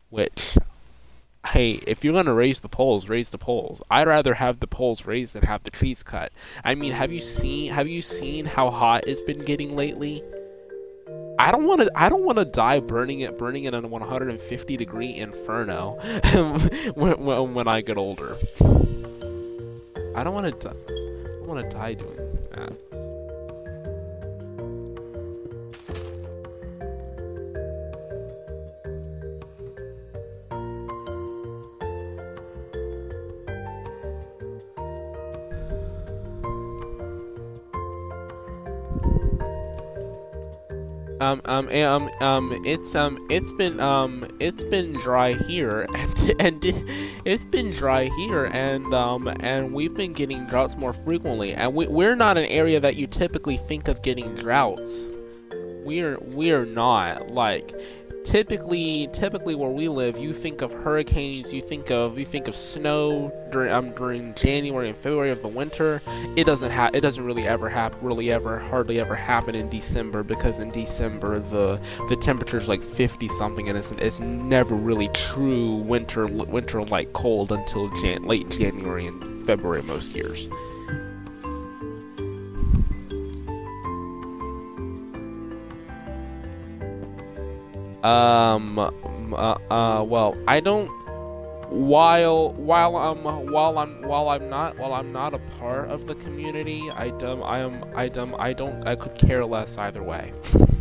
Which 0.10 0.58
hey, 1.48 1.82
if 1.88 2.04
you're 2.04 2.14
gonna 2.14 2.34
raise 2.34 2.60
the 2.60 2.70
poles, 2.70 3.10
raise 3.10 3.32
the 3.32 3.38
poles. 3.38 3.82
I'd 3.90 4.08
rather 4.08 4.36
have 4.36 4.60
the 4.60 4.68
poles 4.68 5.06
raised 5.06 5.34
than 5.34 5.44
have 5.44 5.64
the 5.64 5.72
trees 5.72 6.04
cut. 6.04 6.32
I 6.64 6.76
mean, 6.76 6.92
have 6.94 7.12
you 7.12 7.20
seen 7.20 7.72
have 7.72 7.88
you 7.88 8.02
seen 8.02 8.46
how 8.46 8.70
hot 8.70 9.08
it's 9.08 9.22
been 9.22 9.44
getting 9.44 9.76
lately? 9.76 10.24
I 11.40 11.52
don't 11.52 11.66
want 11.66 11.82
to. 11.82 11.92
I 11.96 12.08
don't 12.08 12.24
want 12.24 12.38
to 12.38 12.46
die 12.46 12.80
burning 12.80 13.22
it, 13.22 13.38
burning 13.38 13.64
it 13.64 13.74
in 13.74 13.84
a 13.84 13.88
150 13.88 14.78
degree 14.78 15.16
inferno 15.16 15.98
when, 16.94 17.20
when, 17.20 17.54
when 17.56 17.68
I 17.68 17.82
get 17.82 17.98
older. 17.98 18.38
I 20.16 20.24
don't 20.24 20.36
want 20.36 20.62
to 20.62 20.70
I 20.70 21.48
want 21.48 21.68
to 21.68 21.76
die 21.76 21.96
doing 21.96 22.16
that. 22.52 23.11
Um, 41.22 41.40
um, 41.46 41.70
um, 41.70 42.10
um, 42.20 42.62
it's 42.66 42.96
um, 42.96 43.24
it's 43.30 43.52
been 43.54 43.80
um, 43.80 44.28
it's 44.40 44.64
been 44.64 44.92
dry 44.94 45.34
here, 45.34 45.86
and 45.96 46.42
and 46.42 46.60
it's 47.26 47.46
been 47.46 47.70
dry 47.70 48.06
here, 48.18 48.46
and 48.46 48.92
um, 48.92 49.28
and 49.42 49.72
we've 49.72 49.94
been 49.94 50.14
getting 50.14 50.48
droughts 50.48 50.76
more 50.76 50.94
frequently, 50.94 51.54
and 51.54 51.76
we 51.76 51.86
we're 51.86 52.16
not 52.16 52.38
an 52.38 52.46
area 52.46 52.80
that 52.80 52.96
you 52.96 53.06
typically 53.06 53.58
think 53.58 53.88
of 53.88 54.02
getting 54.02 54.34
droughts. 54.34 55.12
We're 55.86 56.18
we're 56.22 56.66
not 56.66 57.30
like 57.30 57.72
typically 58.24 59.10
typically 59.14 59.56
where 59.56 59.70
we 59.70 59.88
live 59.88 60.18
you 60.18 60.34
think 60.34 60.62
of 60.62 60.72
hurricanes 60.72 61.52
you 61.52 61.62
think 61.62 61.90
of 61.90 62.18
you 62.18 62.26
think 62.26 62.48
of 62.48 62.56
snow 62.56 63.32
during 63.52 63.72
um, 63.72 63.92
during 63.92 64.34
January 64.36 64.90
and 64.90 64.98
February 64.98 65.32
of 65.32 65.42
the 65.42 65.48
winter. 65.48 66.02
It 66.36 66.46
doesn't 66.46 66.72
have 66.72 66.96
it 66.96 67.02
doesn't 67.02 67.24
really 67.24 67.48
ever 67.48 67.70
happen 67.70 68.00
really 68.02 68.32
ever 68.32 68.60
hardly 68.60 69.00
ever 69.00 69.16
happen 69.16 69.56
in 69.56 69.70
December 69.70 70.24
because 70.24 70.60
in 70.60 70.72
December 70.72 71.40
the 71.40 71.80
the 72.10 72.16
temperature 72.16 72.58
is 72.58 72.68
like 72.68 72.84
50 72.84 73.28
something 73.30 73.70
and 73.70 73.78
it's, 73.78 73.92
it's 73.92 74.20
never 74.20 74.76
really 74.76 75.10
true 75.10 75.76
winter 75.76 76.28
winter 76.28 76.84
like 76.84 77.12
cold 77.14 77.52
until 77.52 77.90
Jan- 78.02 78.24
late 78.24 78.50
January 78.50 79.08
and 79.08 79.46
February 79.46 79.84
most 79.84 80.16
years 80.16 80.48
Um, 88.04 88.80
uh, 88.80 89.58
uh, 89.70 90.04
well, 90.04 90.36
I 90.48 90.60
don't. 90.60 90.88
While 91.70 92.52
while 92.54 92.98
I'm 92.98 93.24
while 93.24 93.78
I'm 93.78 94.02
while 94.02 94.28
I'm 94.28 94.50
not 94.50 94.78
while 94.78 94.94
I'm 94.94 95.14
not 95.14 95.34
a 95.34 95.40
part 95.60 95.90
of 95.90 96.06
the 96.06 96.16
community, 96.16 96.90
I 96.92 97.10
um 97.10 97.44
I 97.44 97.60
am 97.60 97.86
I 97.96 98.08
um 98.10 98.36
I 98.38 98.52
don't 98.52 98.86
I 98.86 98.96
could 98.96 99.16
care 99.16 99.46
less 99.46 99.78
either 99.78 100.04
way. 100.04 100.34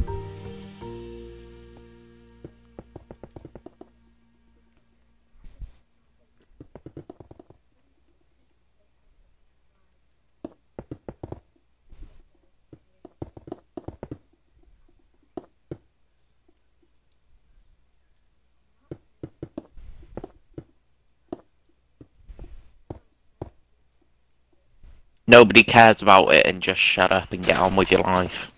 nobody 25.31 25.63
cares 25.63 26.03
about 26.03 26.35
it 26.35 26.47
and 26.47 26.61
just 26.63 26.81
shut 26.81 27.13
up 27.13 27.33
and 27.33 27.45
get 27.45 27.59
on 27.59 27.77
with 27.77 27.91
your 27.91 28.03
life. 28.03 28.53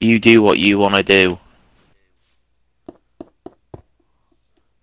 You 0.00 0.18
do 0.18 0.42
what 0.42 0.58
you 0.58 0.78
want 0.78 0.94
to 0.94 1.02
do. 1.02 1.38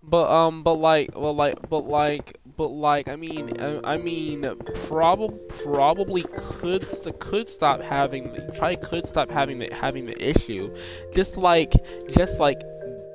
But 0.03 0.29
um, 0.29 0.63
but 0.63 0.73
like, 0.73 1.17
well, 1.17 1.33
like, 1.33 1.69
but 1.69 1.87
like, 1.87 2.37
but 2.57 2.67
like, 2.67 3.07
I 3.07 3.15
mean, 3.15 3.61
I, 3.61 3.93
I 3.93 3.97
mean, 3.97 4.41
probably, 4.87 5.39
probably 5.63 6.23
could 6.23 6.85
could 7.19 7.47
stop 7.47 7.81
having, 7.81 8.35
probably 8.57 8.75
could 8.75 9.07
stop 9.07 9.31
having 9.31 9.59
the 9.59 9.73
having 9.73 10.05
the 10.05 10.21
issue, 10.21 10.75
just 11.13 11.37
like, 11.37 11.71
just 12.09 12.41
like 12.41 12.61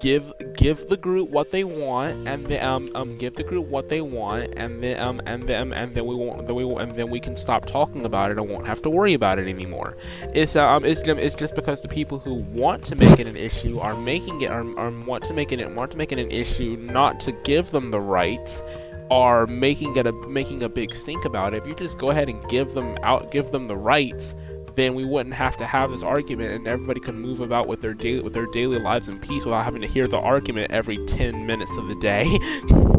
give 0.00 0.32
give 0.54 0.88
the 0.88 0.96
group 0.96 1.30
what 1.30 1.50
they 1.50 1.64
want, 1.64 2.28
and 2.28 2.46
then 2.46 2.64
um 2.64 2.90
um 2.94 3.16
give 3.16 3.34
the 3.34 3.42
group 3.42 3.66
what 3.66 3.88
they 3.88 4.00
want, 4.00 4.54
and 4.56 4.82
then 4.82 4.98
um 5.00 5.20
and 5.26 5.42
then 5.44 5.72
and 5.72 5.94
then 5.94 6.06
we 6.06 6.14
won't 6.14 6.46
then 6.46 6.56
we 6.56 6.64
won't, 6.64 6.82
and 6.82 6.96
then 6.96 7.10
we 7.10 7.20
can 7.20 7.36
stop 7.36 7.66
talking 7.66 8.04
about 8.04 8.30
it 8.30 8.38
and 8.38 8.48
won't 8.48 8.66
have 8.66 8.82
to 8.82 8.90
worry 8.90 9.14
about 9.14 9.38
it 9.38 9.48
anymore. 9.48 9.96
It's 10.34 10.56
um 10.56 10.84
it's 10.84 11.00
it's 11.06 11.34
just 11.34 11.54
because 11.54 11.82
the 11.82 11.88
people 11.88 12.18
who 12.18 12.34
want 12.34 12.84
to 12.86 12.96
make 12.96 13.18
it 13.18 13.26
an 13.26 13.36
issue 13.36 13.78
are 13.78 13.96
making 13.96 14.40
it 14.40 14.50
are, 14.50 14.66
are 14.78 14.90
want 14.90 15.24
to 15.24 15.34
make 15.34 15.52
it 15.52 15.74
want 15.74 15.90
to 15.92 15.96
make 15.96 16.12
it 16.12 16.18
an 16.18 16.30
issue 16.30 16.76
not 16.80 17.20
to 17.20 17.32
give 17.32 17.70
them 17.70 17.90
the 17.90 18.00
rights 18.00 18.62
are 19.10 19.46
making 19.46 19.96
it 19.96 20.06
a 20.06 20.12
making 20.12 20.62
a 20.62 20.68
big 20.68 20.94
stink 20.94 21.24
about 21.24 21.54
it. 21.54 21.58
If 21.62 21.68
you 21.68 21.74
just 21.74 21.98
go 21.98 22.10
ahead 22.10 22.28
and 22.28 22.42
give 22.48 22.74
them 22.74 22.98
out 23.02 23.30
give 23.30 23.50
them 23.52 23.68
the 23.68 23.76
rights 23.76 24.34
then 24.76 24.94
we 24.94 25.04
wouldn't 25.04 25.34
have 25.34 25.56
to 25.56 25.66
have 25.66 25.90
this 25.90 26.02
argument 26.02 26.52
and 26.52 26.68
everybody 26.68 27.00
could 27.00 27.14
move 27.14 27.40
about 27.40 27.66
with 27.66 27.80
their 27.80 27.94
daily 27.94 28.20
with 28.20 28.34
their 28.34 28.46
daily 28.46 28.78
lives 28.78 29.08
in 29.08 29.18
peace 29.18 29.44
without 29.44 29.64
having 29.64 29.80
to 29.80 29.88
hear 29.88 30.06
the 30.06 30.18
argument 30.18 30.70
every 30.70 31.04
10 31.06 31.46
minutes 31.46 31.74
of 31.76 31.88
the 31.88 31.96
day. 31.96 32.38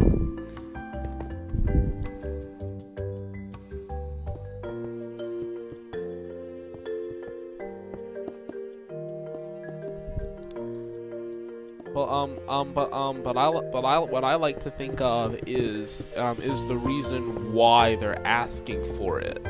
Well, 11.93 12.13
um, 12.13 12.37
um, 12.47 12.73
but 12.73 12.93
um, 12.93 13.23
but 13.23 13.35
I, 13.37 13.49
but 13.71 13.83
I, 13.83 13.97
what 13.97 14.23
I 14.23 14.35
like 14.35 14.59
to 14.59 14.69
think 14.69 15.01
of 15.01 15.35
is, 15.47 16.05
um, 16.15 16.39
is 16.43 16.63
the 16.67 16.77
reason 16.77 17.53
why 17.53 17.95
they're 17.95 18.23
asking 18.23 18.95
for 18.97 19.19
it. 19.19 19.43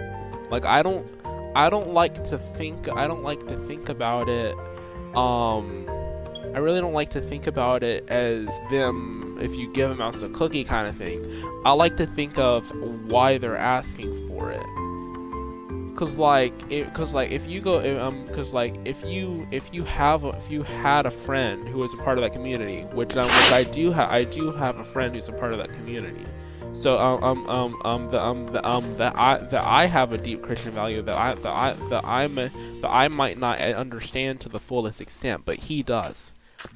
Like 0.50 0.64
I 0.64 0.82
don't, 0.82 1.06
I 1.56 1.70
don't 1.70 1.92
like 1.94 2.24
to 2.26 2.38
think 2.38 2.90
I 2.90 3.08
don't 3.08 3.24
like 3.24 3.48
to 3.48 3.58
think 3.68 3.90
about 3.90 4.30
it 4.30 4.56
um 5.16 5.88
I 6.58 6.60
really 6.60 6.82
don't 6.82 6.94
like 6.94 7.12
to 7.12 7.22
think 7.22 7.46
about 7.46 7.84
it 7.84 8.10
as 8.10 8.48
them 8.72 9.38
if 9.40 9.56
you 9.56 9.72
give 9.74 9.90
them 9.90 10.02
out 10.02 10.20
a 10.24 10.30
cookie 10.30 10.64
kind 10.64 10.88
of 10.88 10.96
thing. 10.96 11.24
I 11.64 11.74
like 11.74 11.98
to 11.98 12.08
think 12.08 12.40
of 12.40 12.72
why 13.12 13.38
they're 13.38 13.56
asking 13.56 14.28
for 14.28 14.50
it. 14.52 14.66
Cause 15.96 16.18
like, 16.18 16.54
it, 16.72 16.92
cause 16.96 17.14
like 17.14 17.30
if 17.32 17.46
you 17.48 17.62
go, 17.62 18.00
um, 18.04 18.28
cause 18.30 18.54
like 18.54 18.76
if 18.86 19.04
you 19.04 19.48
if 19.52 19.72
you 19.72 19.84
have 19.84 20.24
if 20.24 20.50
you 20.50 20.64
had 20.64 21.06
a 21.06 21.12
friend 21.12 21.68
who 21.68 21.84
is 21.84 21.94
a 21.94 21.98
part 21.98 22.18
of 22.18 22.24
that 22.24 22.34
community, 22.34 22.82
which 22.94 23.16
um, 23.16 23.26
which 23.26 23.52
I 23.52 23.64
do 23.64 23.92
have, 23.92 24.10
I 24.10 24.24
do 24.24 24.52
have 24.52 24.80
a 24.80 24.84
friend 24.84 25.14
who's 25.14 25.28
a 25.28 25.34
part 25.34 25.54
of 25.54 25.60
that 25.60 25.74
community. 25.74 26.26
So 26.80 26.98
um 27.00 27.20
um 27.24 27.46
um 27.50 27.78
um 27.84 28.10
the 28.10 28.24
um 28.24 28.48
the 28.52 28.68
um 28.70 28.96
that 28.96 29.14
I 29.16 29.40
that 29.40 29.64
I 29.66 29.88
have 29.88 30.12
a 30.14 30.18
deep 30.18 30.42
Christian 30.42 30.74
value 30.74 31.02
that 31.02 31.16
I 31.18 31.36
that 31.36 31.52
I 31.54 31.76
that 31.90 32.02
I'm 32.06 32.36
that 32.36 32.52
I 32.84 33.08
might 33.08 33.38
not 33.38 33.60
understand 33.60 34.42
to 34.42 34.50
the 34.50 34.60
fullest 34.60 35.02
extent, 35.02 35.44
but 35.46 35.58
he 35.58 35.82
does. 35.84 36.34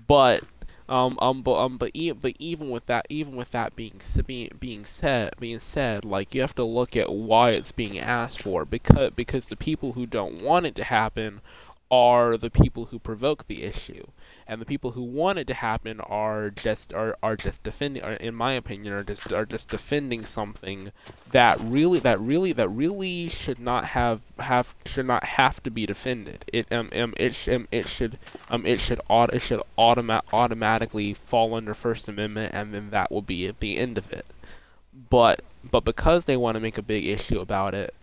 But 0.08 0.44
um 0.90 1.18
um 1.22 1.44
but 1.44 1.64
um 1.64 1.78
but, 1.78 1.92
e- 1.94 2.12
but 2.12 2.34
even 2.40 2.70
with 2.72 2.88
that 2.88 3.06
even 3.10 3.36
with 3.36 3.52
that 3.52 3.76
being 3.76 4.02
being 4.26 4.50
being 4.60 4.86
said 4.86 5.34
being 5.40 5.60
said 5.60 6.04
like 6.04 6.34
you 6.34 6.42
have 6.42 6.56
to 6.56 6.64
look 6.66 6.98
at 6.98 7.12
why 7.14 7.52
it's 7.52 7.72
being 7.72 8.00
asked 8.00 8.40
for 8.40 8.66
because 8.66 9.12
because 9.16 9.46
the 9.46 9.56
people 9.56 9.94
who 9.94 10.06
don't 10.06 10.42
want 10.42 10.66
it 10.66 10.76
to 10.76 10.84
happen 10.84 11.42
are 11.92 12.38
the 12.38 12.50
people 12.50 12.86
who 12.86 12.98
provoke 12.98 13.48
the 13.48 13.64
issue. 13.64 14.08
And 14.48 14.60
the 14.62 14.66
people 14.66 14.92
who 14.92 15.04
want 15.04 15.40
it 15.40 15.48
to 15.48 15.54
happen 15.54 16.00
are 16.02 16.50
just 16.50 16.94
are, 16.94 17.18
are 17.22 17.36
just 17.36 17.62
defending 17.64 18.02
are, 18.02 18.14
in 18.14 18.34
my 18.34 18.54
opinion 18.54 18.94
are 18.94 19.04
just 19.04 19.32
are 19.32 19.46
just 19.46 19.70
defending 19.70 20.26
something 20.26 20.92
that 21.32 21.60
really 21.60 22.00
that 22.00 22.20
really 22.20 22.54
that 22.54 22.70
really 22.70 23.30
should 23.30 23.60
not 23.60 23.86
have 23.86 24.22
have 24.40 24.74
should 24.86 25.06
not 25.06 25.24
have 25.24 25.62
to 25.64 25.70
be 25.70 25.86
defended. 25.86 26.46
It 26.52 26.72
um, 26.72 26.90
um 26.96 27.14
it 27.18 27.36
sh- 27.36 27.50
um, 27.50 27.68
it 27.72 27.88
should 27.88 28.18
um 28.50 28.66
it 28.66 28.80
should 28.80 29.02
it 29.10 29.42
should 29.42 29.62
automa- 29.78 30.24
automatically 30.34 31.14
fall 31.14 31.54
under 31.54 31.74
first 31.74 32.08
amendment 32.08 32.54
and 32.54 32.74
then 32.74 32.90
that 32.92 33.12
will 33.12 33.22
be 33.22 33.52
the 33.60 33.78
end 33.78 33.98
of 33.98 34.12
it. 34.12 34.26
But 35.10 35.42
but 35.70 35.84
because 35.86 36.26
they 36.26 36.38
want 36.38 36.56
to 36.56 36.62
make 36.62 36.78
a 36.78 36.82
big 36.82 37.06
issue 37.06 37.40
about 37.40 37.74
it 37.74 37.94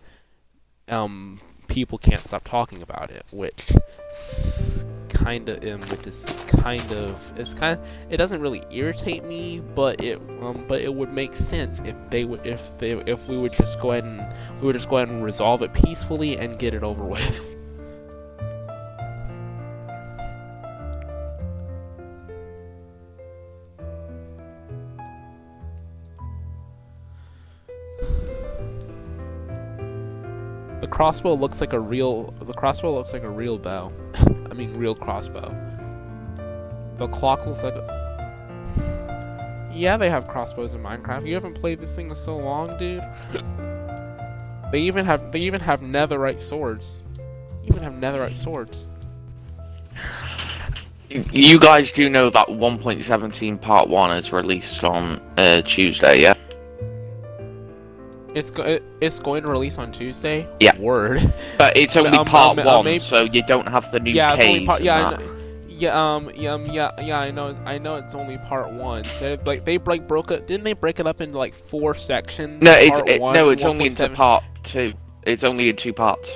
um 0.87 1.39
people 1.69 1.97
can't 1.97 2.23
stop 2.23 2.43
talking 2.43 2.81
about 2.81 3.09
it 3.11 3.25
which 3.31 3.71
kind 5.19 5.49
of 5.49 5.63
um, 5.65 5.81
which 5.89 6.07
is 6.07 6.25
kind 6.47 6.91
of 6.93 7.33
it's 7.37 7.53
kind 7.53 7.77
of 7.77 7.87
it 8.09 8.17
doesn't 8.17 8.41
really 8.41 8.63
irritate 8.71 9.23
me, 9.25 9.59
but 9.75 10.01
it 10.03 10.17
um 10.41 10.63
but 10.67 10.81
it 10.81 10.93
would 10.93 11.13
make 11.13 11.33
sense 11.33 11.79
if 11.83 11.95
they 12.09 12.23
would 12.23 12.45
if 12.45 12.77
they 12.77 12.91
if 12.91 13.27
we 13.27 13.37
would 13.37 13.53
just 13.53 13.79
go 13.81 13.91
ahead 13.91 14.05
and 14.05 14.19
we 14.61 14.67
would 14.67 14.75
just 14.75 14.89
go 14.89 14.97
ahead 14.97 15.09
and 15.09 15.23
resolve 15.23 15.61
it 15.61 15.73
peacefully 15.73 16.37
and 16.37 16.57
get 16.57 16.73
it 16.73 16.83
over 16.83 17.03
with. 17.03 17.55
The 30.81 30.87
crossbow 30.87 31.33
looks 31.33 31.59
like 31.59 31.73
a 31.73 31.79
real 31.79 32.33
the 32.41 32.53
crossbow 32.53 32.93
looks 32.93 33.11
like 33.11 33.23
a 33.23 33.29
real 33.29 33.57
bow. 33.57 33.91
I 34.49 34.53
mean 34.53 34.77
real 34.77 34.95
crossbow. 34.95 35.53
The 36.97 37.07
clock 37.07 37.45
looks 37.45 37.63
like 37.63 37.75
a... 37.75 37.99
Yeah, 39.73 39.95
they 39.95 40.09
have 40.09 40.27
crossbows 40.27 40.73
in 40.73 40.83
Minecraft. 40.83 41.25
You 41.25 41.33
haven't 41.33 41.55
played 41.55 41.79
this 41.79 41.95
thing 41.95 42.09
in 42.09 42.15
so 42.15 42.37
long, 42.37 42.77
dude. 42.77 43.03
they 44.71 44.81
even 44.81 45.05
have 45.05 45.31
they 45.31 45.39
even 45.39 45.59
have 45.61 45.81
netherite 45.81 46.39
swords. 46.39 47.01
even 47.65 47.83
have 47.83 47.93
netherite 47.93 48.37
swords. 48.37 48.87
You 51.09 51.59
guys 51.59 51.91
do 51.91 52.07
know 52.07 52.29
that 52.29 52.47
1.17 52.47 53.59
part 53.59 53.89
1 53.89 54.11
is 54.17 54.31
released 54.31 54.83
on 54.83 55.19
uh, 55.37 55.61
Tuesday, 55.63 56.21
yeah? 56.21 56.35
It's 58.35 58.51
go- 58.51 58.79
it's 59.01 59.19
going 59.19 59.43
to 59.43 59.49
release 59.49 59.77
on 59.77 59.91
Tuesday. 59.91 60.47
Yeah. 60.59 60.77
Word. 60.79 61.33
But 61.57 61.75
it's 61.75 61.97
only 61.97 62.17
um, 62.17 62.25
part 62.25 62.57
um, 62.59 62.65
one, 62.65 62.87
um, 62.87 62.99
so 62.99 63.23
you 63.23 63.43
don't 63.43 63.67
have 63.67 63.91
the 63.91 63.99
new 63.99 64.11
yeah, 64.11 64.35
caves. 64.35 64.65
Part, 64.65 64.81
yeah, 64.81 65.19
yeah, 65.67 66.15
um, 66.15 66.29
yeah, 66.35 66.53
um, 66.53 66.65
yeah, 66.65 66.91
yeah. 66.99 67.19
I 67.19 67.31
know, 67.31 67.57
I 67.65 67.77
know. 67.77 67.95
It's 67.95 68.13
only 68.13 68.37
part 68.37 68.71
one. 68.71 69.03
They, 69.19 69.37
like 69.37 69.65
they 69.65 69.77
like 69.77 70.07
broke 70.07 70.29
it. 70.31 70.45
Didn't 70.45 70.65
they 70.65 70.73
break 70.73 70.99
it 70.99 71.07
up 71.07 71.21
into 71.21 71.37
like 71.37 71.53
four 71.53 71.95
sections? 71.95 72.61
No, 72.61 72.73
it's 72.73 72.99
it, 73.07 73.21
one, 73.21 73.33
no, 73.33 73.49
it's 73.49 73.63
only 73.63 73.85
into 73.85 74.09
part 74.09 74.43
two. 74.63 74.93
It's 75.23 75.43
only 75.43 75.69
in 75.69 75.75
two 75.75 75.93
parts. 75.93 76.31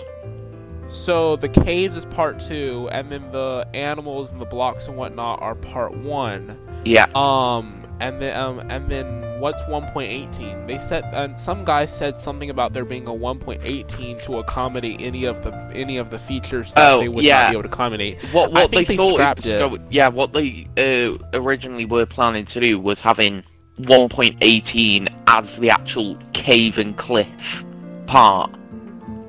So 0.88 1.36
the 1.36 1.50
caves 1.50 1.96
is 1.96 2.06
part 2.06 2.39
two, 2.39 2.88
and 2.91 3.12
then 3.12 3.32
the 3.32 3.68
animals 3.74 4.32
and 4.32 4.39
the 4.39 4.46
blocks 4.46 4.88
and 4.88 4.96
whatnot 4.96 5.41
are 5.41 5.56
part 5.56 5.94
one. 5.98 6.58
Yeah. 6.86 7.08
Um, 7.16 7.83
and 8.00 8.22
then 8.22 8.38
um, 8.38 8.60
and 8.72 8.89
then 8.89 9.39
what's 9.39 9.62
1.18? 9.64 10.68
They 10.68 10.80
said 10.80 11.04
and 11.14 11.39
some 11.39 11.66
guy 11.66 11.86
said 11.86 12.16
something 12.16 12.50
about 12.50 12.74
there 12.74 12.86
being 12.86 13.08
a 13.08 13.12
1.18 13.12 14.24
to 14.24 14.38
accommodate 14.39 15.02
any 15.02 15.26
of 15.26 15.44
the 15.44 15.54
any 15.74 15.98
of 15.98 16.10
the 16.10 16.20
features 16.20 16.74
that 16.74 16.94
oh, 16.94 17.00
they 17.00 17.10
would 17.10 17.24
yeah. 17.24 17.44
not 17.44 17.50
be 17.50 17.54
able 17.54 17.64
to 17.64 17.70
accommodate. 17.70 18.24
What 18.32 18.52
what 18.52 18.72
they, 18.72 18.84
they, 18.84 18.98
thought 18.98 19.41
go, 19.44 19.78
yeah, 19.89 20.08
what 20.08 20.34
they 20.34 20.68
uh, 20.78 21.18
originally 21.34 21.86
were 21.86 22.06
planning 22.06 22.46
to 22.46 22.60
do 22.60 22.80
was 22.80 23.02
having 23.02 23.44
1.18 23.80 25.14
as 25.28 25.58
the 25.58 25.70
actual 25.70 26.18
cave 26.34 26.78
and 26.78 26.96
cliff 26.98 27.64
part, 28.06 28.52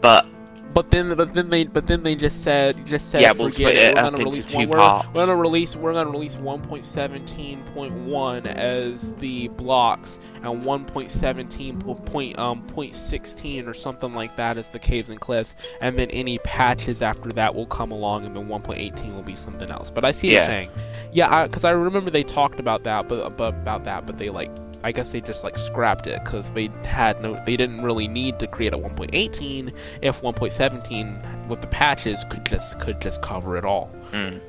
but 0.00 0.26
but 0.74 0.90
then, 0.90 1.14
but 1.14 1.32
then 1.32 1.48
they, 1.48 1.64
but 1.64 1.86
then 1.86 2.02
they 2.02 2.16
just 2.16 2.42
said, 2.42 2.84
just 2.84 3.10
said, 3.10 3.22
yeah, 3.22 3.32
we'll 3.32 3.50
forget 3.50 3.74
it. 3.74 3.94
We're 3.94 4.02
gonna 4.02 4.24
release 4.24 4.52
one. 4.52 4.68
We're, 4.68 4.76
we're, 4.76 5.12
gonna 5.14 5.36
release, 5.36 5.76
we're 5.76 5.92
gonna 5.92 6.10
release 6.10 6.34
1.17.1 6.36 8.46
as 8.46 9.14
the 9.14 9.48
blocks, 9.48 10.18
and 10.42 10.62
1.17 10.62 12.04
point 12.04 12.38
um 12.38 12.62
point 12.66 12.94
16 12.94 13.66
or 13.68 13.74
something 13.74 14.14
like 14.14 14.36
that 14.36 14.58
as 14.58 14.70
the 14.70 14.78
caves 14.78 15.08
and 15.08 15.20
cliffs, 15.20 15.54
and 15.80 15.98
then 15.98 16.10
any 16.10 16.38
patches 16.38 17.02
after 17.02 17.30
that 17.30 17.54
will 17.54 17.66
come 17.66 17.92
along, 17.92 18.26
and 18.26 18.34
then 18.34 18.48
1.18 18.48 19.14
will 19.14 19.22
be 19.22 19.36
something 19.36 19.70
else. 19.70 19.90
But 19.90 20.04
I 20.04 20.10
see 20.10 20.32
yeah. 20.32 20.40
what 20.40 20.40
you're 20.40 20.46
saying. 20.46 20.70
Yeah, 21.12 21.46
because 21.46 21.64
I, 21.64 21.70
I 21.70 21.72
remember 21.72 22.10
they 22.10 22.24
talked 22.24 22.58
about 22.58 22.82
that, 22.84 23.08
but, 23.08 23.36
but 23.36 23.54
about 23.54 23.84
that, 23.84 24.06
but 24.06 24.16
they 24.18 24.30
like 24.30 24.50
I 24.84 24.92
guess 24.92 25.12
they 25.12 25.22
just 25.22 25.42
like 25.42 25.56
scrapped 25.56 26.06
it 26.06 26.22
because 26.22 26.50
they 26.50 26.66
had 26.82 27.22
no, 27.22 27.42
they 27.46 27.56
didn't 27.56 27.82
really 27.82 28.06
need 28.06 28.38
to 28.38 28.46
create 28.46 28.74
a 28.74 28.76
1.18 28.76 29.74
if 30.02 30.20
1.17 30.20 31.48
with 31.48 31.62
the 31.62 31.66
patches 31.68 32.22
could 32.28 32.44
just 32.44 32.78
could 32.78 33.00
just 33.00 33.22
cover 33.22 33.56
it 33.56 33.64
all. 33.64 33.90
Mm. 34.12 34.42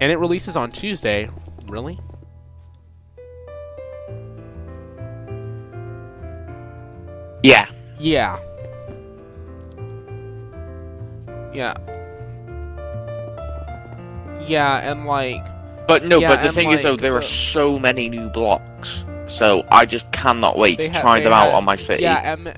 And 0.00 0.12
it 0.12 0.18
releases 0.20 0.56
on 0.56 0.70
Tuesday. 0.70 1.28
Really? 1.66 1.98
Yeah. 7.42 7.68
Yeah. 7.98 8.38
Yeah. 11.52 11.74
Yeah, 14.46 14.90
and 14.90 15.06
like 15.06 15.44
but 15.88 16.04
no, 16.04 16.18
yeah, 16.18 16.28
but 16.28 16.42
the 16.42 16.52
thing 16.52 16.68
like, 16.68 16.76
is 16.76 16.82
though, 16.82 16.96
there 16.96 17.16
are 17.16 17.22
so 17.22 17.78
many 17.78 18.08
new 18.08 18.28
blocks, 18.28 19.04
so 19.26 19.66
I 19.70 19.86
just 19.86 20.12
cannot 20.12 20.58
wait 20.58 20.78
to 20.80 20.88
try 20.90 21.18
them 21.20 21.32
had, 21.32 21.48
out 21.48 21.54
on 21.54 21.64
my 21.64 21.76
city. 21.76 22.02
Yeah, 22.02 22.32
and 22.32 22.54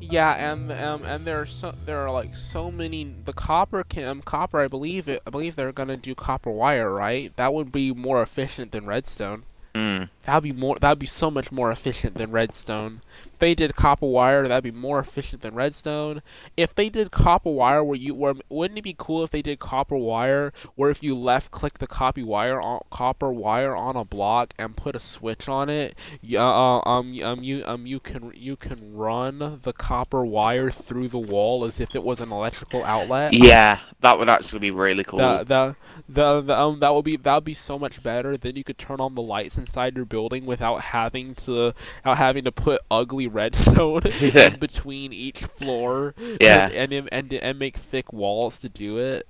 yeah, 0.00 0.52
and 0.52 0.72
um, 0.72 1.04
and 1.04 1.24
there 1.24 1.40
are 1.40 1.46
so 1.46 1.74
there 1.84 1.98
are 1.98 2.10
like 2.10 2.36
so 2.36 2.70
many. 2.70 3.12
The 3.24 3.32
copper 3.32 3.84
can 3.84 4.04
um, 4.04 4.22
copper. 4.22 4.60
I 4.60 4.68
believe 4.68 5.08
it. 5.08 5.20
I 5.26 5.30
believe 5.30 5.56
they're 5.56 5.72
gonna 5.72 5.96
do 5.96 6.14
copper 6.14 6.50
wire, 6.50 6.92
right? 6.92 7.34
That 7.36 7.52
would 7.52 7.72
be 7.72 7.92
more 7.92 8.22
efficient 8.22 8.72
than 8.72 8.86
redstone. 8.86 9.42
Mm. 9.74 10.08
That'd 10.26 10.42
be 10.42 10.52
more. 10.52 10.76
That'd 10.76 10.98
be 10.98 11.06
so 11.06 11.30
much 11.30 11.50
more 11.50 11.70
efficient 11.70 12.14
than 12.14 12.30
redstone. 12.30 13.00
If 13.24 13.38
they 13.38 13.54
did 13.54 13.74
copper 13.74 14.06
wire, 14.06 14.46
that'd 14.46 14.62
be 14.62 14.70
more 14.70 14.98
efficient 14.98 15.40
than 15.40 15.54
redstone. 15.54 16.20
If 16.58 16.74
they 16.74 16.90
did 16.90 17.10
copper 17.10 17.50
wire, 17.50 17.82
where 17.82 17.96
you 17.96 18.14
where 18.14 18.34
wouldn't 18.50 18.78
it 18.78 18.82
be 18.82 18.94
cool 18.98 19.24
if 19.24 19.30
they 19.30 19.40
did 19.40 19.58
copper 19.58 19.96
wire, 19.96 20.52
where 20.74 20.90
if 20.90 21.02
you 21.02 21.16
left 21.16 21.50
click 21.50 21.78
the 21.78 21.86
copy 21.86 22.22
wire 22.22 22.60
on 22.60 22.80
copper 22.90 23.32
wire 23.32 23.74
on 23.74 23.96
a 23.96 24.04
block 24.04 24.52
and 24.58 24.76
put 24.76 24.94
a 24.94 25.00
switch 25.00 25.48
on 25.48 25.70
it, 25.70 25.96
yeah, 26.20 26.44
uh, 26.44 26.82
um, 26.84 27.18
um, 27.22 27.42
you 27.42 27.64
um, 27.64 27.86
you 27.86 27.98
can 27.98 28.30
you 28.34 28.56
can 28.56 28.94
run 28.94 29.60
the 29.62 29.72
copper 29.72 30.24
wire 30.24 30.70
through 30.70 31.08
the 31.08 31.18
wall 31.18 31.64
as 31.64 31.80
if 31.80 31.94
it 31.94 32.02
was 32.02 32.20
an 32.20 32.30
electrical 32.30 32.84
outlet. 32.84 33.32
Yeah, 33.32 33.78
that 34.00 34.18
would 34.18 34.28
actually 34.28 34.58
be 34.58 34.70
really 34.70 35.02
cool. 35.04 35.18
The, 35.18 35.44
the, 35.44 35.76
the, 36.08 36.40
the 36.42 36.58
um 36.58 36.80
that 36.80 36.90
would 36.94 37.04
be 37.04 37.16
that 37.16 37.34
would 37.34 37.44
be 37.44 37.54
so 37.54 37.78
much 37.78 38.02
better. 38.02 38.36
Then 38.36 38.56
you 38.56 38.64
could 38.64 38.78
turn 38.78 39.00
on 39.00 39.14
the 39.14 39.22
lights 39.22 39.56
inside 39.56 39.96
your 39.96 40.04
building 40.10 40.44
without 40.44 40.82
having 40.82 41.34
to 41.36 41.72
without 42.04 42.18
having 42.18 42.44
to 42.44 42.52
put 42.52 42.82
ugly 42.90 43.26
redstone 43.26 44.02
in 44.20 44.58
between 44.58 45.14
each 45.14 45.44
floor. 45.44 46.14
Yeah. 46.38 46.68
And, 46.68 46.92
and 46.92 47.08
and 47.10 47.32
and 47.32 47.58
make 47.58 47.78
thick 47.78 48.12
walls 48.12 48.58
to 48.58 48.68
do 48.68 48.98
it. 48.98 49.26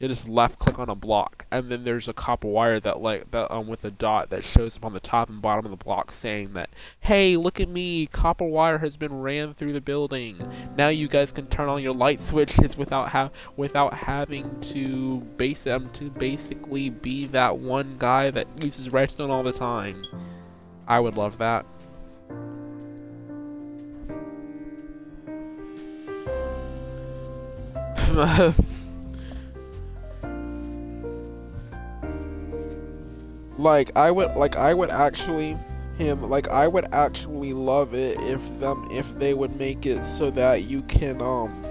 You 0.00 0.08
just 0.08 0.30
left 0.30 0.58
click 0.58 0.78
on 0.78 0.88
a 0.88 0.94
block, 0.94 1.44
and 1.50 1.68
then 1.68 1.84
there's 1.84 2.08
a 2.08 2.14
copper 2.14 2.48
wire 2.48 2.80
that 2.80 3.02
like 3.02 3.30
that 3.32 3.52
um 3.52 3.66
with 3.66 3.84
a 3.84 3.90
dot 3.90 4.30
that 4.30 4.42
shows 4.42 4.74
up 4.78 4.86
on 4.86 4.94
the 4.94 5.00
top 5.00 5.28
and 5.28 5.42
bottom 5.42 5.66
of 5.66 5.70
the 5.70 5.84
block 5.84 6.10
saying 6.12 6.54
that, 6.54 6.70
hey, 7.00 7.36
look 7.36 7.60
at 7.60 7.68
me, 7.68 8.06
copper 8.06 8.46
wire 8.46 8.78
has 8.78 8.96
been 8.96 9.20
ran 9.20 9.52
through 9.52 9.74
the 9.74 9.80
building. 9.82 10.38
Now 10.74 10.88
you 10.88 11.06
guys 11.06 11.32
can 11.32 11.48
turn 11.48 11.68
on 11.68 11.82
your 11.82 11.92
light 11.94 12.18
switches 12.18 12.78
without 12.78 13.10
ha- 13.10 13.28
without 13.58 13.92
having 13.92 14.58
to 14.72 15.18
base 15.36 15.64
them 15.64 15.90
to 15.92 16.08
basically 16.08 16.88
be 16.88 17.26
that 17.26 17.58
one 17.58 17.96
guy 17.98 18.30
that 18.30 18.46
uses 18.56 18.90
redstone 18.90 19.30
all 19.30 19.42
the 19.42 19.52
time. 19.52 20.02
I 20.88 20.98
would 20.98 21.18
love 21.18 21.36
that. 21.36 21.66
like 33.60 33.96
I 33.96 34.10
would 34.10 34.34
like 34.36 34.56
I 34.56 34.74
would 34.74 34.90
actually 34.90 35.56
him 35.98 36.28
like 36.30 36.48
I 36.48 36.66
would 36.66 36.86
actually 36.92 37.52
love 37.52 37.94
it 37.94 38.18
if 38.20 38.40
them 38.58 38.88
if 38.90 39.18
they 39.18 39.34
would 39.34 39.56
make 39.56 39.84
it 39.86 40.04
so 40.04 40.30
that 40.30 40.62
you 40.62 40.82
can 40.82 41.20
um 41.20 41.64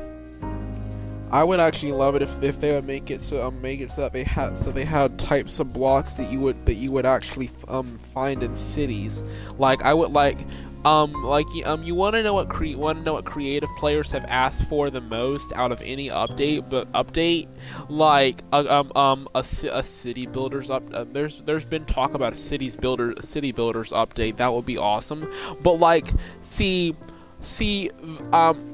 I 1.32 1.44
would 1.44 1.60
actually 1.60 1.92
love 1.92 2.16
it 2.16 2.24
if, 2.24 2.42
if 2.42 2.60
they 2.60 2.74
would 2.74 2.86
make 2.86 3.12
it 3.12 3.22
so 3.22 3.46
um, 3.46 3.62
make 3.62 3.82
it 3.82 3.92
so 3.92 4.02
that 4.02 4.14
they 4.14 4.24
had 4.24 4.58
so 4.58 4.72
they 4.72 4.86
had 4.86 5.20
types 5.20 5.60
of 5.60 5.74
blocks 5.74 6.16
that 6.16 6.32
you 6.32 6.40
would 6.40 6.66
that 6.66 6.76
you 6.76 6.92
would 6.92 7.06
actually 7.06 7.52
um 7.68 8.00
find 8.14 8.42
in 8.42 8.56
cities. 8.56 9.22
Like 9.58 9.84
I 9.84 9.94
would 9.94 10.12
like 10.12 10.40
um 10.86 11.12
like 11.24 11.46
um 11.66 11.84
you 11.84 11.94
want 11.94 12.16
to 12.16 12.24
know 12.24 12.34
what 12.34 12.50
cre- 12.50 12.78
want 12.78 13.00
to 13.00 13.04
know 13.04 13.14
what 13.14 13.26
creative 13.26 13.70
players 13.78 14.12
have 14.12 14.24
asked 14.28 14.64
for 14.66 14.90
the 14.90 15.02
most 15.02 15.52
out 15.54 15.72
of 15.72 15.82
any 15.82 16.08
update 16.10 16.70
but 16.70 16.92
update? 16.94 17.48
Like 17.90 18.44
uh, 18.54 18.66
um 18.68 18.92
um 18.96 19.28
a, 19.36 19.40
a 19.40 19.84
city 19.84 20.26
builders 20.26 20.70
up 20.70 20.84
uh, 20.94 21.06
there's 21.12 21.42
there's 21.42 21.66
been 21.66 21.86
talk 21.86 22.14
about 22.14 22.34
a 22.34 22.38
cities 22.38 22.76
builder 22.76 23.12
a 23.12 23.24
city 23.24 23.52
builders 23.52 23.92
update. 23.92 24.38
That 24.38 24.54
would 24.54 24.66
be 24.66 24.78
awesome. 24.78 25.30
But 25.62 25.74
like 25.74 26.08
see 26.42 26.96
see 27.42 27.92
um 28.32 28.70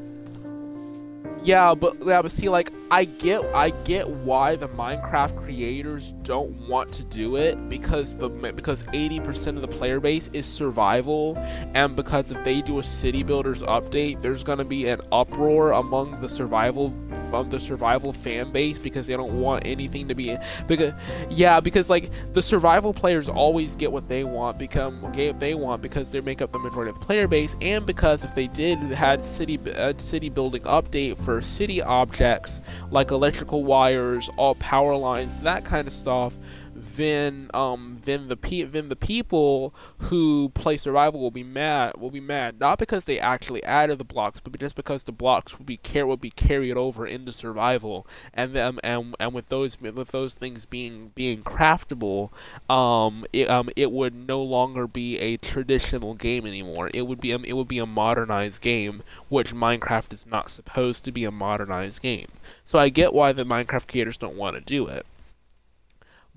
yeah, 1.45 1.76
but 1.76 1.95
yeah, 2.06 2.22
but 2.22 2.32
see, 2.32 2.49
like 2.49 2.72
I 2.91 3.05
get, 3.05 3.43
I 3.55 3.71
get 3.71 4.07
why 4.07 4.55
the 4.55 4.67
Minecraft 4.69 5.43
creators 5.43 6.11
don't 6.21 6.51
want 6.67 6.91
to 6.93 7.03
do 7.03 7.36
it 7.36 7.67
because 7.67 8.15
the 8.15 8.29
because 8.29 8.83
80% 8.83 9.55
of 9.55 9.61
the 9.61 9.67
player 9.67 9.99
base 9.99 10.29
is 10.33 10.45
survival, 10.45 11.36
and 11.73 11.95
because 11.95 12.29
if 12.29 12.43
they 12.43 12.61
do 12.61 12.77
a 12.77 12.83
city 12.83 13.23
builders 13.23 13.63
update, 13.63 14.21
there's 14.21 14.43
gonna 14.43 14.65
be 14.65 14.88
an 14.88 15.01
uproar 15.11 15.71
among 15.71 16.21
the 16.21 16.29
survival 16.29 16.93
from 17.31 17.49
the 17.49 17.59
survival 17.59 18.13
fan 18.13 18.51
base 18.51 18.77
because 18.77 19.07
they 19.07 19.15
don't 19.15 19.41
want 19.41 19.65
anything 19.65 20.07
to 20.07 20.13
be 20.13 20.38
because 20.67 20.93
yeah, 21.29 21.59
because 21.59 21.89
like 21.89 22.11
the 22.33 22.41
survival 22.41 22.93
players 22.93 23.27
always 23.27 23.75
get 23.75 23.91
what 23.91 24.07
they 24.07 24.23
want, 24.23 24.59
become 24.59 25.11
they 25.13 25.55
want 25.55 25.81
because 25.81 26.11
they 26.11 26.21
make 26.21 26.39
up 26.39 26.51
the 26.51 26.59
majority 26.59 26.91
of 26.91 26.99
the 26.99 27.05
player 27.05 27.27
base, 27.27 27.55
and 27.61 27.83
because 27.83 28.23
if 28.23 28.36
they 28.36 28.47
did 28.47 28.77
had 28.77 29.23
city 29.23 29.59
uh, 29.73 29.93
city 29.97 30.29
building 30.29 30.61
update 30.63 31.17
for 31.23 31.41
city 31.41 31.81
objects 31.81 32.61
like 32.91 33.11
electrical 33.11 33.63
wires, 33.63 34.30
all 34.38 34.55
power 34.55 34.95
lines, 34.95 35.41
that 35.41 35.65
kind 35.65 35.88
of 35.88 35.93
stuff, 35.93 36.34
then 36.76 37.49
um 37.53 38.01
then 38.03 38.28
the 38.28 38.36
pe- 38.36 38.63
then 38.63 38.89
the 38.89 38.95
people 38.97 39.73
who 39.99 40.49
play 40.53 40.76
survival 40.76 41.21
will 41.21 41.32
be 41.32 41.43
mad 41.43 41.95
will 41.97 42.11
be 42.11 42.19
mad 42.19 42.59
not 42.59 42.78
because 42.78 43.05
they 43.05 43.17
actually 43.17 43.63
added 43.63 43.97
the 43.97 44.03
blocks 44.03 44.41
but 44.41 44.59
just 44.59 44.76
because 44.76 45.05
the 45.05 45.11
blocks 45.11 45.57
will 45.57 45.65
be 45.65 45.78
car- 45.78 46.05
will 46.05 46.17
be 46.17 46.30
carried 46.32 46.76
over 46.76 47.07
into 47.07 47.32
survival 47.32 48.05
and 48.34 48.51
them 48.53 48.78
and 48.84 49.15
and 49.21 49.34
with 49.34 49.47
those 49.47 49.80
with 49.80 50.09
those 50.09 50.34
things 50.34 50.65
being 50.65 51.11
being 51.15 51.41
craftable 51.43 52.30
um 52.69 53.26
it 53.32 53.49
um 53.49 53.69
it 53.78 53.89
would 53.91 54.13
no 54.13 54.41
longer 54.43 54.86
be 54.86 55.17
a 55.19 55.38
traditional 55.38 56.13
game 56.13 56.45
anymore. 56.45 56.89
It 56.93 57.03
would 57.03 57.21
be 57.21 57.34
um, 57.34 57.45
it 57.45 57.53
would 57.53 57.67
be 57.67 57.80
a 57.80 57.86
modernized 57.86 58.61
game 58.61 59.03
which 59.30 59.53
Minecraft 59.53 60.11
is 60.13 60.26
not 60.26 60.49
supposed 60.49 61.05
to 61.05 61.11
be 61.11 61.23
a 61.23 61.32
modernized 61.32 62.01
game. 62.01 62.28
So 62.65 62.80
I 62.80 62.89
get 62.89 63.13
why 63.13 63.32
the 63.32 63.45
Minecraft 63.45 63.88
creators 63.88 64.17
don't 64.17 64.36
want 64.36 64.55
to 64.55 64.61
do 64.61 64.88
it 64.88 65.05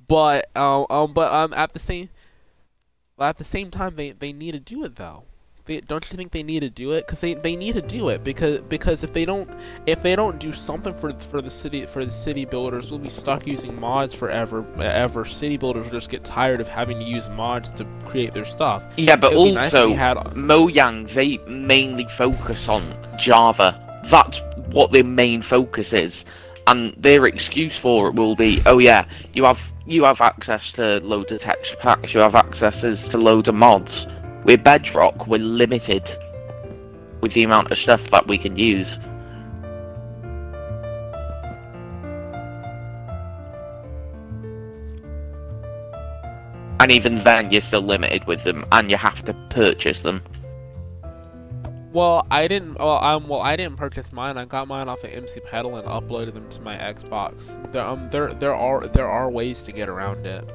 but 0.08 0.48
um, 0.56 0.86
um 0.90 1.12
but 1.12 1.32
um 1.32 1.52
at 1.54 1.72
the 1.72 1.78
same 1.78 2.08
at 3.20 3.38
the 3.38 3.44
same 3.44 3.70
time 3.70 3.94
they 3.96 4.10
they 4.12 4.32
need 4.32 4.52
to 4.52 4.60
do 4.60 4.84
it 4.84 4.96
though. 4.96 5.22
They, 5.66 5.82
don't 5.82 6.10
you 6.10 6.16
think 6.16 6.32
they 6.32 6.42
need 6.42 6.60
to 6.60 6.70
do 6.70 6.92
it? 6.92 7.06
Because 7.06 7.20
they, 7.20 7.34
they 7.34 7.54
need 7.54 7.74
to 7.74 7.82
do 7.82 8.08
it 8.08 8.24
because 8.24 8.60
because 8.62 9.04
if 9.04 9.12
they 9.12 9.26
don't 9.26 9.50
if 9.86 10.02
they 10.02 10.16
don't 10.16 10.38
do 10.38 10.50
something 10.54 10.94
for 10.94 11.12
for 11.12 11.42
the 11.42 11.50
city 11.50 11.84
for 11.84 12.06
the 12.06 12.10
city 12.10 12.46
builders, 12.46 12.90
we'll 12.90 12.98
be 12.98 13.10
stuck 13.10 13.46
using 13.46 13.78
mods 13.78 14.14
forever. 14.14 14.64
Ever 14.80 15.26
city 15.26 15.58
builders 15.58 15.84
will 15.84 15.92
just 15.92 16.08
get 16.08 16.24
tired 16.24 16.62
of 16.62 16.68
having 16.68 16.98
to 16.98 17.04
use 17.04 17.28
mods 17.28 17.70
to 17.74 17.84
create 18.06 18.32
their 18.32 18.46
stuff. 18.46 18.82
Yeah, 18.96 19.16
but 19.16 19.34
also 19.34 19.88
nice 19.88 19.98
had... 19.98 20.16
Mojang 20.34 21.06
they 21.12 21.36
mainly 21.46 22.06
focus 22.08 22.66
on 22.66 22.82
Java. 23.18 23.78
That's 24.06 24.40
what 24.68 24.90
their 24.90 25.04
main 25.04 25.42
focus 25.42 25.92
is, 25.92 26.24
and 26.66 26.94
their 26.94 27.26
excuse 27.26 27.76
for 27.76 28.08
it 28.08 28.14
will 28.14 28.36
be, 28.36 28.62
oh 28.64 28.78
yeah, 28.78 29.04
you 29.34 29.44
have 29.44 29.70
you 29.88 30.04
have 30.04 30.20
access 30.20 30.70
to 30.72 31.00
loads 31.00 31.32
of 31.32 31.40
texture 31.40 31.76
packs, 31.76 32.12
you 32.12 32.20
have 32.20 32.34
accesses 32.34 33.08
to 33.08 33.16
loads 33.16 33.48
of 33.48 33.54
mods. 33.54 34.06
With 34.44 34.62
Bedrock, 34.62 35.26
we're 35.26 35.38
limited 35.38 36.10
with 37.22 37.32
the 37.32 37.42
amount 37.42 37.72
of 37.72 37.78
stuff 37.78 38.10
that 38.10 38.26
we 38.28 38.36
can 38.36 38.56
use. 38.56 38.98
And 46.80 46.92
even 46.92 47.24
then, 47.24 47.50
you're 47.50 47.60
still 47.62 47.80
limited 47.80 48.24
with 48.26 48.44
them, 48.44 48.66
and 48.70 48.90
you 48.90 48.98
have 48.98 49.24
to 49.24 49.34
purchase 49.48 50.02
them. 50.02 50.22
Well, 51.92 52.26
I 52.30 52.48
didn't. 52.48 52.78
Well, 52.78 53.02
um, 53.02 53.28
well, 53.28 53.40
I 53.40 53.56
didn't 53.56 53.76
purchase 53.76 54.12
mine. 54.12 54.36
I 54.36 54.44
got 54.44 54.68
mine 54.68 54.88
off 54.88 55.02
of 55.04 55.10
MCPEDL 55.10 55.78
and 55.78 55.88
uploaded 55.88 56.34
them 56.34 56.48
to 56.50 56.60
my 56.60 56.76
Xbox. 56.76 57.72
There, 57.72 57.82
um, 57.82 58.10
there, 58.10 58.28
there 58.28 58.54
are 58.54 58.86
there 58.88 59.08
are 59.08 59.30
ways 59.30 59.62
to 59.62 59.72
get 59.72 59.88
around 59.88 60.26
it. 60.26 60.46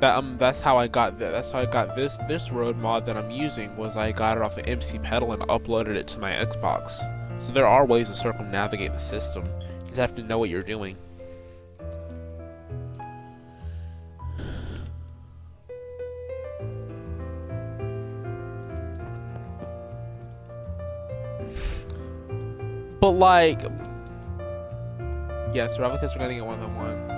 That 0.00 0.16
um, 0.16 0.36
that's 0.38 0.60
how 0.60 0.78
I 0.78 0.86
got 0.86 1.18
that. 1.18 1.30
That's 1.30 1.50
how 1.50 1.60
I 1.60 1.66
got 1.66 1.94
this 1.94 2.16
this 2.26 2.50
road 2.50 2.76
mod 2.78 3.04
that 3.06 3.18
I'm 3.18 3.30
using. 3.30 3.76
Was 3.76 3.98
I 3.98 4.12
got 4.12 4.38
it 4.38 4.42
off 4.42 4.56
of 4.56 4.64
MCPEDL 4.64 5.34
and 5.34 5.42
uploaded 5.42 5.96
it 5.96 6.06
to 6.08 6.18
my 6.18 6.32
Xbox. 6.32 7.00
So 7.42 7.52
there 7.52 7.66
are 7.66 7.84
ways 7.84 8.08
to 8.08 8.14
circumnavigate 8.14 8.92
the 8.92 8.98
system. 8.98 9.44
You 9.44 9.88
just 9.88 9.96
have 10.00 10.14
to 10.16 10.22
know 10.22 10.38
what 10.38 10.48
you're 10.48 10.62
doing. 10.62 10.96
But 23.04 23.18
like, 23.18 23.60
yes, 25.52 25.78
replicas 25.78 26.16
are 26.16 26.18
gonna 26.20 26.32
get 26.32 26.46
one 26.46 26.58
on 26.60 26.74
one. 26.74 27.13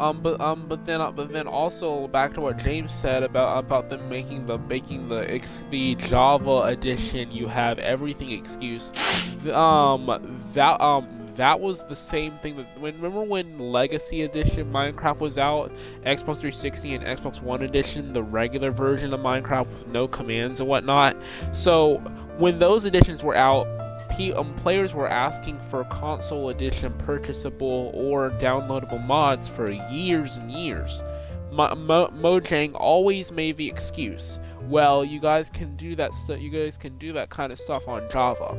Um, 0.00 0.20
but 0.20 0.40
um, 0.40 0.66
but 0.68 0.84
then, 0.84 1.00
uh, 1.00 1.12
but 1.12 1.32
then 1.32 1.46
also 1.46 2.08
back 2.08 2.34
to 2.34 2.40
what 2.40 2.58
James 2.58 2.92
said 2.92 3.22
about 3.22 3.58
about 3.58 3.88
them 3.88 4.08
making 4.08 4.46
the 4.46 4.58
making 4.58 5.08
the 5.08 5.40
the 5.70 5.94
Java 5.96 6.62
edition. 6.62 7.30
You 7.30 7.46
have 7.46 7.78
everything 7.78 8.32
excuse. 8.32 8.90
Um, 9.52 10.42
that 10.52 10.80
um 10.80 11.24
that 11.36 11.58
was 11.60 11.84
the 11.84 11.96
same 11.96 12.38
thing 12.38 12.56
that 12.56 12.78
when 12.78 12.94
remember 12.96 13.22
when 13.22 13.58
Legacy 13.58 14.22
Edition 14.22 14.72
Minecraft 14.72 15.18
was 15.18 15.38
out, 15.38 15.70
Xbox 16.04 16.38
360 16.38 16.94
and 16.94 17.04
Xbox 17.04 17.42
One 17.42 17.62
Edition, 17.62 18.12
the 18.12 18.22
regular 18.22 18.70
version 18.70 19.12
of 19.12 19.20
Minecraft 19.20 19.66
with 19.66 19.86
no 19.88 20.06
commands 20.06 20.60
and 20.60 20.68
whatnot. 20.68 21.16
So 21.52 21.98
when 22.38 22.58
those 22.58 22.84
editions 22.84 23.22
were 23.22 23.34
out, 23.34 23.66
um, 24.34 24.54
players 24.56 24.94
were 24.94 25.08
asking 25.08 25.58
for 25.68 25.84
console 25.84 26.48
edition 26.50 26.92
purchasable 26.98 27.90
or 27.94 28.30
downloadable 28.30 29.04
mods 29.04 29.48
for 29.48 29.70
years 29.70 30.36
and 30.36 30.50
years. 30.52 31.02
Mo- 31.50 31.74
Mo- 31.74 32.08
Mojang 32.08 32.72
always 32.74 33.30
made 33.30 33.56
the 33.56 33.68
excuse, 33.68 34.38
well, 34.68 35.04
you 35.04 35.20
guys 35.20 35.50
can 35.50 35.76
do 35.76 35.94
that. 35.96 36.12
You 36.28 36.50
guys 36.50 36.76
can 36.76 36.96
do 36.98 37.12
that 37.12 37.30
kind 37.30 37.52
of 37.52 37.58
stuff 37.58 37.88
on 37.88 38.08
Java. 38.10 38.56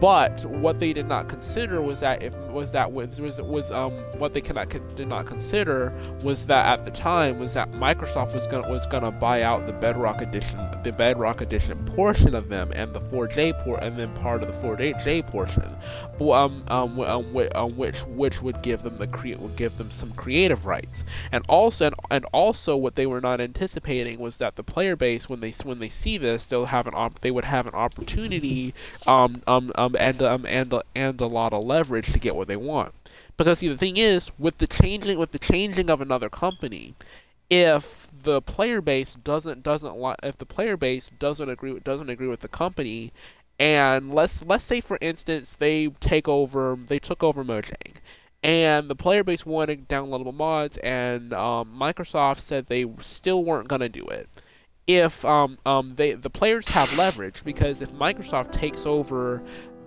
But 0.00 0.44
what 0.44 0.78
they 0.78 0.92
did 0.92 1.08
not 1.08 1.28
consider 1.28 1.82
was 1.82 2.00
that 2.00 2.22
if 2.22 2.34
was 2.52 2.72
that 2.72 2.92
was 2.92 3.20
was, 3.20 3.42
was 3.42 3.72
um 3.72 3.92
what 4.18 4.32
they 4.32 4.40
cannot 4.40 4.68
did 4.68 5.08
not 5.08 5.26
consider 5.26 5.92
was 6.22 6.46
that 6.46 6.66
at 6.66 6.84
the 6.84 6.90
time 6.90 7.38
was 7.38 7.54
that 7.54 7.72
Microsoft 7.72 8.32
was 8.32 8.46
gonna 8.46 8.68
was 8.68 8.86
gonna 8.86 9.10
buy 9.10 9.42
out 9.42 9.66
the 9.66 9.72
Bedrock 9.72 10.20
edition 10.20 10.58
the 10.84 10.92
Bedrock 10.92 11.40
edition 11.40 11.84
portion 11.96 12.34
of 12.34 12.48
them 12.48 12.70
and 12.74 12.92
the 12.94 13.00
4J 13.00 13.64
port 13.64 13.82
and 13.82 13.98
then 13.98 14.14
part 14.16 14.42
of 14.42 14.48
the 14.48 14.66
4J 14.66 15.26
portion, 15.26 15.76
um, 16.20 16.64
um, 16.68 17.00
um, 17.00 17.48
um, 17.54 17.76
which 17.76 18.00
which 18.00 18.40
would 18.40 18.62
give 18.62 18.82
them 18.82 18.96
the 18.96 19.06
create 19.06 19.40
would 19.40 19.56
give 19.56 19.76
them 19.78 19.90
some 19.90 20.12
creative 20.12 20.66
rights 20.66 21.04
and 21.32 21.44
also 21.48 21.86
and, 21.86 21.94
and 22.10 22.24
also 22.32 22.76
what 22.76 22.94
they 22.94 23.06
were 23.06 23.20
not 23.20 23.40
anticipating 23.40 24.18
was 24.18 24.36
that 24.38 24.56
the 24.56 24.62
player 24.62 24.96
base 24.96 25.28
when 25.28 25.37
they 25.40 25.50
when 25.64 25.78
they 25.78 25.88
see 25.88 26.18
this 26.18 26.46
they'll 26.46 26.66
have 26.66 26.86
an 26.86 26.94
op- 26.94 27.20
they 27.20 27.30
would 27.30 27.44
have 27.44 27.66
an 27.66 27.74
opportunity 27.74 28.74
um, 29.06 29.42
um 29.46 29.72
um, 29.74 29.96
and 29.98 30.22
um, 30.22 30.46
and 30.46 30.74
and 30.94 31.20
a 31.20 31.26
lot 31.26 31.52
of 31.52 31.64
leverage 31.64 32.12
to 32.12 32.18
get 32.18 32.36
what 32.36 32.48
they 32.48 32.56
want. 32.56 32.92
Because 33.36 33.60
see, 33.60 33.68
the 33.68 33.76
thing 33.78 33.96
is, 33.96 34.30
with 34.38 34.58
the 34.58 34.66
changing 34.66 35.18
with 35.18 35.30
the 35.32 35.38
changing 35.38 35.90
of 35.90 36.00
another 36.00 36.28
company, 36.28 36.94
if 37.50 38.08
the 38.22 38.42
player 38.42 38.80
base 38.80 39.14
doesn't 39.14 39.62
doesn't 39.62 39.96
li- 39.96 40.16
if 40.22 40.36
the 40.38 40.46
player 40.46 40.76
base 40.76 41.10
doesn't 41.18 41.48
agree 41.48 41.78
doesn't 41.80 42.10
agree 42.10 42.26
with 42.26 42.40
the 42.40 42.48
company, 42.48 43.12
and 43.60 44.12
let's 44.12 44.42
let's 44.42 44.64
say 44.64 44.80
for 44.80 44.98
instance 45.00 45.54
they 45.54 45.88
take 46.00 46.28
over 46.28 46.76
they 46.86 46.98
took 46.98 47.22
over 47.22 47.44
Mojang, 47.44 47.94
and 48.42 48.90
the 48.90 48.96
player 48.96 49.22
base 49.22 49.46
wanted 49.46 49.88
downloadable 49.88 50.34
mods, 50.34 50.76
and 50.78 51.32
um, 51.32 51.72
Microsoft 51.78 52.40
said 52.40 52.66
they 52.66 52.86
still 53.00 53.44
weren't 53.44 53.68
gonna 53.68 53.88
do 53.88 54.04
it 54.06 54.28
if 54.88 55.24
um, 55.24 55.58
um, 55.66 55.94
they 55.94 56.14
the 56.14 56.30
players 56.30 56.66
have 56.68 56.92
leverage 56.96 57.44
because 57.44 57.80
if 57.80 57.92
Microsoft 57.92 58.50
takes 58.50 58.86
over 58.86 59.42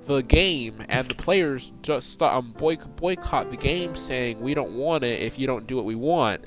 the 0.06 0.22
game 0.22 0.84
and 0.90 1.10
the 1.10 1.16
players 1.16 1.72
just 1.82 2.22
um, 2.22 2.54
boycott 2.58 3.52
the 3.52 3.58
game 3.58 3.96
saying 3.96 4.40
we 4.40 4.54
don't 4.54 4.74
want 4.74 5.04
it 5.04 5.20
if 5.22 5.38
you 5.38 5.46
don't 5.46 5.68
do 5.68 5.76
what 5.76 5.86
we 5.86 5.96
want 5.96 6.44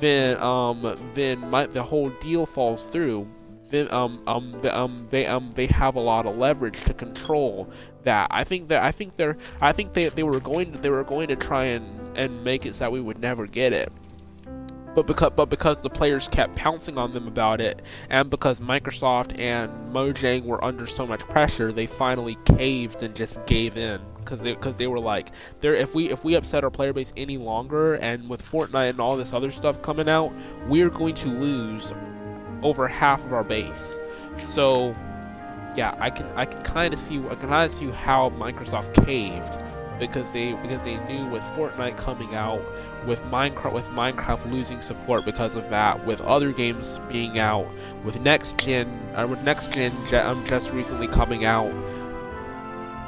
then 0.00 0.38
um 0.38 0.96
then 1.14 1.38
my, 1.50 1.66
the 1.66 1.82
whole 1.82 2.10
deal 2.20 2.46
falls 2.46 2.86
through. 2.86 3.26
Then 3.70 3.90
um 3.92 4.22
um, 4.26 4.58
the, 4.62 4.76
um 4.76 5.06
they 5.10 5.26
um 5.26 5.50
they 5.50 5.66
have 5.66 5.96
a 5.96 6.00
lot 6.00 6.26
of 6.26 6.36
leverage 6.36 6.82
to 6.84 6.94
control 6.94 7.70
that. 8.04 8.28
I 8.30 8.44
think 8.44 8.68
that 8.68 8.82
I 8.82 8.92
think 8.92 9.16
they're 9.16 9.36
I 9.60 9.72
think 9.72 9.92
they, 9.92 10.08
they 10.08 10.22
were 10.22 10.40
going 10.40 10.72
to, 10.72 10.78
they 10.78 10.90
were 10.90 11.04
going 11.04 11.28
to 11.28 11.36
try 11.36 11.64
and 11.64 12.16
and 12.16 12.44
make 12.44 12.64
it 12.64 12.76
so 12.76 12.84
that 12.84 12.92
we 12.92 13.00
would 13.00 13.18
never 13.18 13.46
get 13.46 13.72
it 13.72 13.92
but 14.98 15.06
because 15.06 15.32
but 15.36 15.48
because 15.48 15.80
the 15.80 15.90
players 15.90 16.26
kept 16.26 16.56
pouncing 16.56 16.98
on 16.98 17.12
them 17.12 17.28
about 17.28 17.60
it, 17.60 17.82
and 18.10 18.28
because 18.30 18.58
Microsoft 18.58 19.38
and 19.38 19.70
Mojang 19.94 20.44
were 20.44 20.62
under 20.64 20.86
so 20.88 21.06
much 21.06 21.20
pressure, 21.20 21.70
they 21.70 21.86
finally 21.86 22.36
caved 22.44 23.04
and 23.04 23.14
just 23.14 23.44
gave 23.46 23.76
in 23.76 24.00
because 24.16 24.40
they 24.40 24.52
because 24.52 24.76
they 24.76 24.88
were 24.88 24.98
like, 24.98 25.30
there 25.60 25.74
if 25.74 25.94
we 25.94 26.10
if 26.10 26.24
we 26.24 26.34
upset 26.34 26.64
our 26.64 26.70
player 26.70 26.92
base 26.92 27.12
any 27.16 27.38
longer, 27.38 27.94
and 27.94 28.28
with 28.28 28.42
Fortnite 28.44 28.90
and 28.90 29.00
all 29.00 29.16
this 29.16 29.32
other 29.32 29.52
stuff 29.52 29.80
coming 29.82 30.08
out, 30.08 30.32
we're 30.66 30.90
going 30.90 31.14
to 31.14 31.28
lose 31.28 31.92
over 32.64 32.88
half 32.88 33.24
of 33.24 33.32
our 33.32 33.44
base. 33.44 34.00
So 34.50 34.96
yeah, 35.76 35.94
I 36.00 36.10
can 36.10 36.26
I 36.34 36.44
can 36.44 36.60
kind 36.64 36.92
of 36.92 36.98
see 36.98 37.18
I 37.20 37.36
can 37.36 37.50
kind 37.50 37.70
of 37.70 37.76
see 37.76 37.88
how 37.92 38.30
Microsoft 38.30 39.06
caved 39.06 39.56
because 40.00 40.32
they 40.32 40.54
because 40.54 40.82
they 40.82 40.96
knew 41.06 41.28
with 41.28 41.44
Fortnite 41.54 41.96
coming 41.96 42.34
out 42.34 42.62
with 43.06 43.22
Minecraft 43.24 43.72
with 43.72 43.86
Minecraft 43.86 44.50
losing 44.50 44.80
support 44.80 45.24
because 45.24 45.54
of 45.54 45.68
that, 45.70 46.04
with 46.06 46.20
other 46.20 46.52
games 46.52 47.00
being 47.08 47.38
out, 47.38 47.66
with 48.04 48.20
next 48.20 48.58
gen 48.58 48.88
uh, 49.14 49.26
with 49.26 49.40
next 49.42 49.72
gen 49.72 49.92
um, 50.14 50.44
just 50.46 50.72
recently 50.72 51.08
coming 51.08 51.44
out, 51.44 51.72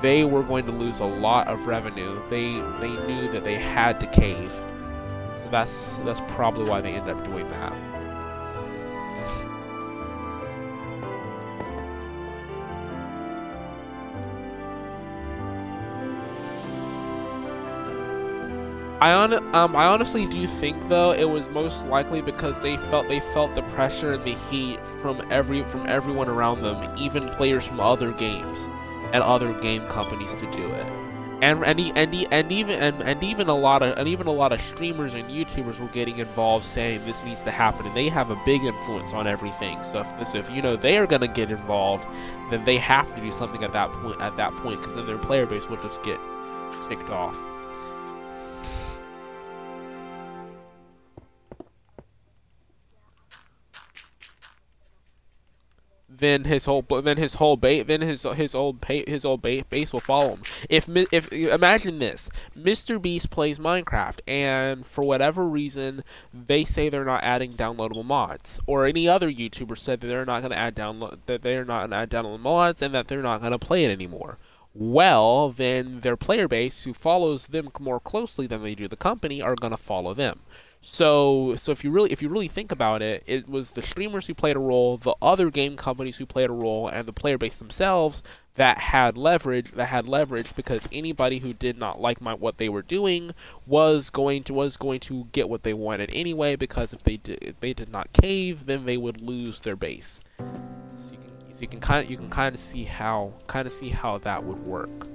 they 0.03 0.25
were 0.25 0.43
going 0.43 0.65
to 0.67 0.73
lose 0.73 1.01
a 1.01 1.05
lot 1.05 1.49
of 1.49 1.67
revenue. 1.67 2.21
They 2.31 2.53
they 2.81 2.97
knew 3.07 3.31
that 3.33 3.45
they 3.45 3.57
had 3.57 4.01
to 4.01 4.07
cave, 4.07 4.53
so 5.33 5.49
that's 5.51 5.97
that's 6.05 6.21
probably 6.33 6.69
why 6.69 6.81
they 6.81 6.93
ended 6.93 7.17
up 7.17 7.25
doing 7.25 7.49
that. 7.51 7.90
I 19.01 19.13
on, 19.13 19.33
um, 19.55 19.75
I 19.75 19.87
honestly 19.87 20.27
do 20.27 20.47
think 20.47 20.89
though 20.91 21.13
it 21.13 21.25
was 21.25 21.49
most 21.49 21.87
likely 21.87 22.21
because 22.21 22.61
they 22.61 22.77
felt 22.77 23.09
they 23.09 23.21
felt 23.21 23.55
the 23.55 23.63
pressure 23.63 24.13
and 24.13 24.25
the 24.25 24.35
heat 24.51 24.79
from 25.01 25.27
every 25.31 25.65
from 25.65 25.87
everyone 25.89 26.29
around 26.29 26.61
them, 26.61 26.87
even 26.99 27.27
players 27.31 27.67
from 27.67 27.81
other 27.81 28.13
games 28.13 28.69
and 29.15 29.23
other 29.23 29.59
game 29.61 29.87
companies 29.87 30.35
to 30.35 30.51
do 30.51 30.71
it. 30.73 30.87
And 31.43 31.65
and 31.65 31.81
and, 31.97 32.15
and 32.31 32.53
even 32.53 32.79
and, 32.79 33.01
and 33.01 33.25
even 33.25 33.49
a 33.49 33.55
lot 33.55 33.83
of 33.83 33.97
and 33.97 34.07
even 34.07 34.27
a 34.27 34.33
lot 34.33 34.53
of 34.53 34.61
streamers 34.61 35.15
and 35.15 35.31
YouTubers 35.31 35.81
were 35.81 35.89
getting 35.89 36.19
involved, 36.19 36.67
saying 36.67 37.07
this 37.07 37.23
needs 37.25 37.41
to 37.43 37.51
happen, 37.51 37.87
and 37.87 37.97
they 37.97 38.11
have 38.11 38.29
a 38.29 38.37
big 38.45 38.63
influence 38.63 39.15
on 39.15 39.27
everything. 39.27 39.83
So 39.83 40.01
if 40.01 40.19
this, 40.19 40.35
if 40.35 40.51
you 40.51 40.61
know 40.61 40.77
they 40.77 40.99
are 40.99 41.07
going 41.07 41.23
to 41.23 41.29
get 41.29 41.51
involved, 41.51 42.05
then 42.51 42.65
they 42.65 42.77
have 42.77 43.15
to 43.15 43.21
do 43.23 43.33
something 43.33 43.65
at 43.65 43.73
that 43.73 43.91
point. 43.93 44.21
At 44.21 44.37
that 44.37 44.55
point, 44.57 44.81
because 44.81 44.97
then 44.97 45.07
their 45.07 45.17
player 45.17 45.47
base 45.47 45.67
will 45.71 45.81
just 45.81 46.03
get 46.03 46.21
ticked 46.87 47.09
off. 47.09 47.35
Then 56.21 56.45
his 56.45 56.67
whole 56.67 56.83
then 56.83 57.17
his 57.17 57.35
whole 57.35 57.57
base 57.57 57.87
then 57.87 58.01
his 58.01 58.23
his 58.23 58.55
old 58.55 58.85
his 58.85 59.25
old 59.25 59.43
base 59.43 59.93
will 59.93 60.01
follow 60.01 60.31
him. 60.31 60.43
If 60.69 60.89
if 61.13 61.33
imagine 61.33 61.99
this, 61.99 62.31
Mr. 62.57 63.01
Beast 63.01 63.31
plays 63.31 63.59
Minecraft, 63.59 64.21
and 64.29 64.87
for 64.87 65.03
whatever 65.03 65.45
reason 65.45 66.05
they 66.33 66.65
say 66.65 66.89
they're 66.89 67.05
not 67.05 67.25
adding 67.25 67.55
downloadable 67.55 68.05
mods, 68.05 68.61
or 68.67 68.87
any 68.87 69.09
other 69.09 69.31
YouTuber 69.31 69.77
said 69.77 70.01
that 70.01 70.07
they're 70.07 70.25
not 70.25 70.41
going 70.41 70.53
to 70.53 70.59
add 70.59 70.77
download 70.77 71.19
that 71.27 71.43
they're 71.43 71.65
not 71.65 71.81
going 71.81 71.91
to 71.91 71.97
add 71.97 72.11
downloadable 72.11 72.41
mods, 72.41 72.83
and 72.83 72.95
that 72.95 73.09
they're 73.09 73.23
not 73.23 73.41
going 73.41 73.53
to 73.53 73.59
play 73.59 73.85
it 73.85 73.91
anymore. 73.91 74.39
Well, 74.73 75.51
then 75.51 76.01
their 76.01 76.17
player 76.17 76.47
base, 76.47 76.85
who 76.85 76.95
follows 76.95 77.49
them 77.49 77.71
more 77.81 77.99
closely 77.99 78.47
than 78.47 78.63
they 78.63 78.77
do 78.77 78.87
the 78.87 78.97
company, 78.97 79.43
are 79.43 79.57
going 79.57 79.73
to 79.73 79.77
follow 79.77 80.15
them. 80.15 80.41
So 80.83 81.55
so 81.57 81.73
if 81.73 81.85
you 81.85 81.91
really 81.91 82.11
if 82.11 82.23
you 82.23 82.29
really 82.31 82.49
think 82.49 82.73
about 82.73 83.03
it, 83.03 83.23
it 83.27 83.49
was 83.49 83.73
the 83.73 83.83
streamers 83.83 84.27
who 84.27 84.35
played 84.35 84.57
a 84.57 84.61
role, 84.61 84.97
the 84.97 85.15
other 85.21 85.51
game 85.51 85.77
companies 85.77 86.17
who 86.17 86.25
played 86.25 86.49
a 86.49 86.55
role, 86.55 86.89
and 86.89 87.07
the 87.07 87.13
player 87.13 87.37
base 87.37 87.59
themselves 87.59 88.23
that 88.55 88.79
had 88.79 89.17
leverage 89.17 89.73
that 89.73 89.87
had 89.87 90.09
leverage 90.09 90.55
because 90.57 90.89
anybody 90.91 91.39
who 91.39 91.53
did 91.53 91.79
not 91.79 92.01
like 92.01 92.21
my, 92.21 92.35
what 92.35 92.59
they 92.59 92.69
were 92.69 92.83
doing 92.83 93.33
was 93.67 94.11
going 94.11 94.43
to 94.43 94.55
was 94.55 94.77
going 94.77 95.01
to 95.01 95.27
get 95.33 95.49
what 95.49 95.63
they 95.63 95.75
wanted 95.75 96.11
anyway 96.13 96.57
because 96.57 96.93
if 96.93 97.03
they 97.05 97.17
did 97.19 97.39
if 97.43 97.61
they 97.61 97.73
did 97.73 97.91
not 97.91 98.13
cave 98.15 98.67
then 98.67 98.87
they 98.87 98.97
would 98.97 99.21
lose 99.21 99.61
their 99.61 99.77
base. 99.77 100.21
So 100.97 101.13
you 101.13 101.19
can 101.19 101.55
so 101.55 101.61
you 101.61 101.69
can 101.69 101.81
kind 101.81 102.05
of 102.05 102.11
you 102.11 102.17
can 102.17 102.31
kind 102.31 102.55
of 102.55 102.61
see 102.61 102.85
how 102.85 103.33
kind 103.47 103.67
of 103.67 103.73
see 103.73 103.91
how 103.91 104.19
that 104.19 104.43
would 104.43 104.65
work. 104.65 105.09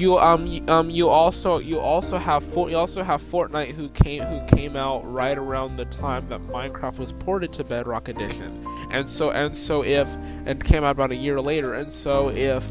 You 0.00 0.18
um 0.18 0.46
you, 0.46 0.66
um 0.68 0.90
you 0.90 1.08
also 1.08 1.58
you 1.58 1.78
also 1.78 2.16
have 2.18 2.44
you 2.54 2.76
also 2.76 3.02
have 3.02 3.22
Fortnite 3.22 3.72
who 3.72 3.88
came 3.90 4.22
who 4.22 4.56
came 4.56 4.74
out 4.74 5.00
right 5.12 5.36
around 5.36 5.76
the 5.76 5.84
time 5.86 6.26
that 6.28 6.40
Minecraft 6.48 6.98
was 6.98 7.12
ported 7.12 7.52
to 7.54 7.64
Bedrock 7.64 8.08
Edition, 8.08 8.66
and 8.90 9.08
so 9.08 9.30
and 9.30 9.56
so 9.56 9.82
if 9.82 10.08
and 10.46 10.62
came 10.64 10.84
out 10.84 10.92
about 10.92 11.12
a 11.12 11.16
year 11.16 11.40
later, 11.40 11.74
and 11.74 11.92
so 11.92 12.30
if 12.30 12.66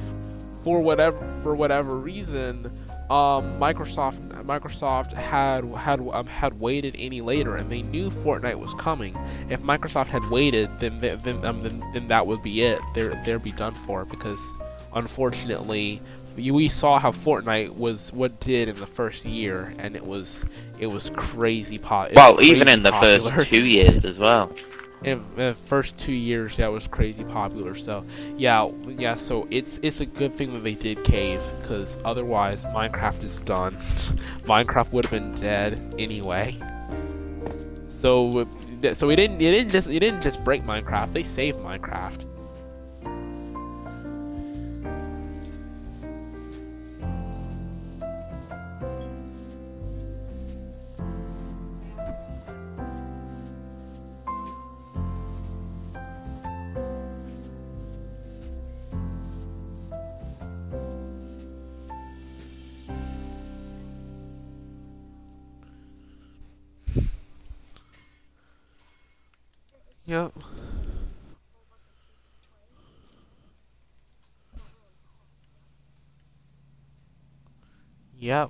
for 0.64 0.82
whatever 0.82 1.18
for 1.44 1.56
whatever 1.56 1.96
reason 1.96 2.66
um, 3.10 3.60
Microsoft 3.60 4.20
Microsoft 4.44 5.14
had 5.14 5.66
had 5.76 6.00
um, 6.00 6.28
had 6.28 6.60
waited 6.60 6.96
any 6.98 7.22
later, 7.22 7.56
and 7.56 7.72
they 7.72 7.82
knew 7.82 8.10
Fortnite 8.10 8.60
was 8.60 8.74
coming. 8.76 9.18
If 9.50 9.62
Microsoft 9.62 10.08
had 10.08 10.26
waited, 10.30 10.70
then 10.80 11.00
then 11.00 11.46
um, 11.46 11.62
then, 11.62 11.84
then 11.94 12.08
that 12.08 12.26
would 12.26 12.42
be 12.44 12.64
it. 12.64 12.80
There 12.94 13.10
they'd 13.26 13.44
be 13.44 13.52
done 13.52 13.74
for 13.74 14.06
because 14.06 14.40
unfortunately 14.94 16.02
we 16.40 16.70
saw 16.70 17.00
how 17.00 17.12
Fortnite 17.12 17.76
was 17.76 18.12
what 18.14 18.40
did 18.40 18.70
in 18.70 18.80
the 18.80 18.88
first 18.88 19.26
year, 19.26 19.74
and 19.78 19.96
it 19.96 20.06
was 20.06 20.46
it 20.80 20.88
was 20.88 21.12
crazy 21.16 21.78
pop. 21.78 22.12
Well, 22.14 22.36
crazy 22.36 22.52
even 22.52 22.68
in 22.68 22.84
the 22.84 22.92
popular. 22.92 23.32
first 23.32 23.50
two 23.50 23.66
years 23.66 24.06
as 24.06 24.18
well. 24.18 24.52
In 25.02 25.24
the 25.38 25.56
first 25.64 25.98
two 25.98 26.12
years, 26.12 26.58
that 26.58 26.70
was 26.70 26.86
crazy 26.86 27.24
popular. 27.24 27.74
So 27.74 28.04
yeah, 28.36 28.70
yeah. 28.86 29.16
So 29.16 29.48
it's 29.50 29.80
it's 29.82 30.02
a 30.02 30.06
good 30.06 30.36
thing 30.36 30.52
that 30.52 30.60
they 30.66 30.76
did 30.76 31.06
Cave, 31.06 31.42
because 31.62 31.98
otherwise 32.04 32.66
Minecraft 32.66 33.24
is 33.24 33.40
done. 33.40 33.76
Minecraft 34.44 34.92
would 34.92 35.06
have 35.06 35.12
been 35.12 35.34
dead 35.36 35.96
anyway. 35.98 36.58
So 37.88 38.46
so 38.94 39.10
it 39.10 39.16
didn't 39.16 39.38
it 39.38 39.52
didn't 39.52 39.72
just 39.72 39.88
it 39.88 40.00
didn't 40.00 40.22
just 40.22 40.44
break 40.44 40.64
Minecraft. 40.64 41.14
They 41.14 41.24
saved 41.24 41.60
Minecraft. 41.60 42.26
Yep. 70.10 70.34
Yep. 78.18 78.50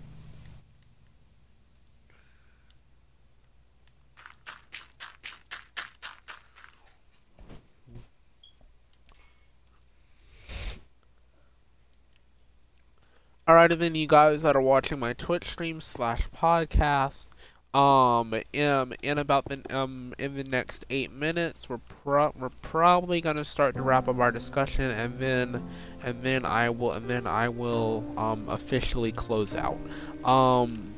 Alright, 13.46 13.74
and 13.74 13.82
then 13.82 13.96
you 13.96 14.08
guys 14.08 14.44
that 14.44 14.56
are 14.56 14.62
watching 14.62 14.98
my 15.00 15.12
Twitch 15.12 15.44
stream 15.44 15.82
slash 15.82 16.30
podcast, 16.30 17.26
um, 17.74 18.34
um, 18.58 18.94
in 19.04 19.18
about 19.20 19.46
the 19.46 19.62
um 19.76 20.16
in 20.18 20.36
the 20.36 20.44
next 20.44 20.86
eight 20.90 21.12
minutes, 21.12 21.70
we're 21.70 21.78
pro- 22.04 22.34
we're 22.38 22.50
probably 22.50 23.22
gonna 23.22 23.46
start 23.46 23.76
to 23.76 23.84
wrap 23.84 24.08
up 24.08 24.18
our 24.18 24.32
discussion, 24.32 24.90
and 24.90 25.20
then 25.20 25.70
and 26.04 26.24
then 26.24 26.46
I 26.46 26.72
will 26.72 26.94
and 26.94 27.08
then 27.08 27.28
I 27.28 27.50
will 27.50 28.04
um 28.18 28.50
officially 28.50 29.12
close 29.12 29.56
out. 29.56 29.78
Um, 30.24 30.96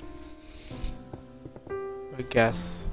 I 2.17 2.22
guess. 2.30 2.86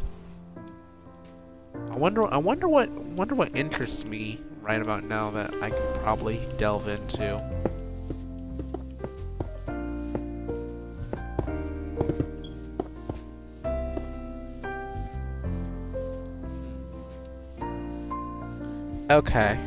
I 1.91 1.97
wonder. 1.97 2.33
I 2.33 2.39
wonder 2.39 2.69
what. 2.69 2.91
Wonder 2.91 3.37
what 3.37 3.57
interests 3.57 4.05
me 4.05 4.41
right 4.61 4.83
about 4.83 5.05
now 5.05 5.31
that 5.31 5.55
I 5.63 5.71
can 5.71 6.01
probably 6.03 6.41
delve 6.57 6.89
into. 6.89 7.41
Okay. 19.19 19.59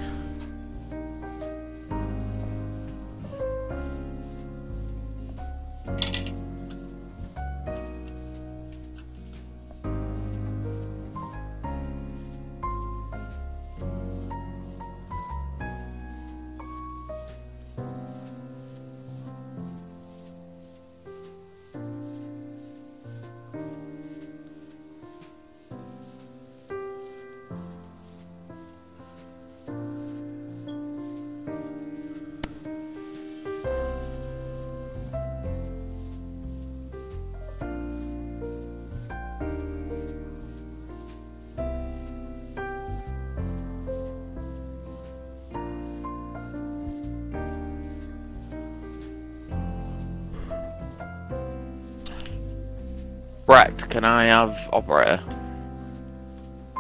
Can 53.92 54.06
I 54.06 54.24
have 54.24 54.58
operator? 54.72 55.22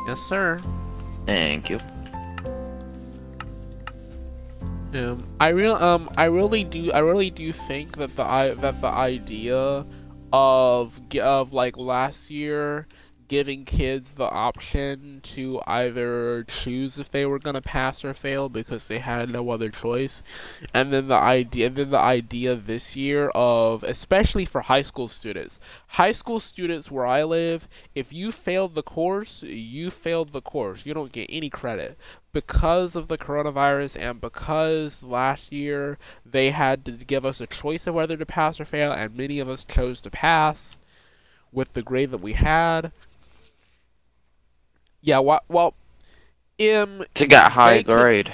Yes, 0.07 0.20
sir. 0.20 0.59
Thank 1.26 1.70
you. 1.70 1.80
Um, 4.93 5.24
I 5.39 5.49
real 5.49 5.76
um, 5.76 6.09
I 6.18 6.26
really 6.26 6.64
do, 6.64 6.91
I 6.91 6.99
really 6.99 7.30
do 7.30 7.53
think 7.53 7.97
that 7.97 8.16
the 8.16 8.24
I 8.24 8.53
that 8.55 8.82
the 8.82 8.88
idea 8.88 9.86
of 10.34 10.99
of 11.22 11.53
like 11.53 11.78
last 11.78 12.30
year 12.30 12.88
giving 13.32 13.64
kids 13.64 14.16
the 14.16 14.30
option 14.30 15.22
to 15.24 15.62
either 15.66 16.44
choose 16.44 17.00
if 17.00 17.10
they 17.10 17.26
were 17.26 17.40
gonna 17.40 17.62
pass 17.62 18.04
or 18.04 18.14
fail 18.14 18.50
because 18.50 18.90
they 18.90 19.00
had 19.00 19.30
no 19.30 19.50
other 19.52 19.70
choice, 19.70 20.22
and 20.74 20.92
then 20.92 21.08
the 21.08 21.16
idea, 21.16 21.68
and 21.68 21.78
then 21.78 21.92
the 21.92 21.98
idea 21.98 22.54
this 22.54 22.98
year 22.98 23.30
of 23.30 23.86
especially 23.86 24.44
for 24.44 24.60
high 24.60 24.82
school 24.82 25.08
students, 25.08 25.62
high 25.88 26.12
school 26.12 26.42
students 26.42 26.92
where 26.92 27.08
I 27.08 27.24
live, 27.24 27.70
if 27.96 28.12
you 28.12 28.34
failed 28.34 28.76
the 28.76 28.84
course, 28.84 29.44
you 29.44 29.92
failed 29.92 30.34
the 30.34 30.42
course. 30.42 30.86
You 30.86 30.94
don't 30.94 31.14
get 31.14 31.30
any 31.30 31.50
credit 31.50 31.98
because 32.34 32.98
of 32.98 33.08
the 33.08 33.18
coronavirus 33.18 33.98
and 33.98 34.20
because 34.20 35.04
last 35.04 35.54
year 35.54 35.98
they 36.26 36.50
had 36.50 36.84
to 36.84 36.92
give 36.92 37.26
us 37.26 37.40
a 37.40 37.48
choice 37.48 37.88
of 37.88 37.94
whether 37.94 38.18
to 38.18 38.26
pass 38.26 38.60
or 38.60 38.66
fail, 38.66 38.92
and 38.92 39.16
many 39.16 39.40
of 39.40 39.48
us 39.48 39.64
chose 39.64 40.02
to 40.02 40.10
pass 40.10 40.76
with 41.54 41.72
the 41.72 41.82
grade 41.82 42.12
that 42.12 42.18
we 42.18 42.34
had. 42.34 42.92
Yeah, 45.02 45.20
well, 45.20 45.41
well 45.47 45.74
um, 46.60 47.04
To 47.16 47.26
get 47.28 47.52
high 47.54 47.78
could- 47.78 47.88
grade. 47.88 48.34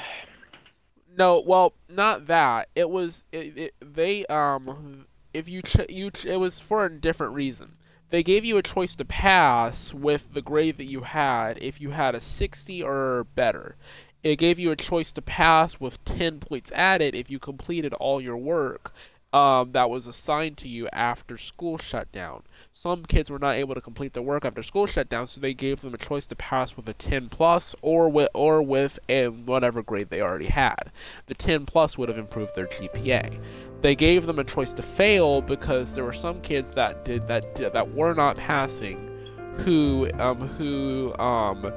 no, 1.17 1.39
well, 1.45 1.73
not 1.89 2.27
that. 2.27 2.69
It 2.75 2.89
was 2.89 3.23
it, 3.31 3.57
it, 3.57 3.73
they 3.79 4.25
um 4.27 5.05
if 5.33 5.47
you 5.47 5.61
ch- 5.61 5.89
you 5.89 6.11
ch- 6.11 6.25
it 6.25 6.37
was 6.39 6.59
for 6.59 6.85
a 6.85 6.91
different 6.91 7.33
reason. 7.33 7.73
They 8.09 8.23
gave 8.23 8.45
you 8.45 8.57
a 8.57 8.63
choice 8.63 8.95
to 8.97 9.05
pass 9.05 9.93
with 9.93 10.33
the 10.33 10.41
grade 10.41 10.77
that 10.77 10.85
you 10.89 11.01
had 11.01 11.57
if 11.61 11.81
you 11.81 11.89
had 11.91 12.15
a 12.15 12.21
60 12.21 12.81
or 12.81 13.25
better. 13.35 13.75
It 14.23 14.37
gave 14.37 14.57
you 14.59 14.71
a 14.71 14.77
choice 14.77 15.11
to 15.13 15.21
pass 15.21 15.77
with 15.79 16.03
10 16.05 16.39
points 16.39 16.71
added 16.73 17.15
if 17.15 17.29
you 17.29 17.37
completed 17.37 17.93
all 17.95 18.21
your 18.21 18.37
work 18.37 18.93
um, 19.33 19.73
that 19.73 19.89
was 19.89 20.07
assigned 20.07 20.57
to 20.59 20.69
you 20.69 20.87
after 20.93 21.37
school 21.37 21.77
shut 21.77 22.09
down. 22.13 22.43
Some 22.79 23.05
kids 23.05 23.31
were 23.31 23.39
not 23.39 23.55
able 23.55 23.73
to 23.73 23.81
complete 23.81 24.13
their 24.13 24.21
work 24.21 24.45
after 24.45 24.61
school 24.61 24.85
shut 24.85 25.09
down, 25.09 25.25
so 25.25 25.41
they 25.41 25.55
gave 25.55 25.81
them 25.81 25.95
a 25.95 25.97
choice 25.97 26.27
to 26.27 26.35
pass 26.35 26.77
with 26.77 26.87
a 26.87 26.93
10 26.93 27.27
plus 27.27 27.75
or 27.81 28.07
with 28.07 28.29
or 28.35 28.61
with 28.61 28.99
a 29.09 29.29
whatever 29.29 29.81
grade 29.81 30.11
they 30.11 30.21
already 30.21 30.45
had. 30.45 30.91
The 31.25 31.33
10 31.33 31.65
plus 31.65 31.97
would 31.97 32.07
have 32.07 32.19
improved 32.19 32.53
their 32.53 32.67
GPA. 32.67 33.41
They 33.81 33.95
gave 33.95 34.27
them 34.27 34.37
a 34.37 34.43
choice 34.43 34.73
to 34.73 34.83
fail 34.83 35.41
because 35.41 35.95
there 35.95 36.03
were 36.03 36.13
some 36.13 36.39
kids 36.41 36.75
that 36.75 37.03
did 37.03 37.27
that 37.27 37.55
that 37.55 37.95
were 37.95 38.13
not 38.13 38.37
passing, 38.37 39.09
who 39.57 40.11
um 40.19 40.37
who 40.37 41.15
um 41.17 41.73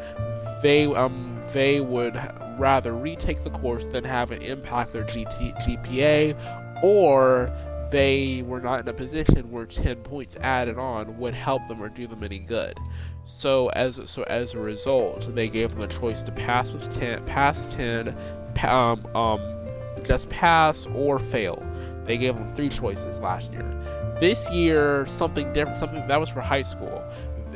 they 0.60 0.84
um 0.84 1.40
they 1.54 1.80
would 1.80 2.14
rather 2.58 2.92
retake 2.92 3.42
the 3.42 3.50
course 3.50 3.86
than 3.86 4.04
have 4.04 4.32
it 4.32 4.42
impact 4.42 4.92
their 4.92 5.04
GT, 5.04 5.58
GPA, 5.62 6.82
or 6.82 7.50
they 7.90 8.42
were 8.46 8.60
not 8.60 8.80
in 8.80 8.88
a 8.88 8.92
position 8.92 9.50
where 9.50 9.66
10 9.66 9.96
points 9.96 10.36
added 10.40 10.78
on 10.78 11.18
would 11.18 11.34
help 11.34 11.66
them 11.68 11.82
or 11.82 11.88
do 11.88 12.06
them 12.06 12.22
any 12.22 12.38
good. 12.38 12.78
So 13.24 13.68
as 13.70 14.00
so 14.06 14.22
as 14.24 14.54
a 14.54 14.58
result, 14.58 15.34
they 15.34 15.48
gave 15.48 15.70
them 15.70 15.82
a 15.82 15.86
choice 15.86 16.22
to 16.24 16.32
pass 16.32 16.70
with 16.70 16.92
10, 16.98 17.24
pass 17.26 17.66
10, 17.74 18.16
um, 18.64 19.06
um, 19.14 19.40
just 20.02 20.28
pass 20.30 20.86
or 20.94 21.18
fail. 21.18 21.64
They 22.04 22.16
gave 22.16 22.34
them 22.34 22.52
three 22.54 22.68
choices 22.68 23.18
last 23.18 23.52
year. 23.52 24.16
This 24.20 24.50
year, 24.50 25.06
something 25.06 25.52
different, 25.52 25.78
something 25.78 26.06
that 26.08 26.18
was 26.18 26.28
for 26.28 26.40
high 26.40 26.62
school 26.62 27.04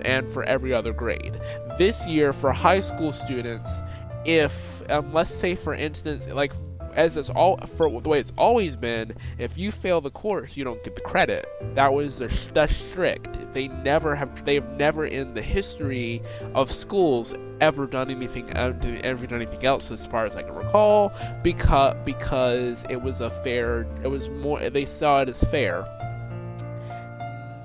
and 0.02 0.28
for 0.32 0.44
every 0.44 0.72
other 0.72 0.92
grade. 0.92 1.40
This 1.78 2.06
year, 2.06 2.32
for 2.32 2.52
high 2.52 2.80
school 2.80 3.12
students, 3.12 3.82
if, 4.24 4.82
um, 4.90 5.12
let's 5.12 5.34
say 5.34 5.54
for 5.54 5.74
instance, 5.74 6.26
like 6.28 6.52
as 6.94 7.16
it's 7.16 7.30
all 7.30 7.56
for 7.76 7.88
the 8.00 8.08
way 8.08 8.20
it's 8.20 8.32
always 8.36 8.76
been, 8.76 9.14
if 9.38 9.56
you 9.58 9.72
fail 9.72 10.00
the 10.00 10.10
course, 10.10 10.56
you 10.56 10.64
don't 10.64 10.82
get 10.84 10.94
the 10.94 11.00
credit. 11.00 11.46
That 11.74 11.92
was 11.92 12.20
a, 12.20 12.28
that's 12.52 12.74
strict. 12.74 13.52
They 13.52 13.68
never 13.68 14.14
have. 14.14 14.44
They 14.44 14.54
have 14.56 14.68
never 14.76 15.06
in 15.06 15.34
the 15.34 15.42
history 15.42 16.22
of 16.54 16.70
schools 16.70 17.34
ever 17.60 17.86
done 17.86 18.10
anything 18.10 18.50
ever 18.56 19.26
done 19.26 19.42
anything 19.42 19.64
else 19.64 19.90
as 19.90 20.06
far 20.06 20.24
as 20.24 20.36
I 20.36 20.42
can 20.42 20.54
recall 20.54 21.12
because 21.42 21.96
because 22.04 22.84
it 22.90 23.00
was 23.00 23.20
a 23.20 23.30
fair. 23.30 23.86
It 24.02 24.08
was 24.08 24.28
more. 24.28 24.70
They 24.70 24.84
saw 24.84 25.22
it 25.22 25.28
as 25.28 25.42
fair. 25.44 25.86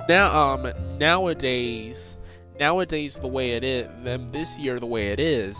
Now 0.07 0.53
um 0.53 0.71
nowadays 0.97 2.17
nowadays 2.59 3.15
the 3.15 3.27
way 3.27 3.51
it 3.51 3.63
is 3.63 3.87
them 4.03 4.27
this 4.29 4.59
year 4.59 4.79
the 4.79 4.85
way 4.85 5.07
it 5.07 5.19
is 5.19 5.57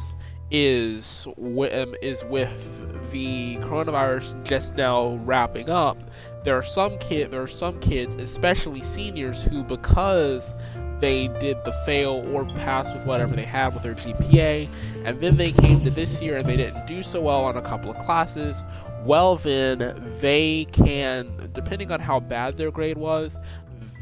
is 0.52 1.28
um, 1.38 1.95
is 2.02 2.24
with 2.26 3.12
the 3.12 3.58
coronavirus 3.58 4.43
just 4.43 4.76
now 4.76 5.20
wrapping 5.24 5.70
up. 5.70 5.97
There 6.43 6.58
are 6.58 6.64
some 6.64 6.97
kid, 7.00 7.32
there 7.32 7.41
are 7.41 7.47
some 7.47 7.80
kids, 7.80 8.16
especially 8.16 8.82
seniors, 8.82 9.43
who 9.43 9.64
because 9.64 10.54
they 11.00 11.28
did 11.39 11.64
the 11.64 11.74
fail 11.86 12.26
or 12.34 12.45
pass 12.45 12.93
with 12.93 13.06
whatever 13.06 13.36
they 13.36 13.43
have 13.43 13.74
with 13.74 13.84
their 13.84 13.95
GPA, 13.95 14.68
and 15.06 15.20
then 15.22 15.38
they 15.38 15.52
came 15.52 15.82
to 15.84 15.89
this 15.89 16.22
year 16.22 16.38
and 16.38 16.47
they 16.47 16.58
didn't 16.58 16.86
do 16.88 17.04
so 17.04 17.22
well 17.22 17.45
on 17.45 17.58
a 17.58 17.62
couple 17.62 17.91
of 17.91 17.97
classes. 18.00 18.64
Well, 19.06 19.38
then 19.38 20.18
they 20.20 20.68
can, 20.74 21.50
depending 21.54 21.91
on 21.91 22.02
how 22.02 22.20
bad 22.20 22.58
their 22.58 22.70
grade 22.70 22.97
was, 22.97 23.38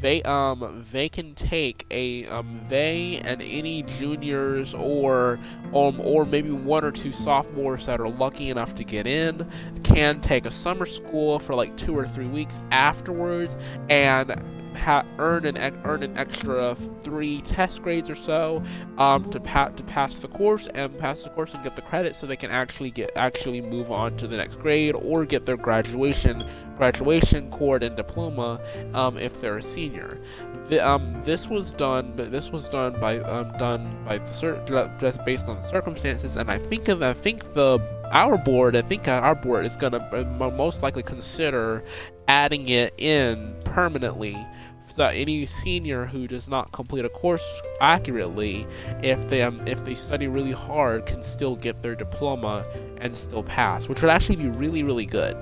they 0.00 0.22
um 0.22 0.84
they 0.92 1.08
can 1.08 1.34
take 1.34 1.86
a 1.90 2.26
um 2.26 2.60
they 2.68 3.20
and 3.24 3.42
any 3.42 3.82
juniors 3.82 4.74
or 4.74 5.38
um 5.74 6.00
or 6.00 6.24
maybe 6.24 6.50
one 6.50 6.84
or 6.84 6.90
two 6.90 7.12
sophomores 7.12 7.86
that 7.86 8.00
are 8.00 8.08
lucky 8.08 8.50
enough 8.50 8.74
to 8.74 8.84
get 8.84 9.06
in 9.06 9.48
can 9.82 10.20
take 10.20 10.46
a 10.46 10.50
summer 10.50 10.86
school 10.86 11.38
for 11.38 11.54
like 11.54 11.76
two 11.76 11.96
or 11.96 12.06
three 12.06 12.26
weeks 12.26 12.62
afterwards 12.70 13.56
and 13.88 14.30
ha- 14.78 15.04
earn 15.18 15.44
an 15.44 15.56
earn 15.84 16.02
an 16.02 16.16
extra 16.16 16.74
three 17.02 17.40
test 17.42 17.82
grades 17.82 18.08
or 18.08 18.14
so 18.14 18.62
um, 18.96 19.30
to 19.30 19.40
pa- 19.40 19.68
to 19.68 19.82
pass 19.84 20.18
the 20.18 20.28
course 20.28 20.68
and 20.74 20.96
pass 20.98 21.22
the 21.22 21.30
course 21.30 21.54
and 21.54 21.62
get 21.62 21.76
the 21.76 21.82
credit 21.82 22.16
so 22.16 22.26
they 22.26 22.36
can 22.36 22.50
actually 22.50 22.90
get 22.90 23.10
actually 23.16 23.60
move 23.60 23.90
on 23.90 24.16
to 24.16 24.26
the 24.26 24.36
next 24.36 24.56
grade 24.56 24.94
or 24.94 25.24
get 25.24 25.44
their 25.44 25.56
graduation 25.56 26.48
graduation 26.76 27.50
cord 27.50 27.82
and 27.82 27.96
diploma 27.96 28.60
um, 28.94 29.18
if 29.18 29.40
they're 29.40 29.58
a 29.58 29.62
senior. 29.62 30.18
The, 30.68 30.86
um, 30.86 31.10
this 31.24 31.48
was 31.48 31.72
done, 31.72 32.12
but 32.14 32.30
this 32.30 32.52
was 32.52 32.68
done 32.68 33.00
by 33.00 33.18
um, 33.20 33.56
done 33.58 33.98
by 34.04 34.18
the 34.18 34.26
cir- 34.26 34.62
just 35.00 35.24
based 35.24 35.48
on 35.48 35.56
the 35.56 35.68
circumstances, 35.68 36.36
and 36.36 36.50
I 36.50 36.58
think 36.58 36.88
of, 36.88 37.02
I 37.02 37.14
think 37.14 37.54
the 37.54 37.78
our 38.12 38.38
board, 38.38 38.76
I 38.76 38.82
think 38.82 39.08
our 39.08 39.34
board 39.34 39.66
is 39.66 39.76
gonna 39.76 39.98
uh, 40.12 40.50
most 40.50 40.82
likely 40.82 41.02
consider 41.02 41.82
adding 42.28 42.68
it 42.68 42.94
in 42.98 43.54
permanently 43.64 44.36
that 44.98 45.14
any 45.14 45.46
senior 45.46 46.06
who 46.06 46.26
does 46.26 46.48
not 46.48 46.70
complete 46.72 47.04
a 47.04 47.08
course 47.08 47.62
accurately, 47.80 48.66
if 49.02 49.28
they 49.28 49.42
um, 49.42 49.66
if 49.66 49.84
they 49.84 49.94
study 49.94 50.28
really 50.28 50.52
hard, 50.52 51.06
can 51.06 51.22
still 51.22 51.56
get 51.56 51.80
their 51.82 51.94
diploma 51.94 52.64
and 53.00 53.16
still 53.16 53.42
pass, 53.42 53.88
which 53.88 54.02
would 54.02 54.10
actually 54.10 54.36
be 54.36 54.48
really 54.48 54.82
really 54.82 55.06
good 55.06 55.36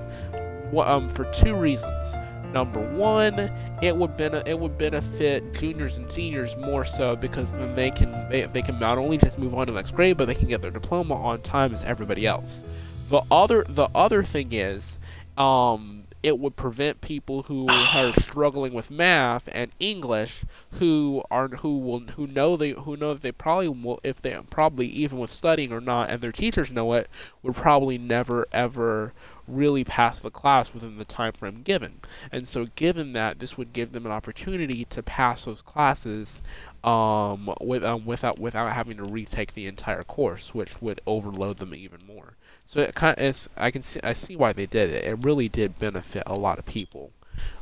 um, 0.77 1.09
for 1.09 1.25
two 1.31 1.53
reasons. 1.53 2.15
Number 2.53 2.79
one, 2.95 3.51
it 3.81 3.95
would 3.95 4.15
bene- 4.15 4.43
it 4.45 4.57
would 4.57 4.77
benefit 4.77 5.53
juniors 5.53 5.97
and 5.97 6.09
seniors 6.11 6.55
more 6.55 6.85
so 6.85 7.15
because 7.15 7.51
then 7.51 7.75
they 7.75 7.91
can 7.91 8.29
they, 8.29 8.45
they 8.45 8.61
can 8.61 8.79
not 8.79 8.97
only 8.97 9.17
just 9.17 9.37
move 9.37 9.53
on 9.53 9.67
to 9.67 9.73
the 9.73 9.77
next 9.77 9.91
grade, 9.91 10.17
but 10.17 10.25
they 10.25 10.35
can 10.35 10.47
get 10.47 10.61
their 10.61 10.71
diploma 10.71 11.13
on 11.15 11.41
time 11.41 11.73
as 11.73 11.83
everybody 11.83 12.25
else. 12.25 12.63
The 13.09 13.21
other 13.29 13.65
the 13.67 13.89
other 13.93 14.23
thing 14.23 14.53
is, 14.53 14.97
um, 15.37 16.03
it 16.27 16.37
would 16.37 16.57
prevent 16.57 16.99
people 16.99 17.43
who 17.43 17.67
are 17.95 18.13
struggling 18.19 18.73
with 18.73 18.91
math 18.91 19.47
and 19.53 19.71
English 19.79 20.43
who 20.73 21.23
are 21.31 21.47
who 21.47 21.77
will 21.77 21.99
who 21.99 22.27
know 22.27 22.57
they 22.57 22.71
who 22.71 22.97
know 22.97 23.13
that 23.13 23.23
they 23.23 23.31
probably 23.31 23.69
will 23.69 23.99
if 24.03 24.21
they 24.21 24.37
probably 24.49 24.87
even 24.87 25.17
with 25.17 25.31
studying 25.31 25.71
or 25.71 25.79
not 25.81 26.09
and 26.09 26.21
their 26.21 26.31
teachers 26.31 26.71
know 26.71 26.93
it 26.93 27.09
would 27.41 27.55
probably 27.55 27.97
never 27.97 28.45
ever 28.51 29.13
really 29.47 29.83
pass 29.83 30.19
the 30.19 30.29
class 30.29 30.73
within 30.73 30.97
the 30.97 31.05
time 31.05 31.31
frame 31.31 31.61
given. 31.63 32.01
And 32.31 32.47
so, 32.47 32.65
given 32.75 33.13
that, 33.13 33.39
this 33.39 33.57
would 33.57 33.71
give 33.73 33.93
them 33.93 34.05
an 34.05 34.11
opportunity 34.11 34.83
to 34.85 35.01
pass 35.01 35.45
those 35.45 35.61
classes 35.61 36.41
um, 36.83 37.53
with, 37.61 37.83
um, 37.83 38.05
without 38.05 38.39
without 38.39 38.73
having 38.73 38.97
to 38.97 39.03
retake 39.03 39.53
the 39.53 39.65
entire 39.67 40.03
course, 40.03 40.53
which 40.53 40.81
would 40.81 40.99
overload 41.07 41.57
them 41.59 41.73
even 41.73 42.05
more. 42.05 42.35
So 42.67 42.81
it 42.81 42.93
kind 42.93 43.17
of 43.17 43.23
is. 43.23 43.49
I 43.55 43.71
can 43.71 43.81
see 43.81 43.99
I 44.03 44.13
see 44.13 44.35
why 44.35 44.53
they 44.53 44.65
did 44.65 44.89
it. 44.89 45.05
It 45.05 45.23
really 45.23 45.47
did 45.47 45.79
benefit 45.79 46.23
a 46.25 46.35
lot 46.35 46.59
of 46.59 46.65
people 46.65 47.11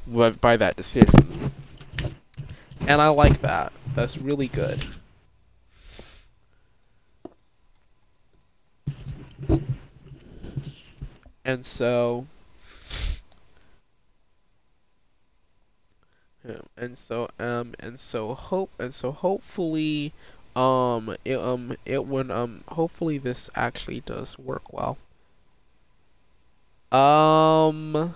by 0.05 0.57
that 0.57 0.75
decision, 0.75 1.51
and 2.87 3.01
I 3.01 3.07
like 3.09 3.41
that. 3.41 3.71
That's 3.93 4.17
really 4.17 4.47
good. 4.47 4.83
and 11.45 11.63
so 11.63 12.25
and 16.75 16.97
so 16.97 17.29
um 17.39 17.73
and 17.79 17.99
so 17.99 18.33
hope 18.33 18.71
and 18.79 18.93
so 18.93 19.11
hopefully 19.11 20.13
um 20.55 21.15
it 21.25 21.37
um 21.37 21.75
it 21.85 22.05
would 22.05 22.31
um 22.31 22.63
hopefully 22.69 23.17
this 23.17 23.49
actually 23.55 23.99
does 24.01 24.37
work 24.39 24.71
well 24.71 24.97
um 26.91 28.15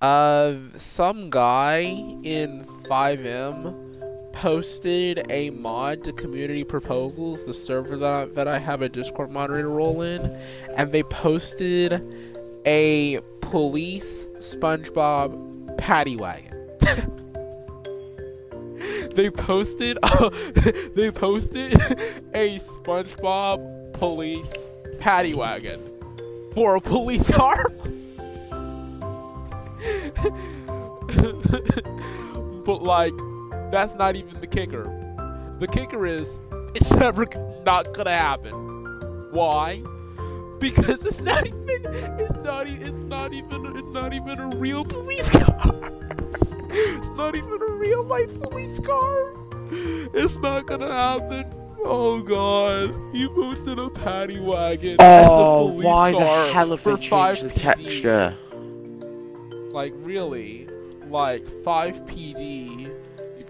uh 0.00 0.54
some 0.76 1.28
guy 1.30 1.80
in 2.22 2.64
FiveM 2.84 3.92
posted 4.32 5.24
a 5.30 5.50
mod 5.50 6.02
to 6.04 6.12
community 6.12 6.64
proposals, 6.64 7.44
the 7.44 7.54
server 7.54 7.96
that 7.96 8.10
I, 8.10 8.24
that 8.26 8.48
I 8.48 8.58
have 8.58 8.82
a 8.82 8.88
Discord 8.88 9.30
moderator 9.30 9.68
role 9.68 10.02
in, 10.02 10.24
and 10.74 10.90
they 10.90 11.02
posted 11.04 12.02
a 12.66 13.20
police 13.40 14.26
SpongeBob 14.38 15.78
paddy 15.78 16.16
wagon. 16.16 16.56
they 19.14 19.30
posted 19.30 19.98
they 20.94 21.10
posted 21.10 21.74
a 22.34 22.58
SpongeBob 22.58 23.92
police 23.94 24.52
paddy 24.98 25.34
wagon 25.34 25.80
for 26.54 26.76
a 26.76 26.80
police 26.80 27.28
car. 27.30 27.64
but 32.64 32.82
like 32.82 33.12
that's 33.70 33.94
not 33.94 34.16
even 34.16 34.40
the 34.40 34.46
kicker. 34.46 34.84
The 35.60 35.66
kicker 35.66 36.06
is 36.06 36.38
it's 36.74 36.90
never 36.92 37.26
not 37.64 37.92
gonna 37.94 38.10
happen. 38.10 38.52
Why? 39.32 39.82
Because 40.58 41.04
it's 41.04 41.20
not 41.20 41.46
even 41.46 41.64
it's 41.66 42.36
not 42.44 42.66
it's 42.68 42.96
not 42.96 43.32
even 43.32 43.76
it's 43.76 43.92
not 43.92 44.12
even 44.12 44.38
a 44.38 44.48
real 44.56 44.84
police 44.84 45.28
car. 45.30 45.92
It's 46.72 47.08
not 47.16 47.34
even 47.34 47.60
a 47.62 47.72
real 47.72 48.02
life 48.04 48.40
police 48.40 48.80
car. 48.80 49.34
It's 49.70 50.36
not 50.36 50.66
gonna 50.66 50.92
happen. 50.92 51.44
Oh 51.84 52.22
god, 52.22 52.94
you 53.14 53.28
posted 53.30 53.78
a 53.78 53.90
paddy 53.90 54.38
wagon 54.38 54.96
oh, 55.00 55.04
as 55.04 55.26
a 55.26 55.30
oh, 55.30 55.68
police 55.68 55.84
why 55.84 56.12
car 56.12 56.20
the 56.46 56.52
hell 56.52 56.70
have 56.70 56.84
they 56.84 56.96
changed 56.96 57.42
the 57.42 57.50
texture? 57.50 58.36
Like 59.72 59.92
really, 59.96 60.68
like 61.08 61.46
five 61.64 61.96
PD 62.06 62.90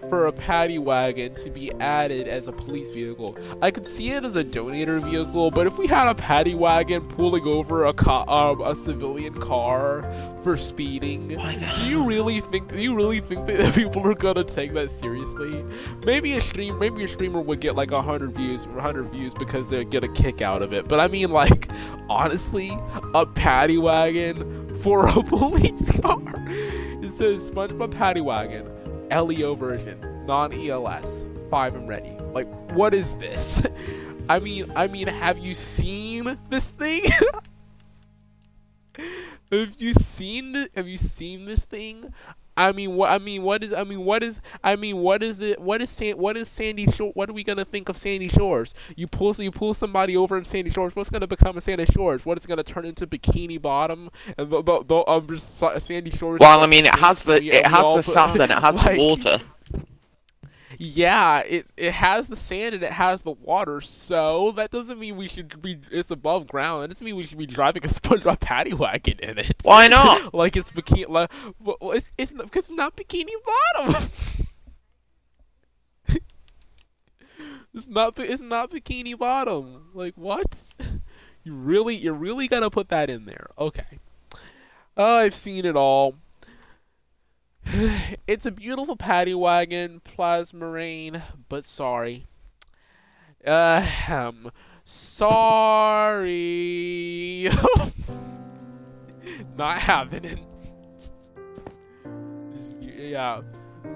for 0.09 0.27
a 0.27 0.31
paddy 0.31 0.77
wagon 0.77 1.33
to 1.35 1.49
be 1.49 1.71
added 1.73 2.27
as 2.27 2.47
a 2.47 2.51
police 2.51 2.91
vehicle. 2.91 3.37
I 3.61 3.71
could 3.71 3.85
see 3.85 4.11
it 4.11 4.23
as 4.23 4.35
a 4.35 4.43
donator 4.43 5.01
vehicle, 5.03 5.51
but 5.51 5.67
if 5.67 5.77
we 5.77 5.87
had 5.87 6.07
a 6.07 6.15
paddy 6.15 6.55
wagon 6.55 7.07
pulling 7.09 7.45
over 7.45 7.85
a 7.85 7.93
co- 7.93 8.25
um, 8.27 8.61
a 8.61 8.75
civilian 8.75 9.33
car 9.33 10.03
for 10.43 10.57
speeding, 10.57 11.29
do 11.75 11.85
you 11.85 12.03
really 12.03 12.41
think 12.41 12.69
do 12.69 12.81
you 12.81 12.95
really 12.95 13.21
think 13.21 13.45
that 13.47 13.73
people 13.75 14.05
are 14.05 14.13
gonna 14.13 14.43
take 14.43 14.73
that 14.73 14.91
seriously? 14.91 15.63
Maybe 16.05 16.33
a 16.33 16.41
stream 16.41 16.77
maybe 16.79 17.03
a 17.03 17.07
streamer 17.07 17.41
would 17.41 17.59
get 17.59 17.75
like 17.75 17.91
hundred 17.91 18.35
views, 18.35 18.65
hundred 18.65 19.09
views 19.11 19.33
because 19.33 19.69
they 19.69 19.85
get 19.85 20.03
a 20.03 20.09
kick 20.09 20.41
out 20.41 20.61
of 20.61 20.73
it. 20.73 20.87
But 20.87 20.99
I 20.99 21.07
mean, 21.07 21.31
like 21.31 21.69
honestly, 22.09 22.77
a 23.13 23.25
paddy 23.25 23.77
wagon 23.77 24.79
for 24.81 25.07
a 25.07 25.23
police 25.23 25.99
car. 26.01 26.21
It 26.47 27.13
says 27.13 27.49
SpongeBob 27.49 27.91
Paddy 27.91 28.21
Wagon 28.21 28.65
LEO 29.13 29.55
version, 29.55 30.25
non-ELS, 30.25 31.23
FiveM 31.49 31.87
ready. 31.87 32.11
Like, 32.33 32.47
what 32.71 32.93
is 32.93 33.15
this? 33.17 33.61
I 34.29 34.39
mean, 34.39 34.71
I 34.75 34.87
mean, 34.87 35.07
have 35.07 35.37
you 35.37 35.53
seen 35.53 36.37
this 36.49 36.71
thing? 36.71 37.03
have 39.51 39.75
you 39.77 39.93
seen? 39.93 40.67
Have 40.75 40.87
you 40.87 40.97
seen 40.97 41.45
this 41.45 41.65
thing? 41.65 42.13
I 42.55 42.71
mean, 42.71 42.95
what? 42.95 43.09
I 43.09 43.17
mean, 43.17 43.41
what 43.43 43.63
is? 43.63 43.73
I 43.73 43.83
mean, 43.83 44.05
what 44.05 44.23
is? 44.23 44.39
I 44.63 44.75
mean, 44.75 44.97
what 44.97 45.23
is 45.23 45.39
it? 45.39 45.59
What 45.59 45.81
is 45.81 45.89
San? 45.89 46.17
What 46.17 46.37
is 46.37 46.47
Sandy 46.47 46.85
Shore? 46.87 47.11
What 47.13 47.29
are 47.29 47.33
we 47.33 47.43
gonna 47.43 47.65
think 47.65 47.89
of 47.89 47.97
Sandy 47.97 48.27
Shores? 48.27 48.73
You 48.95 49.07
pull, 49.07 49.33
you 49.35 49.51
pull 49.51 49.73
somebody 49.73 50.15
over 50.15 50.37
in 50.37 50.45
Sandy 50.45 50.69
Shores. 50.69 50.95
What's 50.95 51.09
gonna 51.09 51.27
become 51.27 51.57
of 51.57 51.63
Sandy 51.63 51.85
Shores? 51.85 52.25
What 52.25 52.37
is 52.37 52.45
gonna 52.45 52.63
turn 52.63 52.85
into 52.85 53.07
Bikini 53.07 53.61
Bottom? 53.61 54.09
And 54.37 54.51
the, 54.51 54.61
the 54.61 55.03
um, 55.07 55.39
Sandy 55.79 56.11
Shores. 56.11 56.39
Well, 56.39 56.61
I 56.61 56.67
mean, 56.67 56.85
it 56.85 56.95
has 56.95 57.23
the 57.23 57.43
it 57.43 57.65
has 57.65 57.95
the 57.95 58.11
sand 58.11 58.41
and 58.41 58.51
it 58.51 58.59
has 58.59 58.75
like, 58.85 58.95
the 58.95 58.99
water 58.99 59.41
yeah, 60.83 61.39
it 61.39 61.67
it 61.77 61.93
has 61.93 62.27
the 62.27 62.35
sand 62.35 62.75
and 62.75 62.83
it 62.83 62.91
has 62.91 63.23
the 63.23 63.31
water, 63.31 63.79
so 63.79 64.51
that 64.57 64.69
doesn't 64.69 64.99
mean 64.99 65.15
we 65.15 65.27
should 65.29 65.61
be 65.61 65.79
it's 65.89 66.11
above 66.11 66.45
ground. 66.47 66.83
That 66.83 66.89
doesn't 66.89 67.05
mean 67.05 67.15
we 67.15 67.25
should 67.25 67.37
be 67.37 67.45
driving 67.45 67.85
a 67.85 67.87
SpongeBob 67.89 68.41
paddy 68.41 68.73
wagon 68.73 69.17
in 69.19 69.37
it. 69.37 69.55
Why 69.63 69.87
not? 69.89 70.33
like 70.33 70.57
it's 70.57 70.71
bikini, 70.71 71.07
like, 71.07 71.31
well, 71.59 71.77
it's 71.91 72.11
it's 72.17 72.33
because 72.33 72.65
it's 72.65 72.75
not 72.75 72.97
bikini 72.97 73.31
bottom. 73.75 74.09
it's 77.73 77.87
not 77.87 78.19
it's 78.19 78.41
not 78.41 78.71
bikini 78.71 79.17
bottom. 79.17 79.89
Like 79.93 80.15
what? 80.15 80.53
You 81.45 81.55
really 81.55 81.95
you 81.95 82.11
really 82.11 82.49
gotta 82.49 82.69
put 82.69 82.89
that 82.89 83.09
in 83.09 83.23
there. 83.23 83.47
Okay. 83.57 83.99
Oh, 84.97 85.19
I've 85.19 85.33
seen 85.33 85.63
it 85.65 85.77
all. 85.77 86.15
it's 88.27 88.45
a 88.45 88.51
beautiful 88.51 88.95
paddy 88.95 89.33
wagon, 89.33 90.01
Plasmarine, 90.03 91.21
but 91.49 91.63
sorry. 91.63 92.27
Um, 93.45 94.51
sorry. 94.85 96.29
Not 99.57 99.79
happening. 99.79 100.45
yeah. 102.81 103.41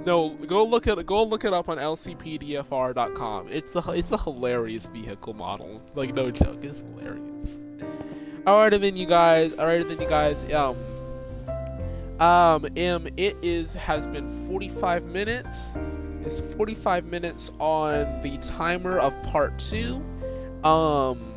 No, 0.05 0.29
go 0.29 0.65
look 0.65 0.87
at 0.87 1.05
go 1.05 1.23
look 1.23 1.45
it 1.45 1.53
up 1.53 1.69
on 1.69 1.77
lcpdfr.com. 1.77 3.47
It's 3.49 3.75
a 3.75 3.91
it's 3.91 4.11
a 4.11 4.17
hilarious 4.17 4.87
vehicle 4.87 5.33
model. 5.33 5.81
Like 5.95 6.13
no 6.13 6.31
joke, 6.31 6.63
it's 6.63 6.79
hilarious. 6.79 7.57
Alright 8.45 8.79
then 8.79 8.95
you 8.95 9.05
guys, 9.05 9.53
alright 9.53 9.85
then 9.87 9.99
you 9.99 10.07
guys, 10.07 10.45
um 10.53 10.77
um, 12.19 12.65
um, 12.65 13.07
it 13.17 13.37
is 13.41 13.73
has 13.73 14.07
been 14.07 14.47
45 14.47 15.03
minutes. 15.05 15.67
It's 16.25 16.41
45 16.55 17.05
minutes 17.05 17.51
on 17.59 18.21
the 18.21 18.37
timer 18.37 18.99
of 18.99 19.13
part 19.23 19.57
two. 19.59 20.03
Um, 20.63 21.35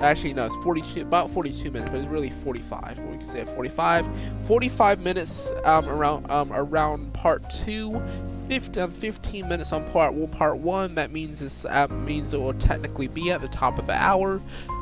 actually 0.00 0.34
no, 0.34 0.46
it's 0.46 0.56
42, 0.56 1.02
about 1.02 1.30
42 1.30 1.70
minutes, 1.70 1.90
but 1.90 1.98
it's 1.98 2.08
really 2.08 2.30
45. 2.30 2.98
We 2.98 3.16
can 3.16 3.26
say 3.26 3.44
45. 3.44 4.06
45 4.46 5.00
minutes 5.00 5.50
um 5.64 5.88
around 5.88 6.30
um 6.30 6.52
around 6.52 7.12
part 7.14 7.48
two. 7.50 8.00
15, 8.48 8.90
15 8.90 9.48
minutes 9.48 9.72
on 9.72 9.84
part 9.90 10.14
well, 10.14 10.26
part 10.26 10.56
one. 10.58 10.94
That 10.94 11.12
means 11.12 11.40
this 11.40 11.64
uh, 11.66 11.86
means 11.88 12.32
it 12.32 12.40
will 12.40 12.54
technically 12.54 13.06
be 13.06 13.30
at 13.30 13.40
the 13.40 13.48
top 13.48 13.78
of 13.78 13.86
the 13.86 13.92
hour. 13.92 14.40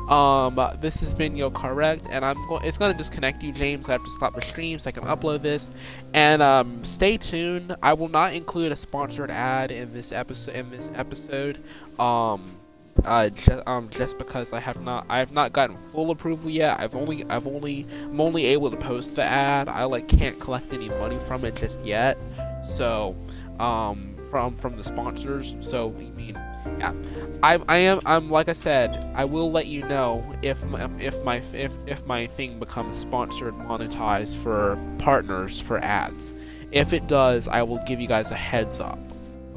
Um, 0.09 0.57
this 0.79 1.01
has 1.01 1.13
been 1.13 1.35
Yo 1.35 1.51
Car 1.51 1.73
Wrecked, 1.73 2.07
and 2.09 2.23
I'm 2.23 2.47
going. 2.47 2.63
It's 2.63 2.77
gonna 2.77 2.97
disconnect 2.97 3.43
you, 3.43 3.51
James. 3.51 3.89
I 3.89 3.93
have 3.93 4.03
to 4.03 4.11
stop 4.11 4.35
the 4.35 4.41
stream 4.41 4.79
so 4.79 4.87
I 4.87 4.91
can 4.91 5.03
upload 5.03 5.41
this. 5.41 5.73
And 6.13 6.41
um, 6.41 6.83
stay 6.83 7.17
tuned. 7.17 7.75
I 7.83 7.93
will 7.93 8.07
not 8.07 8.33
include 8.33 8.71
a 8.71 8.75
sponsored 8.75 9.29
ad 9.29 9.71
in 9.71 9.93
this 9.93 10.11
episode. 10.13 10.55
In 10.55 10.69
this 10.71 10.89
episode, 10.95 11.61
um, 11.99 12.57
uh, 13.03 13.29
just 13.29 13.67
um, 13.67 13.89
just 13.89 14.17
because 14.17 14.53
I 14.53 14.59
have 14.59 14.81
not, 14.81 15.05
I 15.09 15.19
have 15.19 15.31
not 15.31 15.53
gotten 15.53 15.77
full 15.91 16.11
approval 16.11 16.49
yet. 16.49 16.79
I've 16.79 16.95
only, 16.95 17.25
I've 17.25 17.47
only, 17.47 17.85
I'm 18.03 18.21
only 18.21 18.45
able 18.45 18.71
to 18.71 18.77
post 18.77 19.15
the 19.15 19.23
ad. 19.23 19.67
I 19.67 19.83
like 19.83 20.07
can't 20.07 20.39
collect 20.39 20.73
any 20.73 20.89
money 20.89 21.19
from 21.27 21.43
it 21.45 21.55
just 21.55 21.81
yet. 21.81 22.17
So, 22.63 23.15
um, 23.59 24.15
from 24.29 24.55
from 24.55 24.77
the 24.77 24.83
sponsors. 24.83 25.55
So, 25.61 25.93
I 25.97 26.09
mean 26.11 26.37
yeah, 26.79 26.93
I, 27.41 27.59
I 27.67 27.77
am. 27.77 27.99
I'm 28.05 28.29
like 28.29 28.49
I 28.49 28.53
said. 28.53 29.11
I 29.15 29.25
will 29.25 29.51
let 29.51 29.67
you 29.67 29.83
know 29.87 30.23
if 30.41 30.63
my, 30.65 30.89
if 30.99 31.21
my 31.23 31.41
if 31.53 31.77
if 31.87 32.05
my 32.05 32.27
thing 32.27 32.59
becomes 32.59 32.97
sponsored, 32.97 33.55
monetized 33.55 34.35
for 34.35 34.77
partners 34.99 35.59
for 35.59 35.79
ads. 35.79 36.29
If 36.71 36.93
it 36.93 37.07
does, 37.07 37.47
I 37.47 37.63
will 37.63 37.83
give 37.85 37.99
you 37.99 38.07
guys 38.07 38.31
a 38.31 38.35
heads 38.35 38.79
up. 38.79 38.99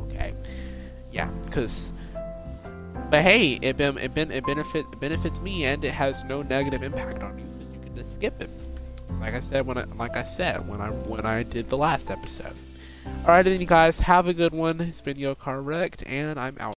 Okay, 0.02 0.34
yeah, 1.12 1.30
because. 1.44 1.92
But 3.10 3.22
hey, 3.22 3.54
it 3.54 3.80
it, 3.80 4.14
ben, 4.14 4.30
it 4.30 4.46
benefit 4.46 4.86
it 4.92 5.00
benefits 5.00 5.40
me 5.40 5.64
and 5.64 5.84
it 5.84 5.92
has 5.92 6.22
no 6.24 6.42
negative 6.42 6.82
impact 6.82 7.22
on 7.22 7.38
you. 7.38 7.44
You 7.74 7.84
can 7.84 7.96
just 7.96 8.14
skip 8.14 8.40
it. 8.40 8.50
Like 9.18 9.34
I 9.34 9.40
said 9.40 9.66
when 9.66 9.76
I 9.76 9.84
like 9.96 10.16
I 10.16 10.22
said 10.22 10.66
when 10.68 10.80
I 10.80 10.90
when 10.90 11.26
I 11.26 11.42
did 11.42 11.68
the 11.68 11.76
last 11.76 12.10
episode. 12.10 12.54
Alright 13.06 13.44
then 13.44 13.60
you 13.60 13.66
guys 13.66 14.00
have 14.00 14.26
a 14.26 14.34
good 14.34 14.52
one. 14.52 14.80
It's 14.80 15.00
been 15.00 15.18
Yo 15.18 15.34
Car 15.34 15.60
Wrecked 15.62 16.02
and 16.06 16.38
I'm 16.38 16.56
out. 16.58 16.74